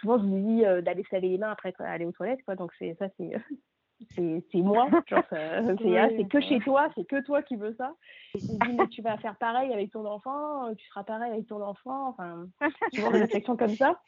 souvent 0.00 0.18
je 0.18 0.24
lui 0.24 0.42
dis 0.42 0.64
euh, 0.64 0.80
d'aller 0.80 1.04
se 1.04 1.14
laver 1.14 1.28
les 1.28 1.38
mains 1.38 1.50
après 1.50 1.74
aller 1.78 2.04
aux 2.06 2.12
toilettes, 2.12 2.42
quoi. 2.44 2.56
Donc 2.56 2.72
c'est 2.78 2.94
ça, 2.98 3.08
c'est 3.18 3.30
c'est 4.16 4.62
moi. 4.62 4.88
Genre, 5.06 5.22
ça- 5.30 5.62
c'est 5.78 5.98
ah, 5.98 6.06
Oui, 6.08 6.14
c'est 6.16 6.28
que 6.28 6.40
chez 6.40 6.58
toi, 6.60 6.88
c'est 6.94 7.04
que 7.04 7.22
toi 7.22 7.42
qui 7.42 7.56
veux 7.56 7.74
ça. 7.76 7.94
Et 8.34 8.40
mais 8.76 8.86
tu 8.88 9.02
vas 9.02 9.16
faire 9.18 9.36
pareil 9.36 9.72
avec 9.72 9.90
ton 9.90 10.04
enfant, 10.04 10.66
euh, 10.68 10.74
tu 10.74 10.86
seras 10.88 11.04
pareil 11.04 11.32
avec 11.32 11.46
ton 11.46 11.62
enfant. 11.62 12.08
Enfin, 12.08 12.46
souvent 12.92 13.10
des 13.10 13.20
réflexions 13.20 13.56
comme 13.56 13.76
ça. 13.76 14.00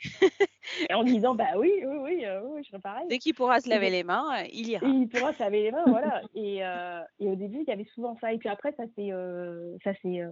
Et 0.88 0.94
en 0.94 1.04
disant 1.04 1.34
bah 1.34 1.56
oui, 1.56 1.72
oui, 1.84 1.96
oui, 2.02 2.24
euh, 2.26 2.42
oui, 2.44 2.62
je 2.62 2.68
serai 2.68 2.80
pareil. 2.80 3.06
Dès 3.08 3.18
qu'il 3.18 3.34
pourra 3.34 3.60
se 3.60 3.68
laver 3.70 3.90
les 3.90 4.04
mains, 4.04 4.26
euh, 4.38 4.46
il 4.52 4.68
ira. 4.68 4.86
Il 4.86 5.08
pourra 5.08 5.32
se 5.32 5.38
laver 5.40 5.62
les 5.62 5.70
mains, 5.72 5.84
voilà. 5.86 6.22
Et, 6.34 6.64
euh, 6.64 7.00
et 7.20 7.28
au 7.28 7.34
début, 7.34 7.60
il 7.62 7.68
y 7.68 7.72
avait 7.72 7.88
souvent 7.94 8.16
ça. 8.20 8.32
Et 8.32 8.38
puis 8.38 8.48
après, 8.48 8.72
ça 8.72 8.84
c'est, 8.96 9.12
euh, 9.12 9.76
ça 9.84 9.92
c'est, 10.02 10.20
euh, 10.20 10.30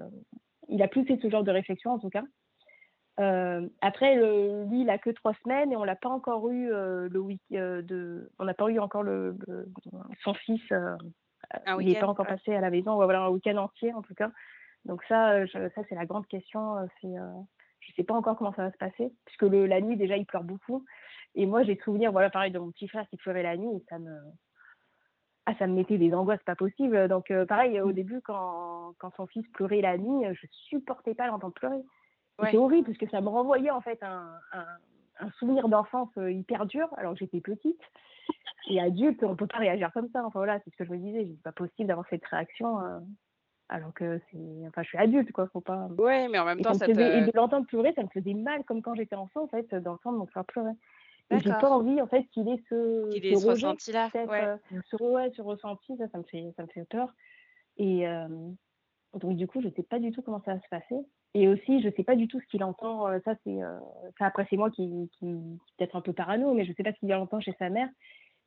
il 0.68 0.82
a 0.82 0.88
plus 0.88 1.04
fait 1.04 1.18
ce 1.22 1.30
genre 1.30 1.44
de 1.44 1.50
réflexion 1.50 1.92
en 1.92 1.98
tout 1.98 2.10
cas. 2.10 2.24
Euh, 3.18 3.66
après, 3.80 4.14
le, 4.16 4.64
lui, 4.64 4.82
il 4.82 4.90
a 4.90 4.98
que 4.98 5.10
trois 5.10 5.32
semaines 5.42 5.72
et 5.72 5.76
on 5.76 5.84
l'a 5.84 5.96
pas 5.96 6.10
encore 6.10 6.50
eu 6.50 6.70
euh, 6.70 7.08
le 7.08 7.18
week, 7.18 7.40
euh, 7.52 7.80
de, 7.82 8.30
on 8.38 8.44
n'a 8.44 8.54
pas 8.54 8.68
eu 8.68 8.78
encore 8.78 9.02
le, 9.02 9.36
le- 9.46 9.66
son 10.22 10.34
fils. 10.34 10.60
euh, 10.72 10.96
il 11.80 11.86
n'est 11.86 11.92
pas 12.00 12.08
encore 12.08 12.26
passé 12.36 12.54
à 12.54 12.60
la 12.60 12.70
maison. 12.70 12.94
Voilà, 12.96 13.22
un 13.22 13.28
week-end 13.30 13.56
entier 13.56 13.92
en 13.94 14.02
tout 14.02 14.14
cas. 14.14 14.30
Donc 14.84 15.02
ça, 15.08 15.30
euh, 15.32 15.46
je- 15.46 15.68
ça 15.74 15.82
c'est 15.88 15.94
la 15.94 16.04
grande 16.06 16.26
question. 16.26 16.76
euh, 16.76 16.86
C'est, 17.00 17.16
euh, 17.18 17.30
je 17.80 17.92
sais 17.94 18.04
pas 18.04 18.14
encore 18.14 18.36
comment 18.36 18.52
ça 18.54 18.64
va 18.64 18.72
se 18.72 18.76
passer 18.78 19.12
puisque 19.24 19.42
le, 19.42 19.66
la 19.66 19.80
nuit 19.80 19.96
déjà 19.96 20.16
il 20.16 20.26
pleure 20.26 20.44
beaucoup. 20.44 20.84
Et 21.34 21.46
moi, 21.46 21.62
j'ai 21.62 21.76
souvenir, 21.84 22.12
voilà, 22.12 22.30
pareil, 22.30 22.50
de 22.52 22.58
mon 22.58 22.70
petit 22.70 22.88
frère 22.88 23.06
qui 23.08 23.16
pleurait 23.16 23.42
la 23.42 23.56
nuit 23.56 23.76
et 23.76 23.84
ça 23.88 23.98
me, 23.98 24.14
ah, 25.46 25.54
ça 25.58 25.66
me 25.66 25.74
mettait 25.74 25.98
des 25.98 26.12
angoisses 26.12 26.42
pas 26.44 26.56
possibles. 26.56 27.08
Donc, 27.08 27.30
euh, 27.30 27.46
pareil, 27.46 27.80
au 27.80 27.92
début, 27.92 28.20
quand, 28.22 28.94
quand 28.98 29.14
son 29.16 29.26
fils 29.26 29.46
pleurait 29.52 29.80
la 29.80 29.96
nuit, 29.96 30.26
je 30.34 30.46
supportais 30.50 31.14
pas 31.14 31.28
l'entendre 31.28 31.54
pleurer. 31.54 31.82
Ouais. 32.38 32.50
C'est 32.50 32.56
horrible 32.58 32.86
parce 32.86 32.98
que 32.98 33.08
ça 33.08 33.20
me 33.20 33.28
renvoyait 33.28 33.70
en 33.70 33.80
fait 33.80 34.02
un, 34.02 34.30
un, 34.52 34.66
un 35.20 35.30
souvenir 35.38 35.68
d'enfance 35.68 36.10
euh, 36.18 36.30
hyper 36.30 36.66
dur 36.66 36.88
alors 36.96 37.12
que 37.14 37.20
j'étais 37.20 37.40
petite. 37.40 37.80
Et 38.68 38.80
adulte, 38.80 39.22
on 39.22 39.36
peut 39.36 39.46
pas 39.46 39.58
réagir 39.58 39.92
comme 39.92 40.08
ça. 40.12 40.24
Enfin 40.24 40.40
voilà, 40.40 40.58
c'est 40.64 40.70
ce 40.70 40.76
que 40.76 40.84
je 40.84 40.90
me 40.90 40.98
disais. 40.98 41.24
C'est 41.30 41.42
pas 41.42 41.52
possible 41.52 41.86
d'avoir 41.88 42.06
cette 42.08 42.24
réaction 42.26 42.80
euh, 42.80 42.98
alors 43.68 43.94
que 43.94 44.20
c'est. 44.30 44.66
Enfin, 44.66 44.82
je 44.82 44.88
suis 44.88 44.98
adulte, 44.98 45.30
quoi. 45.32 45.46
Faut 45.52 45.60
pas. 45.60 45.88
Ouais, 45.98 46.28
mais 46.28 46.38
en 46.38 46.44
même 46.44 46.58
Et, 46.58 46.62
temps, 46.62 46.74
ça 46.74 46.86
et 46.86 46.92
de 46.92 47.30
l'entendre 47.34 47.66
pleurer, 47.66 47.92
ça 47.94 48.02
me 48.02 48.08
faisait 48.08 48.34
mal, 48.34 48.64
comme 48.64 48.82
quand 48.82 48.94
j'étais 48.94 49.14
enfant, 49.16 49.44
en 49.44 49.48
fait, 49.48 49.72
d'entendre 49.76 50.18
mon 50.18 50.26
frère 50.26 50.44
pleurer. 50.44 50.72
J'ai 51.30 51.50
pas 51.50 51.70
envie, 51.70 52.00
en 52.02 52.06
fait, 52.06 52.24
qu'il 52.32 52.48
ait 52.48 52.62
ce, 52.68 53.10
Qu'il 53.12 53.24
ait 53.26 53.34
ce 53.36 53.46
ressenti-là. 53.48 54.10
peut-être, 54.12 54.30
Ouais. 54.30 54.44
euh, 54.44 54.80
ce, 54.90 55.02
ouais, 55.02 55.32
ce 55.34 55.42
ressenti, 55.42 55.96
ça, 55.96 56.08
ça 56.08 56.18
me 56.18 56.24
fait, 56.24 56.52
ça 56.56 56.62
me 56.62 56.68
fait 56.68 56.84
peur. 56.84 57.12
Et 57.78 58.06
euh, 58.06 58.28
donc, 59.14 59.36
du 59.36 59.46
coup, 59.48 59.60
je 59.60 59.68
sais 59.70 59.82
pas 59.82 59.98
du 59.98 60.12
tout 60.12 60.22
comment 60.22 60.42
ça 60.44 60.54
va 60.54 60.60
se 60.60 60.68
passer. 60.68 60.96
Et 61.38 61.48
aussi, 61.48 61.82
je 61.82 61.90
sais 61.90 62.02
pas 62.02 62.16
du 62.16 62.28
tout 62.28 62.40
ce 62.40 62.46
qu'il 62.46 62.64
entend. 62.64 63.08
euh, 63.08 63.18
Ça, 63.26 63.34
c'est, 63.44 63.62
euh, 63.62 63.78
ça 64.18 64.24
après, 64.26 64.46
c'est 64.48 64.56
moi 64.56 64.70
qui, 64.70 65.10
qui, 65.18 65.26
qui 65.26 65.74
peut-être 65.76 65.94
un 65.96 66.00
peu 66.00 66.14
parano, 66.14 66.54
mais 66.54 66.64
je 66.64 66.72
sais 66.72 66.82
pas 66.82 66.92
ce 66.94 66.98
qu'il 66.98 67.12
entend 67.14 67.40
chez 67.40 67.52
sa 67.58 67.68
mère. 67.68 67.88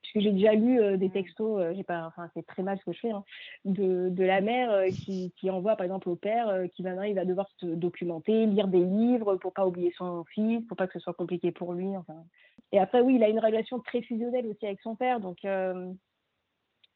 parce 0.02 0.14
que 0.14 0.22
j'ai 0.22 0.32
déjà 0.32 0.54
lu 0.54 0.80
euh, 0.82 0.98
des 0.98 1.10
Mmh. 1.10 1.12
textos, 1.12 1.60
euh, 1.62 1.74
j'ai 1.76 1.84
pas, 1.84 2.08
enfin 2.08 2.30
c'est 2.34 2.46
très 2.48 2.64
mal 2.64 2.80
ce 2.80 2.86
que 2.86 2.94
je 2.94 3.00
fais, 3.00 3.12
hein, 3.12 3.24
de, 3.66 4.10
de 4.10 4.24
la 4.24 4.42
mère 4.42 4.86
qui, 5.04 5.32
qui 5.38 5.52
envoie 5.52 5.76
par 5.76 5.84
exemple 5.86 6.10
au 6.10 6.16
père 6.16 6.64
qui 6.74 6.82
maintenant 6.84 7.04
il 7.04 7.14
va 7.14 7.26
devoir 7.26 7.48
se 7.60 7.68
documenter, 7.68 8.46
lire 8.48 8.68
des 8.70 8.84
livres 8.84 9.36
pour 9.36 9.54
pas 9.54 9.68
oublier 9.68 9.92
son 9.98 10.24
fils, 10.34 10.66
pour 10.68 10.78
pas 10.78 10.88
que 10.88 10.94
ce 10.94 11.00
soit 11.00 11.14
compliqué 11.14 11.52
pour 11.52 11.74
lui. 11.74 11.96
Enfin. 11.98 12.24
Et 12.72 12.80
après 12.80 13.02
oui, 13.02 13.16
il 13.18 13.24
a 13.24 13.30
une 13.30 13.40
relation 13.40 13.80
très 13.80 14.02
fusionnelle 14.02 14.48
aussi 14.48 14.66
avec 14.66 14.80
son 14.82 14.96
père, 14.96 15.20
donc 15.20 15.46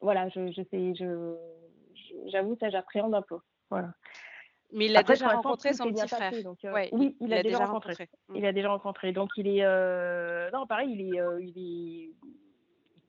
voilà, 0.01 0.29
je, 0.29 0.51
je 0.51 0.62
sais, 0.71 0.95
je, 0.95 1.36
je- 1.93 2.29
j'avoue 2.32 2.56
ça 2.60 2.69
j'appréhende 2.69 3.13
un 3.15 3.21
peu. 3.21 3.38
Voilà. 3.69 3.93
Mais 4.74 4.86
il 4.88 4.96
a 4.96 5.00
Après, 5.02 5.14
déjà 5.14 5.28
rencontré 5.30 5.74
son 5.74 5.92
petit 5.92 6.08
frère. 6.08 6.32
passé, 6.32 6.44
donc, 6.44 6.58
euh, 6.66 6.74
Ouais, 6.74 6.90
oui, 6.92 7.16
il, 7.22 7.34
a, 7.34 7.44
déjà 7.44 7.66
rencontré. 7.66 8.10
Mmh. 8.30 8.36
Il 8.38 8.46
a 8.46 8.54
déjà 8.54 8.70
rencontré. 8.70 9.12
Donc 9.12 9.30
il 9.38 9.48
est 9.48 9.64
euh, 9.64 10.50
non 10.52 10.66
pareil, 10.68 10.92
il 10.92 11.02
est 11.16 11.20
euh, 11.22 11.40
il 11.42 11.50
est 11.58 12.12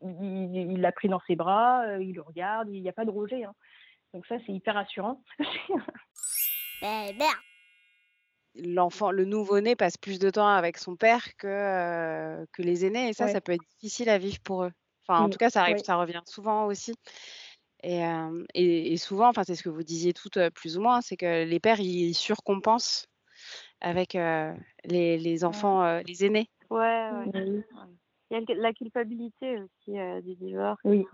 il 0.02 0.72
il 0.72 0.80
l'a 0.80 0.92
pris 0.92 1.08
dans 1.08 1.20
ses 1.26 1.36
bras, 1.36 1.82
il 1.98 2.14
le 2.14 2.22
regarde, 2.22 2.68
il 2.70 2.82
n'y 2.82 2.88
a 2.88 2.92
pas 2.92 3.04
de 3.06 3.10
rejet. 3.10 3.44
hein. 3.44 3.54
Donc 4.12 4.26
ça 4.26 4.36
c'est 4.46 4.52
hyper 4.52 4.74
rassurant. 4.74 5.22
L'enfant, 8.56 9.10
le 9.10 9.24
nouveau-né 9.24 9.74
passe 9.74 9.96
plus 9.96 10.18
de 10.20 10.30
temps 10.30 10.46
avec 10.48 10.78
son 10.78 10.94
père 10.94 11.34
que, 11.36 12.44
que 12.52 12.62
les 12.62 12.84
aînés 12.86 13.08
et 13.08 13.12
ça, 13.12 13.24
Ouais. 13.24 13.32
ça 13.32 13.40
peut 13.40 13.52
être 13.52 13.64
difficile 13.80 14.08
à 14.08 14.18
vivre 14.18 14.38
pour 14.44 14.62
eux. 14.64 14.70
Enfin, 15.08 15.20
en 15.24 15.26
Mmh, 15.26 15.30
tout 15.30 15.38
cas, 15.38 15.50
ça 15.50 15.62
arrive, 15.62 15.76
ouais. 15.76 15.82
ça 15.82 15.96
revient 15.96 16.20
souvent 16.26 16.66
aussi 16.66 16.94
et 17.84 17.98
hem 17.98 18.44
et 18.54 18.92
et 18.92 18.96
souvent, 18.96 19.28
enfin, 19.28 19.44
c'est 19.44 19.54
ce 19.54 19.62
que 19.62 19.68
vous 19.68 19.82
disiez 19.84 20.12
toutes, 20.12 20.38
plus 20.50 20.76
ou 20.76 20.80
moins, 20.82 21.00
c'est 21.00 21.16
que 21.16 21.44
les 21.44 21.60
pères, 21.60 21.80
ils 21.80 22.14
surcompensent 22.14 23.06
avec, 23.80 24.14
les 24.14 25.18
les 25.18 25.44
Ouais. 25.44 25.44
enfants, 25.44 26.00
les 26.00 26.24
aînés. 26.24 26.48
Ouais, 26.70 26.78
ouais. 27.12 27.30
Oui. 27.34 27.40
ouais. 27.40 27.62
Il 28.30 28.40
y 28.40 28.52
a 28.52 28.54
la 28.56 28.72
culpabilité 28.72 29.60
aussi 29.60 29.98
euh, 29.98 30.20
du 30.22 30.34
divorce. 30.34 30.80
Oui. 30.84 31.06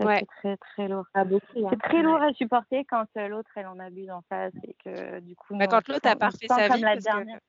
Ouais. 0.00 0.18
c'est 0.20 0.26
très, 0.26 0.56
très 0.56 0.88
lourd. 0.88 1.04
Ah 1.14 1.24
beaucoup. 1.24 1.66
hein. 1.66 1.70
C'est 1.70 1.80
très 1.80 2.02
lourd 2.02 2.20
à 2.20 2.32
supporter 2.34 2.84
quand 2.84 3.06
euh, 3.16 3.28
l'autre, 3.28 3.48
elle 3.56 3.68
en 3.68 3.78
abuse 3.78 4.10
en 4.10 4.22
face 4.28 4.52
et 4.64 4.74
que 4.84 5.20
du 5.20 5.36
coup, 5.36 5.56
Bah, 5.56 5.64
on 5.66 5.68
quand 5.68 5.88
l'autre 5.88 6.08
a 6.08 6.30
sent 6.30 6.46
sa 6.48 6.68
comme 6.68 6.76
vie 6.76 6.82
la 6.82 6.94
parce 6.94 7.04
que 7.04 7.10
dernière. 7.10 7.40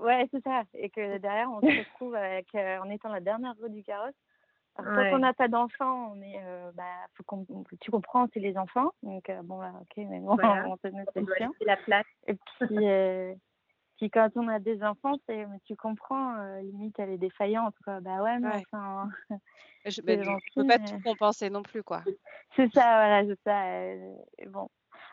Ouais, 0.00 0.28
c'est 0.32 0.42
ça. 0.42 0.62
Et 0.74 0.90
que 0.90 1.18
derrière, 1.18 1.50
on 1.50 1.60
se 1.60 1.66
retrouve 1.78 2.14
avec, 2.14 2.52
euh, 2.54 2.78
en 2.78 2.88
étant 2.90 3.10
la 3.10 3.20
dernière 3.20 3.54
roue 3.60 3.68
du 3.68 3.82
carrosse. 3.84 4.14
Alors, 4.78 4.96
Ouais. 4.96 5.10
quand 5.10 5.16
on 5.16 5.20
n'a 5.20 5.32
pas 5.32 5.48
d'enfants, 5.48 6.12
on 6.14 6.20
est, 6.22 6.40
euh, 6.42 6.70
bah, 6.74 6.84
faut 7.14 7.22
qu'on- 7.24 7.46
tu 7.80 7.90
comprends, 7.90 8.26
c'est 8.34 8.40
les 8.40 8.56
enfants. 8.58 8.90
Donc, 9.02 9.28
euh, 9.30 9.40
bon, 9.42 9.60
là, 9.60 9.72
ok, 9.80 9.96
mais 9.96 10.20
bon, 10.20 10.34
Voilà. 10.34 10.64
on 10.68 10.72
On 10.72 11.22
doit 11.22 11.38
laisser 11.38 11.64
la 11.64 11.76
place. 11.76 12.04
Et 12.26 12.34
puis, 12.34 12.88
euh, 12.88 13.34
puis 13.96 14.10
quand 14.10 14.28
on 14.36 14.48
a 14.48 14.58
des 14.58 14.82
enfants, 14.82 15.14
c'est, 15.26 15.46
tu 15.64 15.76
comprends, 15.76 16.36
euh, 16.36 16.60
limite, 16.60 16.98
elle 16.98 17.10
est 17.10 17.18
défaillante, 17.18 17.74
quoi. 17.84 18.00
Bah 18.00 18.22
ouais, 18.22 18.38
mais 18.38 18.48
Ouais. 18.48 18.62
enfin, 18.72 19.08
Je 19.86 20.00
bah, 20.02 20.12
on 20.28 20.60
peut 20.62 20.66
pas 20.66 20.78
mais- 20.78 20.84
tout 20.84 21.00
compenser 21.02 21.48
non 21.48 21.62
plus, 21.62 21.82
quoi. 21.82 22.02
c'est 22.56 22.70
ça, 22.74 22.82
voilà, 22.82 23.24
c'est 23.24 23.40
ça. 23.44 23.64
euh, 23.66 24.14
bon. 24.48 24.68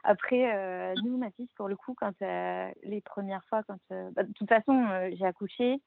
Après, 0.05 0.53
euh, 0.53 0.93
nous, 1.05 1.17
ma 1.17 1.31
fille, 1.31 1.47
pour 1.55 1.69
le 1.69 1.77
coup, 1.77 1.95
quand 1.97 2.11
les 2.19 2.99
premières 3.05 3.45
fois, 3.45 3.63
quand 3.63 3.77
bah, 4.11 4.23
de 4.23 4.33
toute 4.33 4.49
façon, 4.49 4.85
j'ai 5.13 5.25
accouché, 5.25 5.81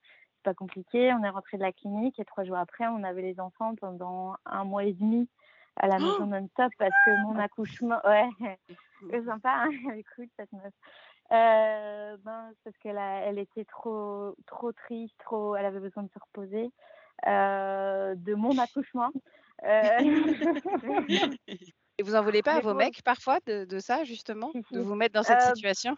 pas 0.47 0.55
compliqué, 0.55 1.13
on 1.13 1.25
est 1.25 1.29
rentré 1.29 1.57
de 1.57 1.63
la 1.63 1.73
clinique 1.73 2.21
et 2.21 2.25
trois 2.25 2.45
jours 2.45 2.57
après, 2.57 2.87
on 2.87 3.03
avait 3.03 3.23
les 3.23 3.41
enfants 3.41 3.75
pendant 3.75 4.37
un 4.47 4.63
mois 4.63 4.85
et 4.85 4.93
demi 4.93 5.29
à 5.77 5.89
la 5.89 5.99
maison 5.99 6.27
non-stop 6.27 6.73
parce 6.79 6.95
que 7.05 7.11
mon 7.25 7.37
accouchement, 7.37 8.01
ouais, 8.05 8.31
c'est 9.11 9.25
sympa, 9.25 9.65
hein, 9.65 9.71
elle 9.91 9.99
est 9.99 10.05
cool 10.15 10.29
cette 10.37 10.53
meuf. 10.53 10.73
Euh, 11.33 12.17
ben, 12.25 12.53
parce 12.63 12.77
qu'elle 12.79 12.97
a- 12.97 13.23
elle 13.27 13.41
était 13.41 13.65
trop, 13.65 14.37
trop 14.47 14.71
triste, 14.71 15.17
trop, 15.19 15.57
elle 15.57 15.67
avait 15.67 15.81
besoin 15.81 16.05
de 16.05 16.11
se 16.11 16.19
reposer 16.21 16.71
euh, 17.27 18.15
de 18.15 18.35
mon 18.35 18.57
accouchement. 18.59 19.11
Euh, 19.65 19.99
Et 21.99 22.03
vous 22.05 22.15
en 22.15 22.23
voulez 22.23 22.43
pas 22.43 22.53
à 22.57 22.61
vos 22.61 22.75
mecs 22.75 23.03
parfois 23.03 23.41
de 23.47 23.65
de 23.65 23.79
ça 23.81 24.05
justement? 24.05 24.51
Si, 24.53 24.63
De 24.71 24.81
vous 24.81 24.95
mettre 24.95 25.15
dans 25.15 25.25
cette 25.25 25.41
Euh, 25.43 25.55
situation? 25.55 25.97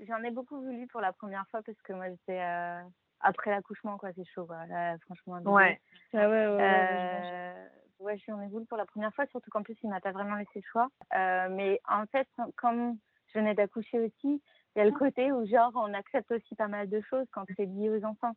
J'en 0.00 0.22
ai 0.24 0.30
beaucoup 0.32 0.60
voulu 0.60 0.86
pour 0.88 1.00
la 1.00 1.12
première 1.12 1.46
fois 1.50 1.62
parce 1.62 1.80
que 1.82 1.92
moi 1.92 2.08
j'étais 2.10 2.40
euh, 2.40 2.82
après 3.24 3.50
l'accouchement 3.50 3.98
quoi, 3.98 4.10
c'est 4.14 4.24
chaud 4.24 4.46
quoi. 4.46 4.64
Là, 4.66 4.96
franchement. 4.98 5.40
Ouais. 5.44 5.80
Ah 6.12 6.28
ouais, 6.28 6.28
ouais, 6.28 6.46
ouais, 6.46 6.56
ouais. 6.56 6.60
Euh, 6.60 7.68
ouais, 8.00 8.16
je 8.16 8.22
suis 8.22 8.32
en 8.32 8.46
voulu 8.48 8.66
pour 8.66 8.78
la 8.78 8.86
première 8.86 9.12
fois, 9.14 9.26
surtout 9.26 9.50
qu'en 9.50 9.62
plus 9.62 9.76
il 9.82 9.90
m'a 9.90 10.00
pas 10.00 10.12
vraiment 10.12 10.36
laissé 10.36 10.50
le 10.56 10.62
choix. 10.70 10.88
Euh, 11.14 11.48
mais 11.50 11.80
en 11.88 12.06
fait, 12.06 12.28
comme 12.56 12.96
je 13.26 13.38
venais 13.38 13.54
d'accoucher 13.54 13.98
aussi, 13.98 14.42
il 14.76 14.78
y 14.78 14.80
a 14.80 14.84
le 14.84 14.92
côté 14.92 15.32
où 15.32 15.44
genre 15.46 15.72
on 15.74 15.92
accepte 15.94 16.30
aussi 16.30 16.54
pas 16.54 16.68
mal 16.68 16.88
de 16.88 17.00
choses 17.00 17.26
quand 17.32 17.44
c'est 17.56 17.66
lié 17.66 17.90
aux 17.90 18.04
enfants. 18.04 18.36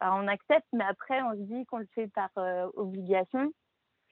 On 0.00 0.28
accepte, 0.28 0.66
mais 0.72 0.84
après 0.84 1.22
on 1.22 1.32
se 1.32 1.40
dit 1.40 1.64
qu'on 1.66 1.78
le 1.78 1.88
fait 1.94 2.08
par 2.08 2.30
euh, 2.36 2.68
obligation. 2.74 3.52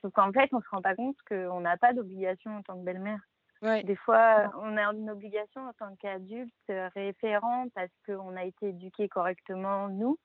Sauf 0.00 0.12
qu'en 0.12 0.32
fait, 0.32 0.50
on 0.52 0.60
se 0.60 0.68
rend 0.70 0.82
pas 0.82 0.94
compte 0.94 1.16
qu'on 1.28 1.60
n'a 1.60 1.76
pas 1.78 1.94
d'obligation 1.94 2.56
en 2.58 2.62
tant 2.62 2.78
que 2.78 2.84
belle-mère. 2.84 3.20
Ouais. 3.64 3.84
Des 3.84 3.96
fois, 3.96 4.52
on 4.62 4.76
a 4.78 4.82
une 4.92 5.10
obligation 5.10 5.62
en 5.68 5.72
tant 5.74 5.96
qu'adulte 5.96 6.52
euh, 6.70 6.88
référent 6.94 7.66
parce 7.74 7.90
qu'on 8.06 8.36
a 8.36 8.44
été 8.44 8.70
éduqué 8.70 9.08
correctement, 9.08 9.88
nous, 9.90 10.18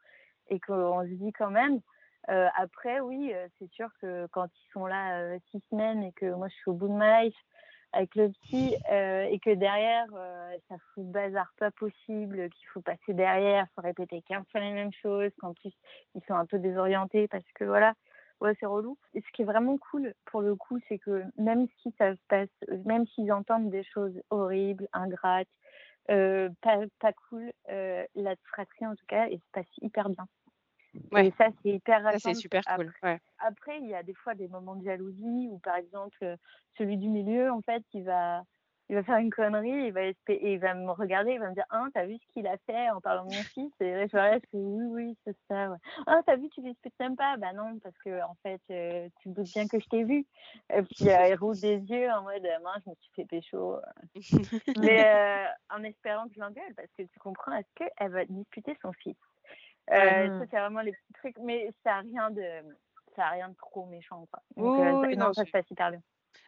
et 0.50 0.60
qu'on 0.62 1.04
se 1.04 1.14
dit 1.14 1.34
quand 1.34 1.52
même. 1.52 1.82
euh, 2.30 2.48
après, 2.58 3.02
oui, 3.02 3.34
euh, 3.34 3.48
c'est 3.60 3.72
sûr 3.74 3.90
que 4.02 4.28
quand 4.34 4.48
ils 4.48 4.72
sont 4.74 4.86
là 4.88 5.20
euh, 5.22 5.40
six 5.52 5.62
semaines 5.72 6.04
et 6.04 6.14
que 6.14 6.28
moi 6.34 6.50
je 6.50 6.56
suis 6.56 6.70
au 6.72 6.74
bout 6.76 6.90
de 6.90 6.94
ma 6.94 7.24
life 7.24 7.38
avec 7.94 8.16
le 8.16 8.30
petit 8.32 8.76
euh, 8.92 9.24
et 9.24 9.40
que 9.40 9.52
derrière 9.56 10.08
ça 10.70 10.76
fout 10.94 11.06
le 11.06 11.12
bazar 11.12 11.52
pas 11.60 11.72
possible, 11.72 12.50
qu'il 12.52 12.68
faut 12.74 12.82
passer 12.82 13.14
derrière, 13.14 13.68
faut 13.76 13.82
répéter 13.82 14.22
15 14.28 14.46
fois 14.52 14.62
les 14.62 14.74
mêmes 14.74 14.94
choses, 14.94 15.32
qu'en 15.42 15.54
plus 15.56 15.74
ils 16.16 16.24
sont 16.28 16.36
un 16.36 16.46
peu 16.46 16.60
désorientés 16.60 17.28
parce 17.30 17.46
que 17.56 17.66
voilà, 17.66 17.94
ouais, 18.42 18.56
c'est 18.60 18.66
relou. 18.66 18.98
Et 19.14 19.22
ce 19.22 19.32
qui 19.34 19.42
est 19.42 19.46
vraiment 19.46 19.78
cool 19.78 20.14
pour 20.26 20.42
le 20.42 20.56
coup, 20.56 20.80
c'est 20.88 21.00
que 21.00 21.24
même 21.38 21.68
si 21.82 21.94
ça 21.98 22.14
se 22.16 22.22
passe, 22.28 22.50
même 22.86 23.06
s'ils 23.08 23.32
entendent 23.32 23.70
des 23.70 23.84
choses 23.84 24.22
horribles, 24.30 24.88
ingrates, 24.94 25.48
euh, 26.10 26.50
pas, 26.62 26.80
pas 27.00 27.14
cool, 27.14 27.52
euh, 27.70 28.04
la 28.16 28.36
fratrie 28.52 28.88
en 28.88 28.96
tout 28.96 29.06
cas, 29.08 29.28
elle 29.28 29.40
se 29.40 29.52
passe 29.52 29.68
hyper 29.82 30.10
bien. 30.10 30.28
Ouais. 31.12 31.28
Et 31.28 31.34
ça, 31.38 31.50
c'est 31.62 31.70
hyper 31.70 32.02
Ça, 32.02 32.18
c'est 32.20 32.34
super 32.34 32.64
cool. 32.76 32.92
Ouais. 33.04 33.20
Après, 33.38 33.80
il 33.80 33.88
y 33.88 33.94
a 33.94 34.02
des 34.02 34.16
fois 34.16 34.34
des 34.34 34.48
moments 34.48 34.76
de 34.76 34.84
jalousie 34.84 35.48
où, 35.52 35.60
par 35.60 35.76
exemple, 35.76 36.18
euh, 36.24 36.36
celui 36.78 36.98
du 36.98 37.10
milieu, 37.10 37.52
en 37.52 37.62
fait, 37.62 37.84
il 37.94 38.04
va, 38.04 38.44
il 38.90 38.96
va 38.96 39.04
faire 39.04 39.18
une 39.18 39.30
connerie, 39.30 39.88
il 39.88 39.92
va, 39.94 40.04
et 40.04 40.16
il 40.28 40.60
va 40.60 40.74
me 40.74 40.92
regarder, 40.92 41.34
il 41.34 41.40
va 41.40 41.50
me 41.50 41.54
dire 41.54 41.66
Hein, 41.70 41.90
t'as 41.94 42.06
vu 42.06 42.18
ce 42.18 42.34
qu'il 42.34 42.48
a 42.48 42.58
fait 42.66 42.90
en 42.90 43.02
parlant 43.02 43.26
de 43.26 43.30
mon 43.30 43.44
fils? 43.54 43.72
Et 43.80 43.92
là, 43.94 44.08
je 44.08 44.14
vais 44.14 44.30
rester, 44.32 44.48
oui, 44.54 44.86
oui, 44.88 45.18
c'est 45.26 45.38
ça. 45.48 45.70
Ouais. 45.70 45.78
Ah, 46.08 46.22
t'as 46.26 46.36
vu, 46.38 46.50
tu 46.50 46.62
l'expliques 46.62 47.00
même 47.00 47.16
pas? 47.16 47.38
Bah 47.38 47.54
non, 47.54 47.78
parce 47.80 47.98
que, 48.00 48.22
en 48.24 48.36
fait, 48.44 48.62
euh, 48.72 49.08
tu 49.22 49.30
te 49.30 49.36
doutes 49.36 49.54
bien 49.54 49.68
que 49.68 49.80
je 49.80 49.88
t'ai 49.88 50.04
vu. 50.04 50.26
Et 50.74 50.82
puis, 50.82 51.10
euh, 51.10 51.28
il 51.28 51.36
roule 51.36 51.60
des 51.60 51.78
yeux 51.78 52.10
en 52.12 52.24
mode 52.24 52.44
Mince, 52.64 52.84
je 52.86 52.90
me 52.90 52.96
suis 52.96 53.12
fait 53.16 53.26
pécho. 53.26 53.78
Mais 54.76 55.06
euh, 55.16 55.46
en 55.70 55.84
espérant 55.84 56.28
que 56.28 56.34
je 56.34 56.40
l'engueule, 56.40 56.74
parce 56.76 56.90
que 56.98 57.04
tu 57.04 57.20
comprends, 57.20 57.54
est-ce 57.54 57.74
qu'elle 57.76 58.12
va 58.12 58.26
disputer 58.26 58.76
son 58.82 58.92
fils? 58.94 59.16
Euh, 59.92 60.30
Mhm. 60.30 60.40
Ça, 60.40 60.46
c'est 60.50 60.60
vraiment 60.60 60.82
les 60.82 60.92
petits 60.94 61.14
trucs, 61.14 61.38
mais 61.40 61.70
ça 61.84 61.92
n'a 61.92 62.00
rien 62.02 62.32
de. 62.32 62.44
Ça 63.16 63.26
a 63.26 63.30
rien 63.32 63.50
de 63.50 63.56
trop 63.56 63.86
méchant, 63.88 64.26
quoi. 64.32 64.42
Donc, 64.56 64.78
euh, 64.80 64.94
oui, 65.02 65.16
non, 65.18 65.28
non, 65.28 65.34
ça 65.34 65.46
se 65.46 65.52
passe 65.52 65.70
hyper 65.70 65.92
bien. 65.92 66.02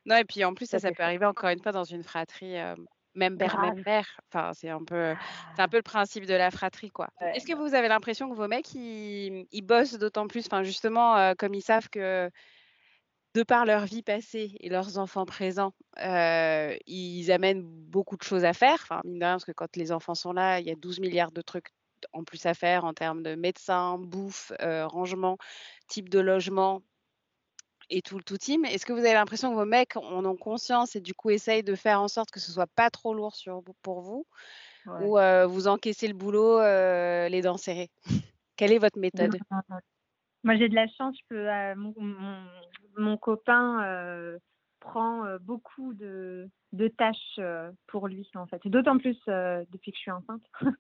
Non 0.06 0.16
et 0.18 0.26
puis 0.26 0.44
en 0.44 0.54
plus 0.54 0.68
ça, 0.70 0.80
Ça, 0.80 0.92
peut 0.92 1.04
arriver 1.04 1.26
encore 1.26 1.50
une 1.50 1.62
fois 1.62 1.72
dans 1.72 1.84
une 1.84 2.04
fratrie, 2.04 2.58
heu, 2.58 2.76
même 3.16 3.38
père, 3.38 3.58
même 3.58 3.74
Grave. 3.74 3.86
mère. 3.86 4.20
Enfin, 4.34 4.54
c'est 4.54 4.70
un 4.70 4.84
peu 4.84 5.16
c'est 5.56 5.62
un 5.62 5.68
peu 5.70 5.78
le 5.78 5.84
principe 5.84 6.26
de 6.26 6.34
la 6.34 6.50
fratrie, 6.52 6.90
quoi. 6.90 7.10
Ouais. 7.20 7.36
Est-ce 7.36 7.46
que 7.46 7.54
vous 7.56 7.74
avez 7.76 7.88
l'impression 7.88 8.30
que 8.30 8.36
vos 8.36 8.48
mecs, 8.48 8.74
ils 8.74 9.46
ils 9.52 9.62
bossent 9.62 9.98
d'autant 9.98 10.28
plus, 10.28 10.46
enfin 10.48 10.64
justement, 10.64 11.18
heu, 11.18 11.36
comme 11.38 11.54
ils 11.54 11.62
savent 11.62 11.90
que 11.90 12.32
de 13.36 13.44
par 13.44 13.66
leur 13.66 13.86
vie 13.86 14.04
passée 14.04 14.58
et 14.60 14.68
leurs 14.70 14.98
enfants 14.98 15.26
présents, 15.26 15.74
heu, 16.00 16.78
ils 16.86 17.32
amènent 17.32 17.62
beaucoup 17.64 18.18
de 18.18 18.24
choses 18.24 18.44
à 18.44 18.52
faire? 18.54 18.80
Enfin, 18.82 19.02
mine 19.06 19.20
de 19.20 19.26
rien, 19.26 19.36
parce 19.36 19.46
que 19.46 19.54
quand 19.54 19.76
les 19.78 19.92
enfants 19.94 20.16
sont 20.16 20.34
là, 20.34 20.60
il 20.60 20.68
y 20.68 20.72
a 20.72 20.76
12 20.76 21.00
milliards 21.00 21.32
de 21.32 21.42
trucs 21.42 21.68
en 22.14 22.24
plus 22.26 22.46
à 22.46 22.54
faire 22.54 22.84
en 22.84 22.94
termes 22.94 23.24
de 23.24 23.36
médecins, 23.36 23.98
bouffe, 24.00 24.52
rangement, 24.60 25.38
type 25.88 26.10
de 26.10 26.20
logement 26.20 26.82
et 27.92 28.02
tout 28.04 28.18
le 28.18 28.24
tout 28.26 28.38
team. 28.40 28.66
Est-ce 28.66 28.86
que 28.88 28.94
vous 28.94 29.00
avez 29.00 29.14
l'impression 29.14 29.52
que 29.52 29.56
vos 29.56 29.66
mecs 29.66 29.98
en 29.98 30.26
ont 30.26 30.38
conscience 30.38 30.96
et 30.98 31.02
du 31.02 31.14
coup 31.16 31.32
essayent 31.32 31.64
de 31.64 31.76
faire 31.76 32.02
en 32.02 32.10
sorte 32.10 32.32
que 32.32 32.40
ce 32.42 32.52
soit 32.54 32.68
pas 32.68 32.90
trop 32.92 33.14
lourd 33.16 33.36
sur 33.36 33.62
pour 33.84 34.02
vous? 34.02 34.26
Ouais. 34.86 35.12
Ou, 35.12 35.18
heu, 35.20 35.46
vous 35.46 35.68
encaissez 35.68 36.08
le 36.08 36.16
boulot, 36.16 36.60
heu, 36.62 37.28
les 37.30 37.42
dents 37.44 37.58
serrées? 37.58 37.92
Quelle 38.58 38.74
est 38.74 38.80
votre 38.80 39.00
méthode? 39.00 39.42
Moi, 40.44 40.56
j'ai 40.58 40.70
de 40.70 40.76
la 40.76 40.88
chance, 40.88 41.18
peux, 41.30 41.50
euh, 41.50 41.76
mon, 41.76 41.94
mon, 41.98 42.46
mon 42.98 43.18
copain 43.18 43.84
euh, 43.86 44.40
prend 44.80 45.26
euh, 45.26 45.38
beaucoup 45.40 45.94
de, 45.94 46.50
de 46.74 46.88
tâches 46.88 47.18
euh, 47.40 47.72
pour 47.88 48.08
lui, 48.08 48.28
en 48.36 48.48
fait. 48.48 48.62
D'autant 48.66 48.98
plus 48.98 49.18
euh, 49.28 49.64
depuis 49.70 49.92
que 49.92 49.98
je 49.98 50.02
suis 50.02 50.12
enceinte. 50.12 50.42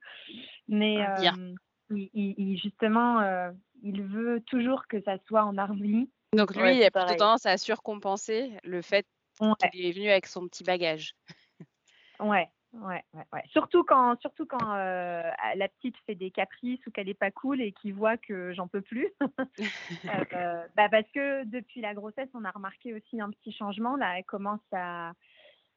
Mais 0.68 1.05
Ah, 1.24 1.36
euh, 1.36 1.55
il, 1.91 2.57
justement, 2.62 3.22
euh, 3.22 3.51
il 3.84 4.03
veut 4.03 4.41
toujours 4.47 4.88
que 4.88 5.01
ça 5.03 5.18
soit 5.28 5.45
en 5.45 5.57
harmonie. 5.57 6.12
Donc 6.34 6.55
lui, 6.55 6.61
Ouais, 6.61 6.77
il 6.77 6.84
a 6.84 6.91
plutôt 6.91 6.91
pareil. 6.91 7.15
tendance 7.15 7.45
à 7.45 7.57
surcompenser 7.57 8.57
le 8.63 8.82
fait 8.82 9.05
Ouais, 9.39 9.71
qu'il 9.71 9.86
est 9.86 9.91
venu 9.91 10.09
avec 10.09 10.27
son 10.27 10.47
petit 10.47 10.63
bagage. 10.63 11.13
ouais. 12.19 12.49
Ouais, 12.73 13.03
ouais, 13.13 13.25
ouais. 13.34 13.43
Surtout 13.47 13.84
quand, 13.84 14.17
surtout 14.21 14.45
quand 14.45 14.73
euh, 14.75 15.29
la 15.55 15.67
petite 15.67 15.97
fait 16.05 16.15
des 16.15 16.32
caprices 16.32 16.79
ou 16.88 16.91
qu'elle 16.91 17.09
est 17.09 17.13
pas 17.13 17.29
cool 17.29 17.59
et 17.61 17.73
qu'il 17.73 17.93
voit 17.93 18.15
que 18.15 18.53
j'en 18.53 18.67
peux 18.69 18.82
plus. 18.82 19.09
Euh, 20.09 20.67
bah 20.75 20.89
parce 20.89 21.09
que 21.13 21.45
depuis 21.45 21.82
la 21.82 21.93
grossesse, 21.93 22.29
on 22.34 22.45
a 22.45 22.51
remarqué 22.51 22.93
aussi 22.93 23.21
un 23.21 23.29
petit 23.32 23.51
changement. 23.53 23.95
Là, 23.97 24.17
elle 24.19 24.25
commence 24.25 24.61
à. 24.73 25.13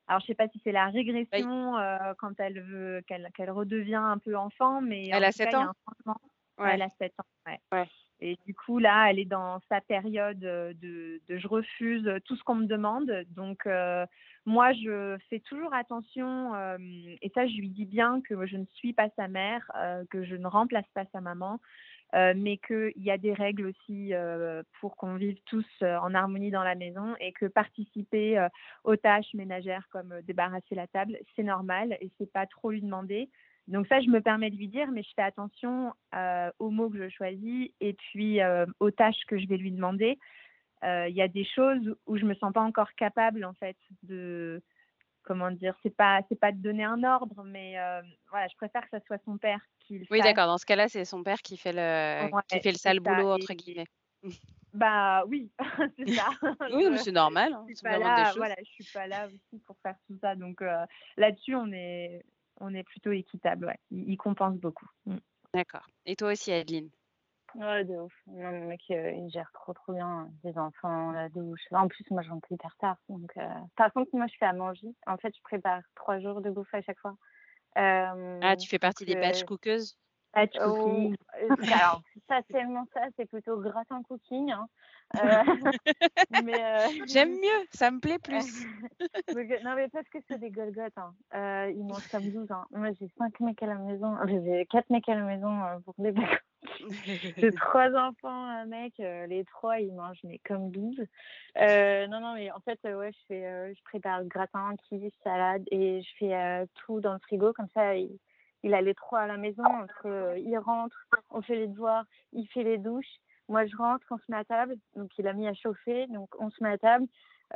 Alors, 0.09 0.21
je 0.23 0.27
sais 0.27 0.35
pas 0.35 0.49
si 0.49 0.61
c'est 0.65 0.73
la 0.73 0.89
régression 0.89 1.79
euh, 1.79 2.15
quand 2.19 2.41
elle 2.41 2.61
veut, 2.63 3.03
qu'elle 3.07 3.51
redevient 3.51 3.95
un 3.97 4.19
peu 4.19 4.37
enfant, 4.37 4.81
mais 4.83 5.13
Elle 5.13 5.25
en 5.25 5.25
a 5.25 5.33
tout 5.33 5.41
cas, 5.43 5.51
7 5.51 5.53
il 5.53 5.59
y 5.59 5.63
a 5.63 5.65
ans? 5.65 5.69
un 5.69 5.75
changement. 5.87 6.21
Ouais. 6.59 6.75
Elle 6.75 6.83
a 6.83 6.91
7 6.99 7.15
ans. 7.21 7.27
Ouais. 7.47 7.61
Et 8.25 8.39
du 8.47 8.55
coup, 8.55 8.79
là, 8.79 9.11
elle 9.11 9.19
est 9.19 9.27
dans 9.27 9.61
sa 9.69 9.83
période 9.83 10.43
euh, 10.45 10.73
de, 10.81 11.21
je 11.29 11.47
refuse 11.47 12.11
tout 12.25 12.37
ce 12.37 12.43
qu'on 12.43 12.55
me 12.55 12.65
demande. 12.65 13.13
Donc, 13.29 13.67
euh, 13.67 14.07
moi, 14.47 14.73
je 14.73 15.19
fais 15.29 15.41
toujours 15.41 15.75
attention, 15.75 16.55
euh, 16.55 16.79
et 17.21 17.31
ça, 17.35 17.47
je 17.47 17.53
lui 17.53 17.69
dis 17.69 17.85
bien 17.85 18.23
que 18.23 18.47
je 18.47 18.57
ne 18.57 18.65
suis 18.77 18.95
pas 18.95 19.11
sa 19.17 19.29
mère, 19.29 19.71
que 20.11 20.25
je 20.25 20.37
ne 20.37 20.47
remplace 20.47 20.89
pas 20.95 21.05
sa 21.13 21.21
maman, 21.21 21.61
mais 22.15 22.59
qu'il 22.59 23.03
y 23.03 23.11
a 23.11 23.19
des 23.19 23.33
règles 23.33 23.67
aussi 23.67 24.13
pour 24.81 24.97
qu'on 24.97 25.17
vive 25.17 25.39
tous 25.47 25.67
en 25.83 26.15
harmonie 26.15 26.51
dans 26.51 26.63
la 26.63 26.75
maison 26.75 27.15
et 27.21 27.33
que 27.33 27.47
participer 27.47 28.47
aux 28.85 28.97
tâches 28.97 29.33
ménagères 29.35 29.89
comme 29.91 30.21
débarrasser 30.23 30.75
la 30.75 30.87
table, 30.87 31.19
c'est 31.35 31.43
normal 31.43 31.97
et 32.01 32.11
c'est 32.19 32.31
pas 32.31 32.47
trop 32.47 32.71
lui 32.71 32.83
demander. 32.83 33.31
Donc 33.67 33.87
ça, 33.87 34.01
je 34.01 34.09
me 34.09 34.21
permets 34.21 34.51
de 34.51 34.57
lui 34.57 34.69
dire, 34.69 34.91
mais 34.91 35.03
je 35.03 35.11
fais 35.17 35.23
attention 35.23 35.93
euh, 36.15 36.51
aux 36.59 36.71
mots 36.71 36.91
que 36.91 36.99
je 36.99 37.09
choisis 37.09 37.71
et 37.81 37.95
puis 37.95 38.41
euh, 38.41 38.67
aux 38.81 38.91
tâches 38.91 39.25
que 39.27 39.39
je 39.39 39.47
vais 39.47 39.57
lui 39.57 39.73
demander. 39.73 40.19
Euh, 40.85 41.09
Il 41.09 41.15
y 41.15 41.23
a 41.23 41.29
des 41.29 41.45
choses 41.45 41.97
où 42.07 42.19
je 42.19 42.25
me 42.27 42.35
sens 42.35 42.53
pas 42.53 42.61
encore 42.61 42.93
capable 42.95 43.45
en 43.45 43.55
fait 43.55 43.77
de 44.03 44.63
comment 45.23 45.51
dire, 45.51 45.75
c'est 45.83 45.97
pas 45.97 46.21
c'est 46.29 46.39
pas 46.39 46.53
de 46.53 46.59
donner 46.59 46.85
un 46.85 47.03
ordre, 47.05 47.43
mais 47.45 47.77
voilà, 48.31 48.47
je 48.49 48.57
préfère 48.57 48.83
que 48.83 48.91
ça 48.91 49.01
soit 49.07 49.19
son 49.25 49.39
père 49.39 49.61
qui 49.81 49.99
le 49.99 50.05
Oui, 50.11 50.21
d'accord. 50.21 50.47
Dans 50.47 50.59
ce 50.59 50.67
cas-là, 50.67 50.89
c'est 50.89 51.07
son 51.07 51.23
père 51.23 51.41
qui 51.41 51.57
fait 51.57 51.73
le, 51.73 52.31
qui 52.49 52.61
fait 52.61 52.73
le 52.73 52.77
sale 52.77 53.01
boulot, 53.01 53.33
entre 53.33 53.55
guillemets. 53.55 53.87
Bah 54.75 55.23
oui, 55.29 55.53
c'est 55.97 56.11
ça. 56.11 56.31
Oui, 56.73 56.87
mais 56.91 56.99
c'est 56.99 57.13
normal. 57.13 57.53
hein, 57.53 57.65
je 57.69 57.75
suis 57.75 57.85
pas 57.85 57.97
là, 57.97 58.33
voilà, 58.37 58.57
je 58.59 58.83
suis 58.83 58.93
pas 58.93 59.07
là 59.07 59.29
aussi 59.29 59.63
pour 59.65 59.77
faire 59.79 59.95
tout 60.09 60.19
ça. 60.21 60.35
Donc 60.35 60.61
euh, 60.63 60.85
là-dessus, 61.17 61.55
on 61.55 61.71
est 61.73 62.25
on 62.61 62.75
est 62.75 62.85
plutôt 62.85 63.13
équitable. 63.13 63.67
Ouais. 63.67 63.79
Il, 63.91 64.09
il 64.11 64.17
compense 64.17 64.57
beaucoup. 64.59 64.89
Mm. 65.07 65.17
D'accord. 65.53 65.87
Et 66.07 66.17
toi 66.17 66.33
aussi, 66.33 66.53
Adeline? 66.53 66.91
Ouais, 67.55 67.85
de 67.85 67.95
ouf. 67.95 68.13
Non, 68.27 68.51
mon 68.51 68.67
mec, 68.67 68.81
euh, 68.91 69.13
il 69.13 69.31
gère 69.31 69.51
trop, 69.53 69.73
trop 69.73 69.93
bien 69.93 70.29
les 70.43 70.59
enfants, 70.59 71.13
la 71.13 71.29
douche. 71.29 71.61
En 71.71 71.87
plus, 71.87 72.05
moi, 72.11 72.23
je 72.23 72.31
rentre 72.31 72.51
hyper 72.51 72.75
tard. 72.79 72.97
Donc, 73.09 73.31
euh, 73.37 73.49
Par 73.77 73.93
contre, 73.93 74.11
moi, 74.13 74.27
je 74.27 74.35
fais 74.39 74.47
à 74.47 74.53
manger. 74.53 74.89
En 75.07 75.17
fait, 75.19 75.33
je 75.37 75.41
prépare 75.43 75.81
trois 75.95 76.19
jours 76.19 76.41
de 76.41 76.51
bouffe 76.51 76.75
à 76.75 76.83
chaque 76.83 76.99
fois. 76.99 77.17
Euh, 77.79 78.41
Ah, 78.43 78.57
tu 78.57 78.69
fais 78.69 78.81
partie 78.81 79.05
des 79.05 79.15
batch 79.15 79.45
cookeuses? 79.45 79.97
Batch 80.35 80.55
Oh, 80.61 80.73
cooking. 80.75 81.17
euh, 81.43 81.49
alors, 81.73 82.03
c'est 82.13 82.25
pas 82.25 82.43
tellement 82.43 82.87
ça, 82.93 83.03
c'est 83.17 83.27
plutôt 83.27 83.59
gratin 83.61 84.03
cooking. 84.03 84.51
hein. 84.53 84.69
Euh, 85.17 85.43
mais, 86.31 86.65
euh, 86.65 86.87
J'aime 87.07 87.31
mieux, 87.33 87.67
ça 87.71 87.91
me 87.91 88.01
plaît 88.01 88.19
plus. 88.19 88.35
euh, 89.37 89.59
non, 89.65 89.75
mais 89.77 89.89
parce 89.89 90.09
que 90.09 90.19
c'est 90.29 90.39
des 90.39 90.51
Golgotes. 90.51 90.97
Hein. 90.97 91.15
Euh, 91.35 91.71
ils 91.75 91.85
mangent 91.85 92.09
comme 92.09 92.31
12. 92.31 92.51
Hein. 92.51 92.65
Moi, 92.73 92.91
j'ai 93.01 93.09
cinq 93.19 93.39
mecs 93.41 93.63
à 93.63 93.67
la 93.67 93.77
maison. 93.77 94.17
J'ai 94.27 94.67
quatre 94.71 94.91
mecs 94.91 95.09
à 95.09 95.15
la 95.15 95.23
maison 95.23 95.63
euh, 95.65 95.79
pour 95.85 95.95
les 95.99 96.11
vacances. 96.11 96.39
J'ai 97.39 97.53
trois 97.53 97.95
enfants, 97.95 98.47
un 98.47 98.67
mec. 98.67 98.95
euh, 98.99 99.27
les 99.27 99.45
trois, 99.45 99.79
ils 99.81 99.93
mangent 99.93 100.21
mais 100.25 100.39
comme 100.45 100.71
12. 100.71 100.97
Euh, 101.59 102.07
non, 102.09 102.21
non, 102.21 102.35
mais 102.35 102.51
en 102.51 102.61
fait, 102.61 102.79
euh, 102.87 102.99
ouais, 102.99 103.13
je 103.13 103.19
fais, 103.29 103.47
euh, 103.47 103.73
je 103.75 103.83
prépare 103.85 104.21
le 104.21 104.27
gratin, 104.27 104.75
quiche, 104.89 105.13
salade 105.23 105.63
et 105.71 106.03
je 106.03 106.09
fais 106.19 106.35
euh, 106.35 106.67
tout 106.75 107.01
dans 107.01 107.13
le 107.13 107.19
frigo. 107.21 107.53
Comme 107.53 107.69
ça, 107.75 107.95
il, 107.97 108.19
il 108.65 108.73
a 108.73 108.81
les 108.81 108.95
trois 108.95 109.21
à 109.21 109.27
la 109.27 109.37
maison. 109.37 109.63
Euh, 110.07 110.39
il 110.39 110.57
rentre, 110.59 110.97
on 111.31 111.43
fait 111.43 111.55
les 111.55 111.69
devoirs, 111.69 112.05
il 112.33 112.49
fait 112.49 112.65
les 112.65 112.79
douches. 112.79 113.21
Moi, 113.49 113.67
je 113.67 113.77
rentre, 113.77 114.07
on 114.11 114.17
se 114.17 114.25
met 114.31 114.39
à 114.39 114.45
table. 114.45 114.77
Donc, 114.97 115.11
il 115.19 115.29
a 115.29 115.35
mis 115.35 115.47
à 115.47 115.53
chauffer. 115.53 116.07
Donc, 116.07 116.31
on 116.41 116.51
se 116.51 116.63
met 116.63 116.71
à 116.71 116.79
table, 116.79 117.07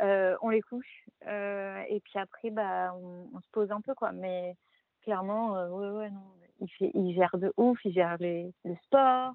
euh, 0.01 0.37
on 0.43 0.51
les 0.51 0.61
couche. 0.61 1.05
euh, 1.27 1.83
et 1.89 2.01
puis 2.01 2.19
après, 2.19 2.51
bah, 2.51 2.95
on, 2.95 3.41
se 3.41 3.49
pose 3.53 3.73
un 3.73 3.81
peu, 3.81 3.95
quoi. 3.95 4.13
Mais 4.13 4.55
clairement, 5.03 5.53
ouais, 5.53 5.91
ouais, 5.91 6.11
non. 6.11 6.21
Il, 6.61 7.15
gère 7.15 7.39
de 7.39 7.53
ouf. 7.57 7.79
Il 7.85 7.93
gère 7.93 8.19
le 8.21 8.53
sport. 8.85 9.33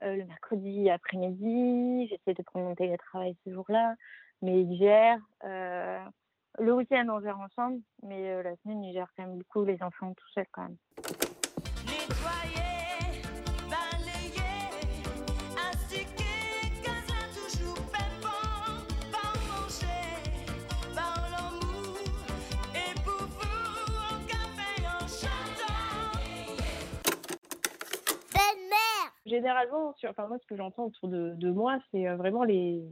le 0.00 0.24
mercredi 0.24 0.90
après-midi, 0.90 2.08
j'essaie 2.08 2.34
de 2.34 2.42
prendre 2.42 2.66
mon 2.66 2.74
télétravail 2.74 3.36
ce 3.44 3.52
jour-là. 3.52 3.94
Mais 4.42 4.62
il 4.62 4.76
gère. 4.76 5.20
Le 6.58 6.74
week-end, 6.74 7.06
on 7.10 7.20
gère 7.20 7.38
ensemble. 7.38 7.80
Mais 8.02 8.30
euh, 8.30 8.42
la 8.42 8.56
semaine, 8.56 8.82
il 8.84 8.92
gère 8.92 9.08
quand 9.16 9.24
même 9.26 9.38
beaucoup 9.38 9.64
les 9.64 9.82
enfants 9.82 10.12
tout 10.14 10.28
seul, 10.34 10.46
quand 10.52 10.62
même. 10.62 10.76
Nettoyer, 11.84 13.22
balayer, 13.68 14.70
astiquer, 15.70 16.82
car 16.82 16.94
ça 17.06 17.20
toujours 17.34 17.76
fait 17.76 18.20
bon. 18.22 18.44
Par 19.12 19.34
manger, 19.48 20.06
par 20.94 21.16
l'amour, 21.30 21.98
et 22.74 22.94
pour 23.04 23.26
vous, 23.26 23.96
en 23.96 24.18
café, 24.26 24.70
en 24.86 25.06
chantant. 25.06 26.18
Belle-mère, 28.32 29.12
Généralement, 29.26 29.94
sur, 29.94 30.10
enfin, 30.10 30.26
moi, 30.28 30.38
ce 30.40 30.46
que 30.46 30.56
j'entends 30.56 30.86
autour 30.86 31.08
de, 31.08 31.34
de 31.34 31.50
moi, 31.50 31.78
c'est 31.90 32.08
euh, 32.08 32.16
vraiment 32.16 32.44
les. 32.44 32.82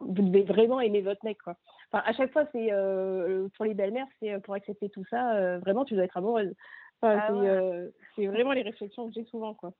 Vous 0.00 0.22
devez 0.22 0.42
vraiment 0.42 0.80
aimer 0.80 1.00
votre 1.02 1.24
mec, 1.24 1.38
quoi. 1.42 1.56
Enfin, 1.90 2.02
à 2.06 2.12
chaque 2.12 2.32
fois, 2.32 2.44
c'est 2.52 2.72
euh, 2.72 3.48
pour 3.56 3.64
les 3.64 3.74
belles-mères, 3.74 4.06
c'est 4.20 4.32
euh, 4.32 4.40
pour 4.40 4.54
accepter 4.54 4.90
tout 4.90 5.04
ça. 5.10 5.36
euh, 5.36 5.58
vraiment, 5.58 5.84
tu 5.84 5.94
dois 5.94 6.04
être 6.04 6.16
amoureuse. 6.16 6.52
Enfin, 7.00 7.18
Ah 7.20 7.26
c'est 7.28 7.32
ouais. 7.34 7.48
euh, 7.48 7.88
c'est 8.16 8.26
vraiment 8.26 8.52
les 8.52 8.62
réflexions 8.62 9.06
que 9.08 9.14
j'ai 9.14 9.24
souvent, 9.24 9.54
quoi. 9.54 9.72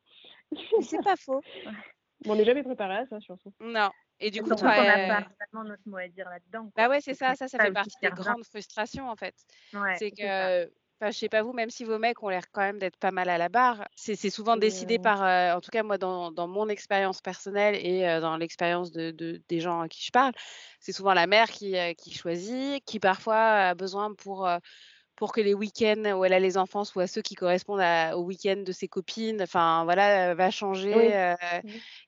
C'est 0.80 1.02
pas 1.02 1.16
faux. 1.16 1.40
Bon, 2.24 2.32
on 2.32 2.34
n'est 2.34 2.44
jamais 2.44 2.64
préparé 2.64 2.96
à 2.96 3.06
ça, 3.06 3.20
surtout. 3.20 3.52
Non. 3.60 3.90
Et 4.18 4.32
du 4.32 4.42
coup, 4.42 4.48
toi, 4.48 4.74
qu'on 4.74 4.82
n'a 4.82 5.04
euh, 5.04 5.06
pas 5.06 5.28
vraiment 5.52 5.68
notre 5.68 5.82
mot 5.86 5.98
à 5.98 6.08
dire 6.08 6.28
là-dedans. 6.28 6.68
bah 6.74 6.88
ouais, 6.88 7.00
c'est 7.00 7.14
ça, 7.14 7.36
ça, 7.36 7.46
ça 7.46 7.58
ça 7.58 7.64
fait 7.64 7.72
partie 7.72 7.96
des 8.02 8.10
grandes 8.10 8.44
frustrations 8.44 9.08
en 9.08 9.14
fait. 9.14 9.36
Ouais, 9.72 9.94
c'est 9.98 10.10
que, 10.10 10.68
enfin, 11.00 11.10
je 11.10 11.18
sais 11.18 11.28
pas 11.28 11.42
vous, 11.42 11.52
même 11.52 11.70
si 11.70 11.84
vos 11.84 11.98
mecs 11.98 12.22
ont 12.22 12.28
l'air 12.28 12.50
quand 12.52 12.60
même 12.62 12.78
d'être 12.78 12.96
pas 12.96 13.10
mal 13.10 13.28
à 13.28 13.38
la 13.38 13.48
barre, 13.48 13.86
c'est 13.96 14.30
souvent 14.30 14.56
décidé 14.56 14.98
par, 14.98 15.22
euh, 15.22 15.54
en 15.54 15.60
tout 15.60 15.70
cas 15.70 15.82
moi 15.82 15.98
dans, 15.98 16.30
dans 16.32 16.48
mon 16.48 16.68
expérience 16.68 17.20
personnelle 17.20 17.74
et 17.76 18.06
euh, 18.08 18.20
dans 18.20 18.36
l'expérience 18.36 18.90
de, 18.92 19.10
de- 19.12 19.42
des 19.48 19.60
gens 19.60 19.80
à 19.80 19.88
qui 19.88 20.04
je 20.04 20.10
parle, 20.10 20.32
c'est 20.80 20.92
souvent 20.92 21.14
la 21.14 21.26
mère 21.26 21.50
qui, 21.50 21.76
euh, 21.76 21.92
qui 21.94 22.12
choisit, 22.12 22.84
qui 22.84 23.00
parfois 23.00 23.36
a 23.36 23.74
besoin 23.74 24.14
pour, 24.14 24.48
pour 25.16 25.32
que 25.32 25.40
les 25.40 25.54
week-ends 25.54 26.12
où 26.16 26.24
elle 26.24 26.32
a 26.32 26.38
les 26.40 26.56
enfants 26.58 26.84
soient 26.84 27.06
ceux 27.08 27.22
qui 27.22 27.34
correspondent 27.34 27.80
à- 27.80 28.16
au 28.16 28.22
week-end 28.22 28.62
de 28.64 28.72
ses 28.72 28.88
copines, 28.88 29.42
enfin 29.42 29.84
voilà, 29.84 30.34
va 30.34 30.50
changer. 30.50 30.94
Oui. 30.94 31.12
euh, 31.12 31.34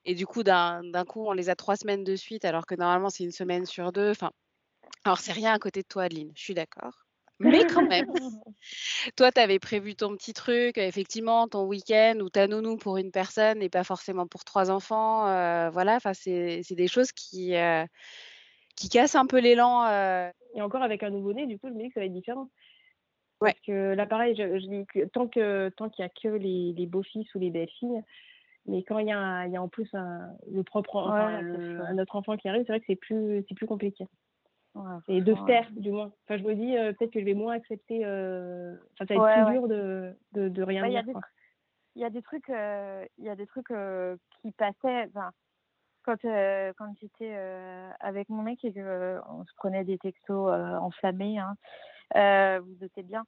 et 0.05 0.15
du 0.15 0.25
coup, 0.25 0.43
d'un 0.43 0.83
d'un 0.83 1.05
coup, 1.05 1.25
on 1.27 1.33
les 1.33 1.49
a 1.49 1.55
trois 1.55 1.75
semaines 1.75 2.03
de 2.03 2.15
suite, 2.15 2.45
alors 2.45 2.65
que 2.65 2.75
normalement 2.75 3.09
c'est 3.09 3.23
une 3.23 3.31
semaine 3.31 3.65
sur 3.65 3.91
deux. 3.91 4.11
Enfin, 4.11 4.31
alors 5.05 5.19
c'est 5.19 5.33
rien 5.33 5.53
à 5.53 5.59
côté 5.59 5.81
de 5.83 5.87
toi, 5.87 6.03
Adeline, 6.03 6.31
je 6.35 6.43
suis 6.43 6.55
d'accord. 6.55 7.00
Mais 7.49 7.63
quand 7.83 7.87
même, 7.87 8.05
toi, 9.15 9.31
tu 9.31 9.39
avais 9.41 9.59
prévu 9.59 9.95
ton 9.95 10.15
petit 10.15 10.33
truc, 10.33 10.77
euh, 10.77 10.87
effectivement, 10.87 11.47
ton 11.47 11.65
week-end 11.65 12.15
ou 12.21 12.29
ta 12.29 12.47
nounou 12.47 12.77
pour 12.77 12.97
une 12.97 13.11
personne 13.11 13.61
et 13.61 13.69
pas 13.69 13.83
forcément 13.83 14.27
pour 14.27 14.43
trois 14.43 14.71
enfants. 14.71 15.27
euh, 15.27 15.69
voilà, 15.69 15.95
enfin, 15.95 16.13
c'est 16.13 16.61
des 16.71 16.87
choses 16.87 17.11
qui, 17.11 17.55
euh, 17.55 17.85
qui 18.75 18.89
cassent 18.89 19.15
un 19.15 19.25
peu 19.25 19.39
l'élan. 19.39 19.85
euh. 19.85 20.29
Et 20.55 20.61
encore 20.61 20.83
avec 20.83 21.03
un 21.03 21.09
nouveau-né, 21.09 21.47
du 21.47 21.57
coup, 21.59 21.67
je 21.69 21.73
me 21.73 21.79
dis 21.81 21.87
que 21.87 21.93
ça 21.95 21.99
va 22.01 22.05
être 22.05 22.13
différent. 22.13 22.49
Ouais. 23.41 23.53
Parce 23.53 23.61
que 23.65 23.93
là, 23.95 24.05
pareil, 24.05 24.35
je, 24.35 24.59
je 24.59 24.67
dis 24.67 24.85
que 24.93 25.05
tant 25.05 25.27
que 25.27 25.69
tant 25.69 25.89
qu'il 25.89 26.03
n'y 26.05 26.11
a 26.11 26.13
que 26.21 26.37
les, 26.37 26.73
les 26.73 26.85
beaux-fils 26.85 27.33
ou 27.33 27.39
les 27.39 27.49
belles-filles, 27.49 28.03
mais 28.67 28.83
quand 28.83 28.99
il 28.99 29.07
y 29.07 29.11
a, 29.11 29.17
un- 29.17 29.47
il 29.47 29.53
y 29.53 29.57
a 29.57 29.61
en 29.63 29.67
plus 29.67 29.89
un, 29.93 30.27
le 30.51 30.61
propre, 30.63 30.97
enfin, 30.97 31.37
Ouais, 31.37 31.41
le- 31.41 31.81
un 31.81 31.97
autre 31.97 32.15
enfant 32.15 32.37
qui 32.37 32.47
arrive, 32.47 32.63
c'est 32.67 32.73
vrai 32.73 32.79
que 32.79 32.85
c'est 32.87 32.95
plus, 32.95 33.43
c'est 33.49 33.55
plus 33.55 33.65
compliqué. 33.65 34.05
Ouais, 34.73 34.97
Et 35.09 35.21
de 35.21 35.33
taire, 35.47 35.69
du 35.71 35.91
moins. 35.91 36.11
Enfin, 36.25 36.37
je 36.37 36.43
me 36.43 36.55
dis, 36.55 36.77
euh, 36.77 36.93
peut-être 36.93 37.11
que 37.11 37.19
je 37.19 37.25
vais 37.25 37.33
moins 37.33 37.53
accepter. 37.55 38.05
euh, 38.05 38.75
Enfin, 38.93 39.05
ça 39.05 39.13
va 39.13 39.15
être 39.15 39.23
Ouais, 39.23 39.33
plus 39.33 39.45
ouais. 39.45 39.51
dur 39.51 39.67
de, 39.67 40.15
de, 40.33 40.49
de 40.49 40.63
rien 40.63 40.81
Bah, 40.83 40.87
il 40.87 40.93
y 40.93 40.97
a 40.97 41.01
dire. 41.03 41.19
il 41.95 42.01
y 42.01 42.05
a 42.05 42.09
des 42.09 42.21
trucs 42.21 42.49
euh, 42.49 43.05
il 43.17 43.25
y 43.25 43.29
a 43.29 43.35
des 43.35 43.47
trucs 43.47 43.69
euh, 43.71 44.15
qui 44.41 44.51
passaient 44.53 45.07
enfin, 45.09 45.31
quand 46.03 46.23
euh, 46.23 46.71
quand 46.77 46.93
j'étais 47.01 47.35
avec 47.99 48.29
mon 48.29 48.43
mec 48.43 48.63
et 48.63 48.71
que 48.71 48.79
euh, 48.79 49.19
on 49.29 49.43
se 49.45 49.53
prenait 49.57 49.83
des 49.83 49.97
textos 49.97 50.49
enflammés 50.81 51.37
hein, 51.39 52.59
vous 52.61 52.75
doutez 52.75 53.03
bien 53.03 53.25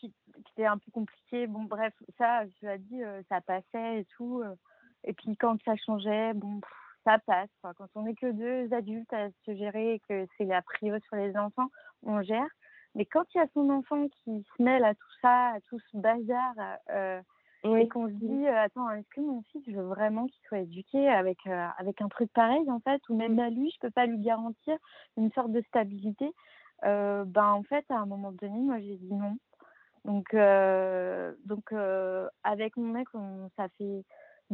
qui, 0.00 0.12
qui 0.34 0.52
étaient 0.52 0.64
un 0.66 0.78
peu 0.78 0.90
compliqués 0.92 1.46
bon 1.46 1.64
bref 1.64 1.92
ça 2.16 2.46
je 2.46 2.66
l'ai 2.66 2.78
dit 2.78 3.02
ça 3.28 3.40
passait 3.42 4.00
et 4.00 4.06
tout 4.16 4.42
et 5.04 5.12
puis 5.12 5.36
quand 5.36 5.62
ça 5.64 5.76
changeait 5.76 6.32
bon 6.32 6.60
pff, 6.60 6.72
ça 7.04 7.18
passe. 7.26 7.50
Quand 7.62 7.86
on 7.94 8.02
n'est 8.02 8.14
que 8.14 8.30
deux 8.32 8.74
adultes 8.74 9.12
à 9.12 9.28
se 9.44 9.54
gérer 9.54 9.94
et 9.94 10.00
que 10.08 10.26
c'est 10.36 10.44
la 10.44 10.62
prio 10.62 10.98
sur 11.00 11.16
les 11.16 11.36
enfants 11.36 11.68
on 12.06 12.22
gère. 12.22 12.48
Mais 12.94 13.04
quand 13.04 13.24
il 13.34 13.38
y 13.38 13.40
a 13.40 13.46
son 13.54 13.70
enfant 13.70 14.06
qui 14.08 14.44
se 14.56 14.62
mêle 14.62 14.84
à 14.84 14.94
tout 14.94 15.12
ça, 15.20 15.48
à 15.48 15.60
tout 15.68 15.78
ce 15.90 15.96
bazar, 15.96 16.54
euh, 16.90 17.20
et 17.64 17.88
qu'on 17.88 18.08
se 18.08 18.12
dit, 18.12 18.46
euh, 18.46 18.62
attends, 18.62 18.90
est-ce 18.90 19.08
que 19.08 19.20
mon 19.22 19.42
fils, 19.50 19.62
je 19.66 19.72
veux 19.72 19.86
vraiment 19.86 20.26
qu'il 20.26 20.40
soit 20.46 20.58
éduqué 20.58 21.08
avec, 21.08 21.38
euh, 21.46 21.66
avec 21.78 22.00
un 22.02 22.08
truc 22.08 22.30
pareil, 22.32 22.70
en 22.70 22.80
fait, 22.80 23.00
ou 23.08 23.16
même 23.16 23.38
à 23.38 23.48
lui, 23.48 23.70
je 23.70 23.80
peux 23.80 23.90
pas 23.90 24.06
lui 24.06 24.18
garantir 24.18 24.76
une 25.16 25.32
sorte 25.32 25.50
de 25.50 25.62
stabilité. 25.62 26.30
ben, 26.82 27.26
en 27.36 27.62
fait, 27.62 27.84
à 27.88 27.96
un 27.96 28.06
moment 28.06 28.32
donné, 28.32 28.58
moi, 28.58 28.78
j'ai 28.80 28.96
dit 28.96 29.14
non. 29.14 29.36
Donc, 30.04 30.36
donc 31.46 31.72
avec 32.42 32.76
mon 32.76 32.92
mec, 32.92 33.08
on, 33.14 33.48
ça 33.56 33.68
fait 33.78 34.04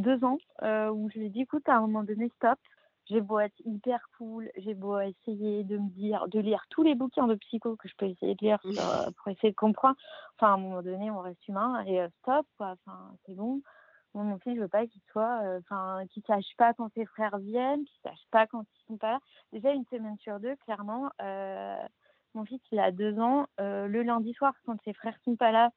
deux 0.00 0.24
ans 0.24 0.38
euh, 0.62 0.90
où 0.90 1.08
je 1.10 1.18
lui 1.18 1.26
ai 1.26 1.30
dit, 1.30 1.42
écoute, 1.42 1.68
à 1.68 1.76
un 1.76 1.80
moment 1.80 2.02
donné, 2.02 2.30
stop. 2.36 2.58
J'ai 3.06 3.20
beau 3.20 3.40
être 3.40 3.58
hyper 3.64 4.00
cool, 4.16 4.50
j'ai 4.56 4.74
beau 4.74 5.00
essayer 5.00 5.64
de 5.64 5.78
me 5.78 5.88
dire, 5.88 6.28
de 6.28 6.38
lire 6.38 6.64
tous 6.70 6.84
les 6.84 6.94
bouquins 6.94 7.26
de 7.26 7.34
psycho 7.34 7.74
que 7.74 7.88
je 7.88 7.94
peux 7.96 8.06
essayer 8.06 8.36
de 8.36 8.44
lire 8.44 8.60
euh, 8.64 9.10
pour 9.16 9.28
essayer 9.28 9.50
de 9.50 9.56
comprendre. 9.56 9.96
Enfin, 10.36 10.52
à 10.52 10.54
un 10.54 10.58
moment 10.58 10.82
donné, 10.82 11.10
on 11.10 11.18
reste 11.20 11.46
humain 11.48 11.82
et 11.86 12.00
euh, 12.00 12.08
stop, 12.20 12.46
quoi. 12.56 12.76
Enfin, 12.86 13.12
c'est 13.26 13.34
bon. 13.34 13.62
Mon 14.14 14.38
fils, 14.38 14.54
je 14.54 14.60
veux 14.60 14.68
pas 14.68 14.86
qu'il 14.86 15.00
soit, 15.10 15.40
enfin, 15.58 16.02
qu'il 16.10 16.22
sache 16.24 16.56
pas 16.56 16.72
quand 16.74 16.92
ses 16.94 17.06
frères 17.06 17.38
viennent, 17.38 17.84
qu'il 17.84 18.00
sache 18.02 18.24
pas 18.30 18.46
quand 18.46 18.62
ils 18.62 18.86
sont 18.86 18.96
pas 18.96 19.12
là. 19.12 19.20
Déjà, 19.52 19.72
une 19.72 19.84
semaine 19.86 20.16
sur 20.18 20.38
deux, 20.40 20.56
clairement, 20.56 21.10
mon 22.34 22.44
fils, 22.44 22.60
il 22.72 22.80
a 22.80 22.90
deux 22.90 23.18
ans. 23.20 23.46
le 23.58 24.02
lundi 24.02 24.34
soir, 24.34 24.52
quand 24.66 24.76
ses 24.84 24.94
frères 24.94 25.16
sont 25.24 25.36
pas 25.36 25.52
là, 25.52 25.70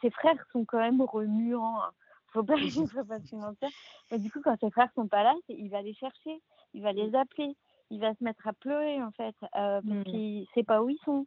ses 0.00 0.10
frères 0.10 0.44
sont 0.52 0.64
quand 0.64 0.78
même 0.78 1.00
remuants. 1.02 1.82
hein. 1.82 1.92
Faut 2.32 2.42
pas, 2.44 2.56
faut 2.56 3.04
pas 3.04 3.20
se 3.20 3.36
mentir. 3.36 3.68
Mais 4.10 4.18
du 4.18 4.30
coup, 4.30 4.40
quand 4.42 4.58
ses 4.60 4.70
frères 4.70 4.90
sont 4.94 5.08
pas 5.08 5.22
là, 5.22 5.34
il 5.48 5.68
va 5.70 5.82
les 5.82 5.94
chercher, 5.94 6.40
il 6.74 6.82
va 6.82 6.92
les 6.92 7.14
appeler, 7.14 7.56
il 7.90 8.00
va 8.00 8.14
se 8.14 8.24
mettre 8.24 8.46
à 8.46 8.52
pleurer 8.52 9.02
en 9.02 9.10
fait, 9.12 9.34
euh, 9.42 9.48
parce 9.54 9.84
Mhm. 9.84 10.04
qu'il 10.04 10.46
sait 10.54 10.62
pas 10.64 10.82
où 10.82 10.88
ils 10.88 10.98
sont. 11.04 11.26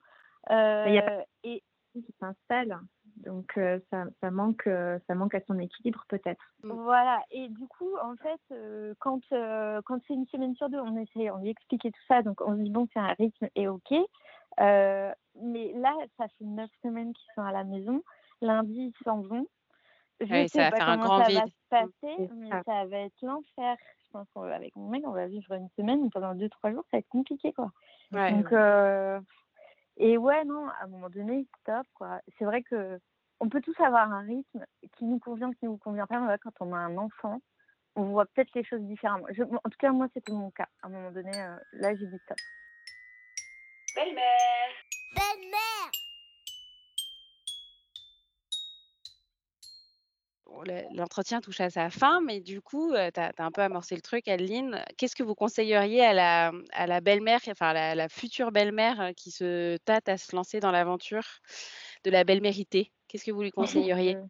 il 0.50 0.94
y 0.94 0.98
a 1.00 1.10
Euh, 1.10 1.22
et 1.44 1.64
qui 1.94 2.14
s'installe. 2.20 2.80
Donc 3.18 3.58
euh, 3.58 3.80
ça, 3.90 4.04
ça 4.22 4.30
manque, 4.30 4.68
euh, 4.68 5.00
ça 5.08 5.16
manque 5.16 5.34
à 5.36 5.42
son 5.48 5.58
équilibre 5.60 6.04
peut-être. 6.10 6.44
Mm. 6.64 6.72
Voilà, 6.74 7.24
et 7.32 7.48
du 7.50 7.68
coup, 7.68 7.96
en 8.04 8.16
fait, 8.18 8.42
euh, 8.52 8.94
quand, 9.00 9.22
euh, 9.32 9.82
quand 9.86 10.00
c'est 10.08 10.14
une 10.14 10.28
semaine 10.28 10.56
sur 10.56 10.70
deux, 10.70 10.80
on 10.80 10.98
essaie, 10.98 11.30
on 11.32 11.38
lui 11.38 11.50
explique 11.50 11.84
tout 11.84 12.06
ça, 12.08 12.22
donc 12.22 12.42
on 12.42 12.56
se 12.58 12.62
dit, 12.62 12.70
bon, 12.70 12.88
c'est 12.94 13.00
un 13.00 13.14
rythme 13.14 13.48
et 13.56 13.68
ok. 13.68 13.94
Euh, 14.60 15.12
mais 15.42 15.74
là, 15.74 15.94
ça 16.18 16.28
fait 16.28 16.46
neuf 16.46 16.70
semaines 16.82 17.14
qu'ils 17.14 17.32
sont 17.36 17.44
à 17.44 17.52
la 17.52 17.64
maison. 17.64 18.02
Lundi, 18.42 18.94
ils 18.94 19.04
s'en 19.04 19.22
vont. 19.22 19.48
Je 20.22 20.26
Ouais, 20.28 20.48
ça 20.48 20.54
sais 20.54 20.60
va 20.60 20.72
pas 20.72 20.78
faire 20.78 20.90
un 20.90 20.98
comment 20.98 21.08
grand 21.08 21.26
ça 21.26 21.34
va 21.34 21.46
se 21.46 21.52
passer, 21.70 21.92
C'est 22.02 22.30
mais 22.34 22.50
ça. 22.50 22.62
ça 22.66 22.86
va 22.86 22.98
être 23.00 23.22
l'enfer. 23.22 23.76
Je 24.06 24.12
pense 24.12 24.28
qu'avec 24.34 24.76
mon 24.78 24.88
mec, 24.90 25.04
on 25.06 25.12
va 25.12 25.28
vivre 25.28 25.52
une 25.54 25.70
semaine, 25.78 26.04
mais 26.04 26.10
pendant 26.10 26.34
deux, 26.36 26.48
trois 26.50 26.72
jours, 26.72 26.84
ça 26.90 26.98
va 26.98 27.00
être 27.00 27.10
compliqué, 27.10 27.52
quoi. 27.52 27.72
Ouais. 28.14 28.32
Donc, 28.32 28.52
euh, 28.54 29.20
et 29.98 30.18
ouais, 30.18 30.46
non, 30.46 30.70
à 30.70 30.84
un 30.84 30.88
moment 30.88 31.10
donné, 31.10 31.46
stop, 31.62 31.86
quoi. 31.94 32.22
C'est 32.38 32.46
vrai 32.46 32.64
que 32.64 33.00
on 33.42 33.50
peut 33.50 33.60
tous 33.62 33.78
avoir 33.82 34.10
un 34.12 34.22
rythme 34.22 34.66
qui 34.98 35.04
nous 35.04 35.20
convient, 35.20 35.52
qui 35.52 35.66
nous 35.66 35.78
convient 35.78 36.08
pas. 36.08 36.20
Mais 36.22 36.28
ouais, 36.28 36.40
quand 36.42 36.54
on 36.62 36.74
a 36.74 36.78
un 36.78 36.98
enfant, 36.98 37.40
on 37.98 38.04
voit 38.04 38.26
peut-être 38.26 38.54
les 38.56 38.64
choses 38.64 38.82
différemment. 38.84 39.26
Je- 39.32 39.44
en 39.44 39.70
tout 39.70 39.78
cas, 39.80 39.92
moi, 39.92 40.08
c'était 40.14 40.32
mon 40.32 40.50
cas. 40.52 40.68
À 40.82 40.88
un 40.88 40.90
moment 40.90 41.12
donné, 41.12 41.32
euh, 41.38 41.58
là, 41.74 41.94
j'ai 41.96 42.08
dit 42.08 42.18
stop. 42.24 42.38
Belle-mère. 43.96 44.72
Bon, 45.16 45.22
L'entretien 50.94 51.42
touche 51.42 51.60
à 51.60 51.70
sa 51.70 51.90
fin, 51.90 52.22
mais 52.22 52.40
du 52.40 52.62
coup, 52.62 52.94
tu 52.94 53.20
as, 53.20 53.32
un 53.38 53.52
peu 53.52 53.62
amorcé 53.62 53.96
le 53.96 54.02
truc, 54.02 54.28
Adeline. 54.28 54.84
Qu'est-ce 54.98 55.16
que 55.16 55.24
vous 55.24 55.36
conseilleriez 55.36 56.04
à 56.04 56.14
la, 56.14 56.52
à 56.72 56.88
la 56.88 57.02
belle-mère, 57.02 57.40
enfin 57.50 57.70
à 57.70 57.74
la, 57.74 57.96
la 57.96 58.10
future 58.10 58.52
belle-mère 58.52 59.02
euh, 59.02 59.12
qui 59.14 59.32
se 59.32 59.78
tâte 59.78 60.10
à 60.10 60.18
se 60.18 60.36
lancer 60.36 60.60
dans 60.60 60.72
l'aventure 60.72 61.26
de 62.04 62.12
la 62.12 62.24
belle-méritée 62.24 62.92
Qu'est-ce 63.08 63.26
que 63.26 63.32
vous 63.32 63.42
lui 63.42 63.52
conseilleriez? 63.52 64.16
Euh, 64.16 64.26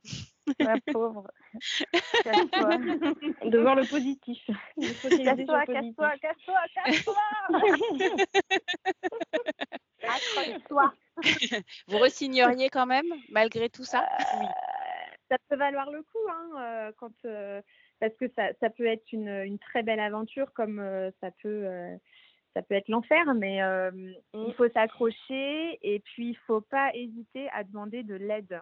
la 0.60 0.76
pauvre. 0.92 1.28
De 1.54 3.58
voir 3.60 3.76
le 3.76 3.88
positif. 3.88 4.40
Casse-toi, 4.80 5.66
casse-toi, 5.66 6.14
casse-toi, 6.22 6.60
casse-toi. 6.76 7.16
Accroche-toi. 10.04 10.94
Vous 11.88 11.98
resigneriez 11.98 12.70
quand 12.70 12.86
même, 12.86 13.08
malgré 13.30 13.70
tout 13.70 13.86
ça? 13.86 14.06
Oui. 14.40 14.46
Ça 15.30 15.38
peut 15.50 15.56
valoir 15.56 15.90
le 15.90 16.04
coup, 16.04 16.30
hein, 16.30 16.50
euh, 16.60 16.92
quand, 16.98 17.14
euh, 17.26 17.62
parce 18.00 18.14
que 18.16 18.28
ça, 18.36 18.50
ça 18.60 18.70
peut 18.70 18.86
être 18.86 19.12
une, 19.12 19.28
une 19.28 19.58
très 19.58 19.82
belle 19.82 20.00
aventure 20.00 20.54
comme 20.54 20.80
euh, 20.80 21.10
ça 21.20 21.30
peut, 21.42 21.66
ça 22.54 22.62
peut 22.62 22.76
être 22.76 22.90
l'enfer, 22.90 23.34
mais 23.34 23.62
euh, 23.64 23.92
il 24.34 24.54
faut 24.54 24.70
s'accrocher 24.70 25.80
et 25.82 26.00
puis 26.00 26.30
il 26.30 26.38
faut 26.46 26.62
pas 26.62 26.92
hésiter 26.94 27.50
à 27.54 27.64
demander 27.64 28.04
de 28.04 28.16
l'aide. 28.16 28.62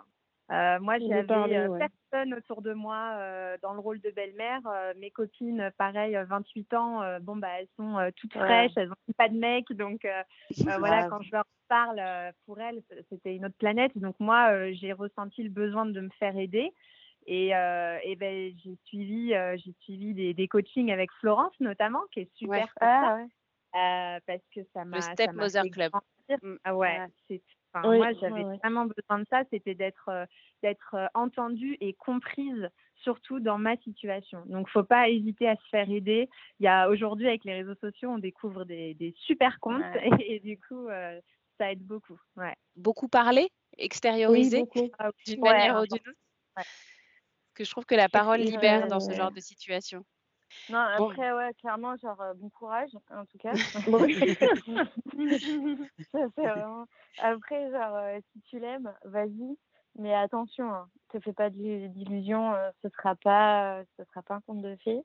Euh, 0.51 0.79
moi, 0.79 0.99
j'avais 0.99 1.67
ouais. 1.67 1.79
personne 2.11 2.33
autour 2.33 2.61
de 2.61 2.73
moi 2.73 3.15
euh, 3.17 3.57
dans 3.61 3.73
le 3.73 3.79
rôle 3.79 4.01
de 4.01 4.11
belle-mère. 4.11 4.61
Mes 4.97 5.09
copines, 5.09 5.71
pareil, 5.77 6.15
euh, 6.15 6.25
28 6.25 6.73
ans, 6.73 7.19
bon 7.21 7.35
bah 7.35 7.49
elles 7.59 7.67
sont 7.77 7.97
toutes 8.15 8.35
Ouais. 8.35 8.41
fraîches, 8.41 8.73
elles 8.75 8.89
n'ont 8.89 9.13
pas 9.17 9.29
de 9.29 9.37
mec, 9.37 9.71
donc 9.73 10.07
voilà, 10.77 11.07
quand 11.09 11.21
je 11.21 11.31
leur 11.31 11.45
parle, 11.73 11.99
euh, 11.99 12.31
pour 12.45 12.59
elles, 12.59 12.81
c- 12.89 13.03
c'était 13.09 13.35
une 13.35 13.45
autre 13.45 13.57
planète. 13.57 13.91
Donc 13.97 14.15
moi, 14.19 14.51
euh, 14.51 14.71
j'ai 14.73 14.93
ressenti 14.93 15.41
le 15.43 15.49
besoin 15.49 15.85
de 15.85 15.99
me 16.01 16.09
faire 16.19 16.37
aider. 16.37 16.71
Et, 17.25 17.55
euh, 17.55 17.97
et 18.03 18.15
ben, 18.15 18.53
j'ai 18.63 18.75
suivi, 18.85 19.33
euh, 19.33 19.55
j'ai 19.57 19.73
suivi 19.79 20.13
des, 20.13 20.33
des 20.33 20.47
coachings 20.47 20.91
avec 20.91 21.09
Florence 21.19 21.53
notamment, 21.59 22.01
qui 22.11 22.19
est 22.21 22.31
super 22.35 22.57
Ouais. 22.57 22.67
pour 22.79 22.87
ça, 22.87 23.01
Ah, 23.05 23.15
ouais. 23.15 23.27
euh, 23.79 24.19
parce 24.27 24.43
que 24.53 24.59
ça 24.73 24.85
m'a. 24.85 25.01
ça 25.01 25.13
Step 25.13 25.33
Mother 25.33 25.63
fait 25.63 25.69
Club. 25.69 25.91
grandir. 25.91 26.37
Mm. 26.43 26.57
Ah 26.63 26.75
ouais, 26.75 26.99
Ouais. 26.99 27.07
c'est. 27.27 27.41
Enfin, 27.75 27.89
Oui, 27.89 27.97
moi, 27.97 28.11
j'avais 28.21 28.43
ouais. 28.43 28.57
vraiment 28.61 28.85
besoin 28.85 29.17
de 29.19 29.25
ça, 29.31 29.41
c'était 29.49 29.73
d'être 29.73 30.07
euh, 30.09 30.25
d'être 30.61 30.93
euh, 30.95 31.07
entendue 31.15 31.75
et 31.81 31.93
comprise, 31.93 32.69
surtout 32.97 33.39
dans 33.39 33.57
ma 33.57 33.75
situation. 33.77 34.43
Donc, 34.45 34.69
faut 34.69 34.83
pas 34.83 35.09
hésiter 35.09 35.47
à 35.49 35.55
se 35.55 35.67
faire 35.71 35.89
aider. 35.89 36.29
Il 36.59 36.65
y 36.65 36.67
a 36.67 36.87
aujourd'hui 36.89 37.27
avec 37.27 37.43
les 37.45 37.55
réseaux 37.55 37.73
sociaux, 37.81 38.09
on 38.11 38.19
découvre 38.19 38.63
des, 38.63 38.93
des 38.93 39.13
super 39.25 39.59
comptes 39.59 39.81
Ouais. 39.95 40.09
et, 40.29 40.39
du 40.39 40.59
coup, 40.59 40.87
euh, 40.87 41.19
ça 41.59 41.71
aide 41.71 41.85
beaucoup. 41.85 42.19
Ouais. 42.35 42.55
Beaucoup 42.75 43.07
parler, 43.07 43.49
extérioriser 43.77 44.59
beaucoup. 44.59 44.89
Ah, 44.99 45.09
d'une 45.25 45.41
Ouais, 45.41 45.53
manière 45.53 45.81
ou 45.81 45.87
d'une 45.87 46.09
autre? 46.09 46.19
Ouais. 46.57 46.63
Parce 47.45 47.53
que 47.55 47.63
je 47.65 47.71
trouve 47.71 47.85
que 47.85 47.95
la 47.95 48.09
parole 48.09 48.39
libère 48.41 48.83
euh, 48.83 48.87
dans 48.87 48.99
ce 48.99 49.13
genre 49.13 49.31
de 49.31 49.39
situation. 49.39 50.03
Non, 50.69 50.79
Bon. 50.97 51.09
après, 51.11 51.33
ouais, 51.33 51.53
clairement, 51.55 51.95
genre, 51.97 52.19
euh, 52.21 52.33
bon 52.35 52.49
courage, 52.49 52.91
en 53.11 53.25
tout 53.25 53.37
cas. 53.37 53.53
Ça, 56.11 56.19
c'est 56.35 56.47
vraiment... 56.47 56.85
Après, 57.17 57.69
genre, 57.71 57.95
euh, 57.95 58.19
si 58.31 58.41
tu 58.41 58.59
l'aimes, 58.59 58.93
vas-y. 59.03 59.57
Mais 59.95 60.13
attention, 60.15 60.73
hein, 60.73 60.89
te 61.09 61.19
fais 61.19 61.33
pas 61.33 61.49
d'illu- 61.49 61.89
d'illusions, 61.89 62.53
euh, 62.55 62.71
ce 62.81 62.89
sera 62.89 63.15
pas, 63.15 63.79
euh, 63.81 63.85
ce 63.97 64.03
sera 64.05 64.23
pas 64.23 64.35
un 64.35 64.41
conte 64.41 64.61
de 64.61 64.75
fées. 64.83 65.03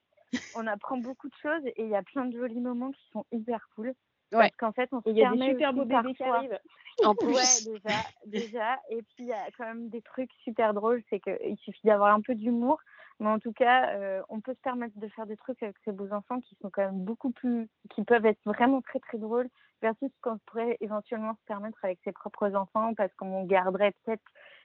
On 0.55 0.67
apprend 0.67 0.97
beaucoup 0.99 1.29
de 1.29 1.35
choses 1.43 1.67
et 1.67 1.83
il 1.85 1.89
y 1.91 1.97
a 1.97 2.03
plein 2.05 2.27
de 2.27 2.39
jolis 2.39 2.61
moments 2.61 2.93
qui 2.93 3.03
sont 3.13 3.27
hyper 3.33 3.69
cool. 3.75 3.95
Ouais. 4.33 4.39
Parce 4.51 4.57
qu'en 4.57 4.73
fait, 4.73 4.89
on 4.93 5.01
se 5.03 5.09
il 5.09 5.17
y 5.17 5.25
a 5.25 5.31
des 5.33 5.39
super 5.53 5.73
beaux 5.73 5.85
bébés 5.85 6.15
qui 6.15 6.23
arrivent. 6.23 6.59
En 7.05 7.15
plus, 7.15 7.35
Ouais, 7.35 7.65
déjà, 7.65 7.97
déjà. 8.27 8.79
Et 8.91 9.03
puis, 9.03 9.25
il 9.25 9.27
y 9.27 9.33
a 9.33 9.47
quand 9.57 9.65
même 9.65 9.89
des 9.89 10.03
trucs 10.03 10.31
super 10.45 10.75
drôles. 10.75 11.03
C'est 11.11 11.21
qu'il 11.21 11.57
suffit 11.59 11.87
d'avoir 11.87 12.15
un 12.15 12.21
peu 12.21 12.35
d'humour. 12.35 12.79
Mais 13.21 13.29
en 13.29 13.39
tout 13.41 13.53
cas, 13.53 13.91
euh, 13.97 14.23
on 14.29 14.41
peut 14.41 14.55
se 14.55 14.61
permettre 14.61 14.97
de 14.99 15.09
faire 15.09 15.27
des 15.27 15.37
trucs 15.37 15.61
avec 15.63 15.77
ces 15.85 15.91
beaux 15.93 16.13
enfants 16.13 16.41
qui 16.41 16.57
sont 16.63 16.71
quand 16.71 16.83
même 16.83 17.01
beaucoup 17.05 17.31
plus. 17.31 17.69
qui 17.91 18.05
peuvent 18.05 18.27
être 18.27 18.39
vraiment 18.45 18.81
très, 18.83 19.01
très 19.01 19.19
drôles. 19.19 19.49
Versus 19.81 20.09
ce 20.11 20.21
qu'on 20.23 20.39
pourrait 20.47 20.77
éventuellement 20.81 21.35
se 21.35 21.45
permettre 21.47 21.79
avec 21.85 22.01
ses 22.03 22.11
propres 22.13 22.53
enfants 22.57 22.95
parce 22.95 23.13
qu'on 23.15 23.45
garderait 23.45 23.93
peut-être 24.05 24.23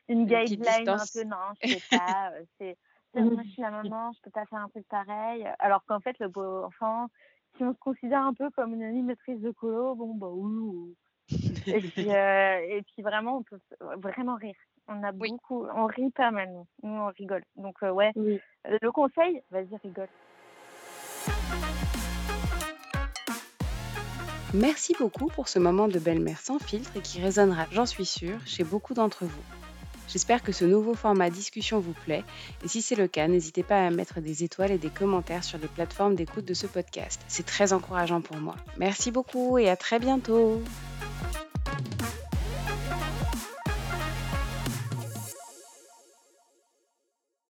une 0.07 0.26
petite 0.28 0.59
guideline 0.59 0.89
un 0.89 0.97
peu. 1.14 1.24
Non, 1.24 1.38
je 1.61 1.70
sais 1.70 1.82
pas. 2.07 2.32
euh, 2.32 2.43
c'est. 2.57 2.78
c'est- 3.14 3.22
Moi, 3.22 3.43
je 3.45 3.49
suis 3.51 3.61
la 3.61 3.70
maman, 3.70 4.11
je 4.14 4.22
peux 4.22 4.32
pas 4.32 4.45
faire 4.47 4.59
un 4.59 4.70
truc 4.70 4.88
pareil. 4.88 5.47
Alors 5.59 5.84
qu'en 5.86 5.99
fait, 5.99 6.18
le 6.20 6.30
beau 6.30 6.64
enfant, 6.64 7.09
si 7.58 7.64
on 7.64 7.74
se 7.74 7.80
considère 7.80 8.22
un 8.22 8.34
peu 8.34 8.49
comme 8.51 8.74
une 8.74 8.84
animatrice 8.84 9.39
de 9.39 9.51
colo, 9.51 9.95
bon, 9.95 10.14
bah 10.16 10.28
oui. 10.30 10.95
Et 11.68 11.80
puis, 11.82 12.10
euh, 12.12 12.60
et 12.60 12.82
puis 12.84 13.01
vraiment, 13.01 13.38
on 13.38 13.43
peut 13.43 13.60
vraiment 13.97 14.36
rire. 14.36 14.56
On 14.88 15.01
a 15.04 15.12
Oui. 15.14 15.30
beaucoup, 15.30 15.66
on 15.74 15.86
rit 15.86 16.12
pas 16.12 16.32
mal, 16.32 16.49
nous. 16.51 16.68
Nous, 16.84 16.93
on 16.99 17.08
rigole. 17.08 17.43
Donc, 17.56 17.76
euh, 17.84 17.91
ouais, 17.91 18.12
Oui. 18.18 18.39
Le 18.66 18.91
conseil, 18.91 19.41
vas-y, 19.49 19.76
rigole. 19.78 20.10
merci 24.54 24.93
beaucoup 24.99 25.28
pour 25.28 25.47
ce 25.47 25.58
moment 25.60 25.88
de 25.88 25.97
belle-mère 25.99 26.39
sans 26.39 26.60
filtre 26.60 26.91
et 26.95 27.01
qui 27.01 27.22
résonnera, 27.22 27.66
j'en 27.72 27.86
suis 27.86 28.06
sûre, 28.06 28.38
chez 28.45 28.64
beaucoup 28.64 28.93
d'entre 28.93 29.26
vous. 29.26 29.41
J'espère 30.08 30.43
que 30.43 30.51
ce 30.51 30.66
nouveau 30.66 30.93
format 30.93 31.30
discussion 31.30 31.80
vous 31.80 31.95
plaît 32.06 32.24
et 32.64 32.68
si 32.68 32.82
c'est 32.82 32.95
le 32.95 33.08
cas, 33.08 33.28
n'hésitez 33.28 33.64
pas 33.64 33.86
à 33.86 33.89
mettre 33.89 34.22
des 34.22 34.43
étoiles 34.43 34.72
et 34.72 34.78
des 34.78 34.89
commentaires 34.89 35.43
sur 35.43 35.58
les 35.58 35.68
plateformes 35.68 36.16
d'écoute 36.16 36.45
de 36.45 36.54
ce 36.54 36.68
podcast. 36.68 37.22
C'est 37.28 37.45
très 37.45 37.74
encourageant 37.74 38.22
pour 38.22 38.38
moi. 38.38 38.56
Merci 38.78 39.12
beaucoup 39.12 39.58
et 39.58 39.70
à 39.70 39.76
très 39.76 39.99
bientôt. 39.99 40.62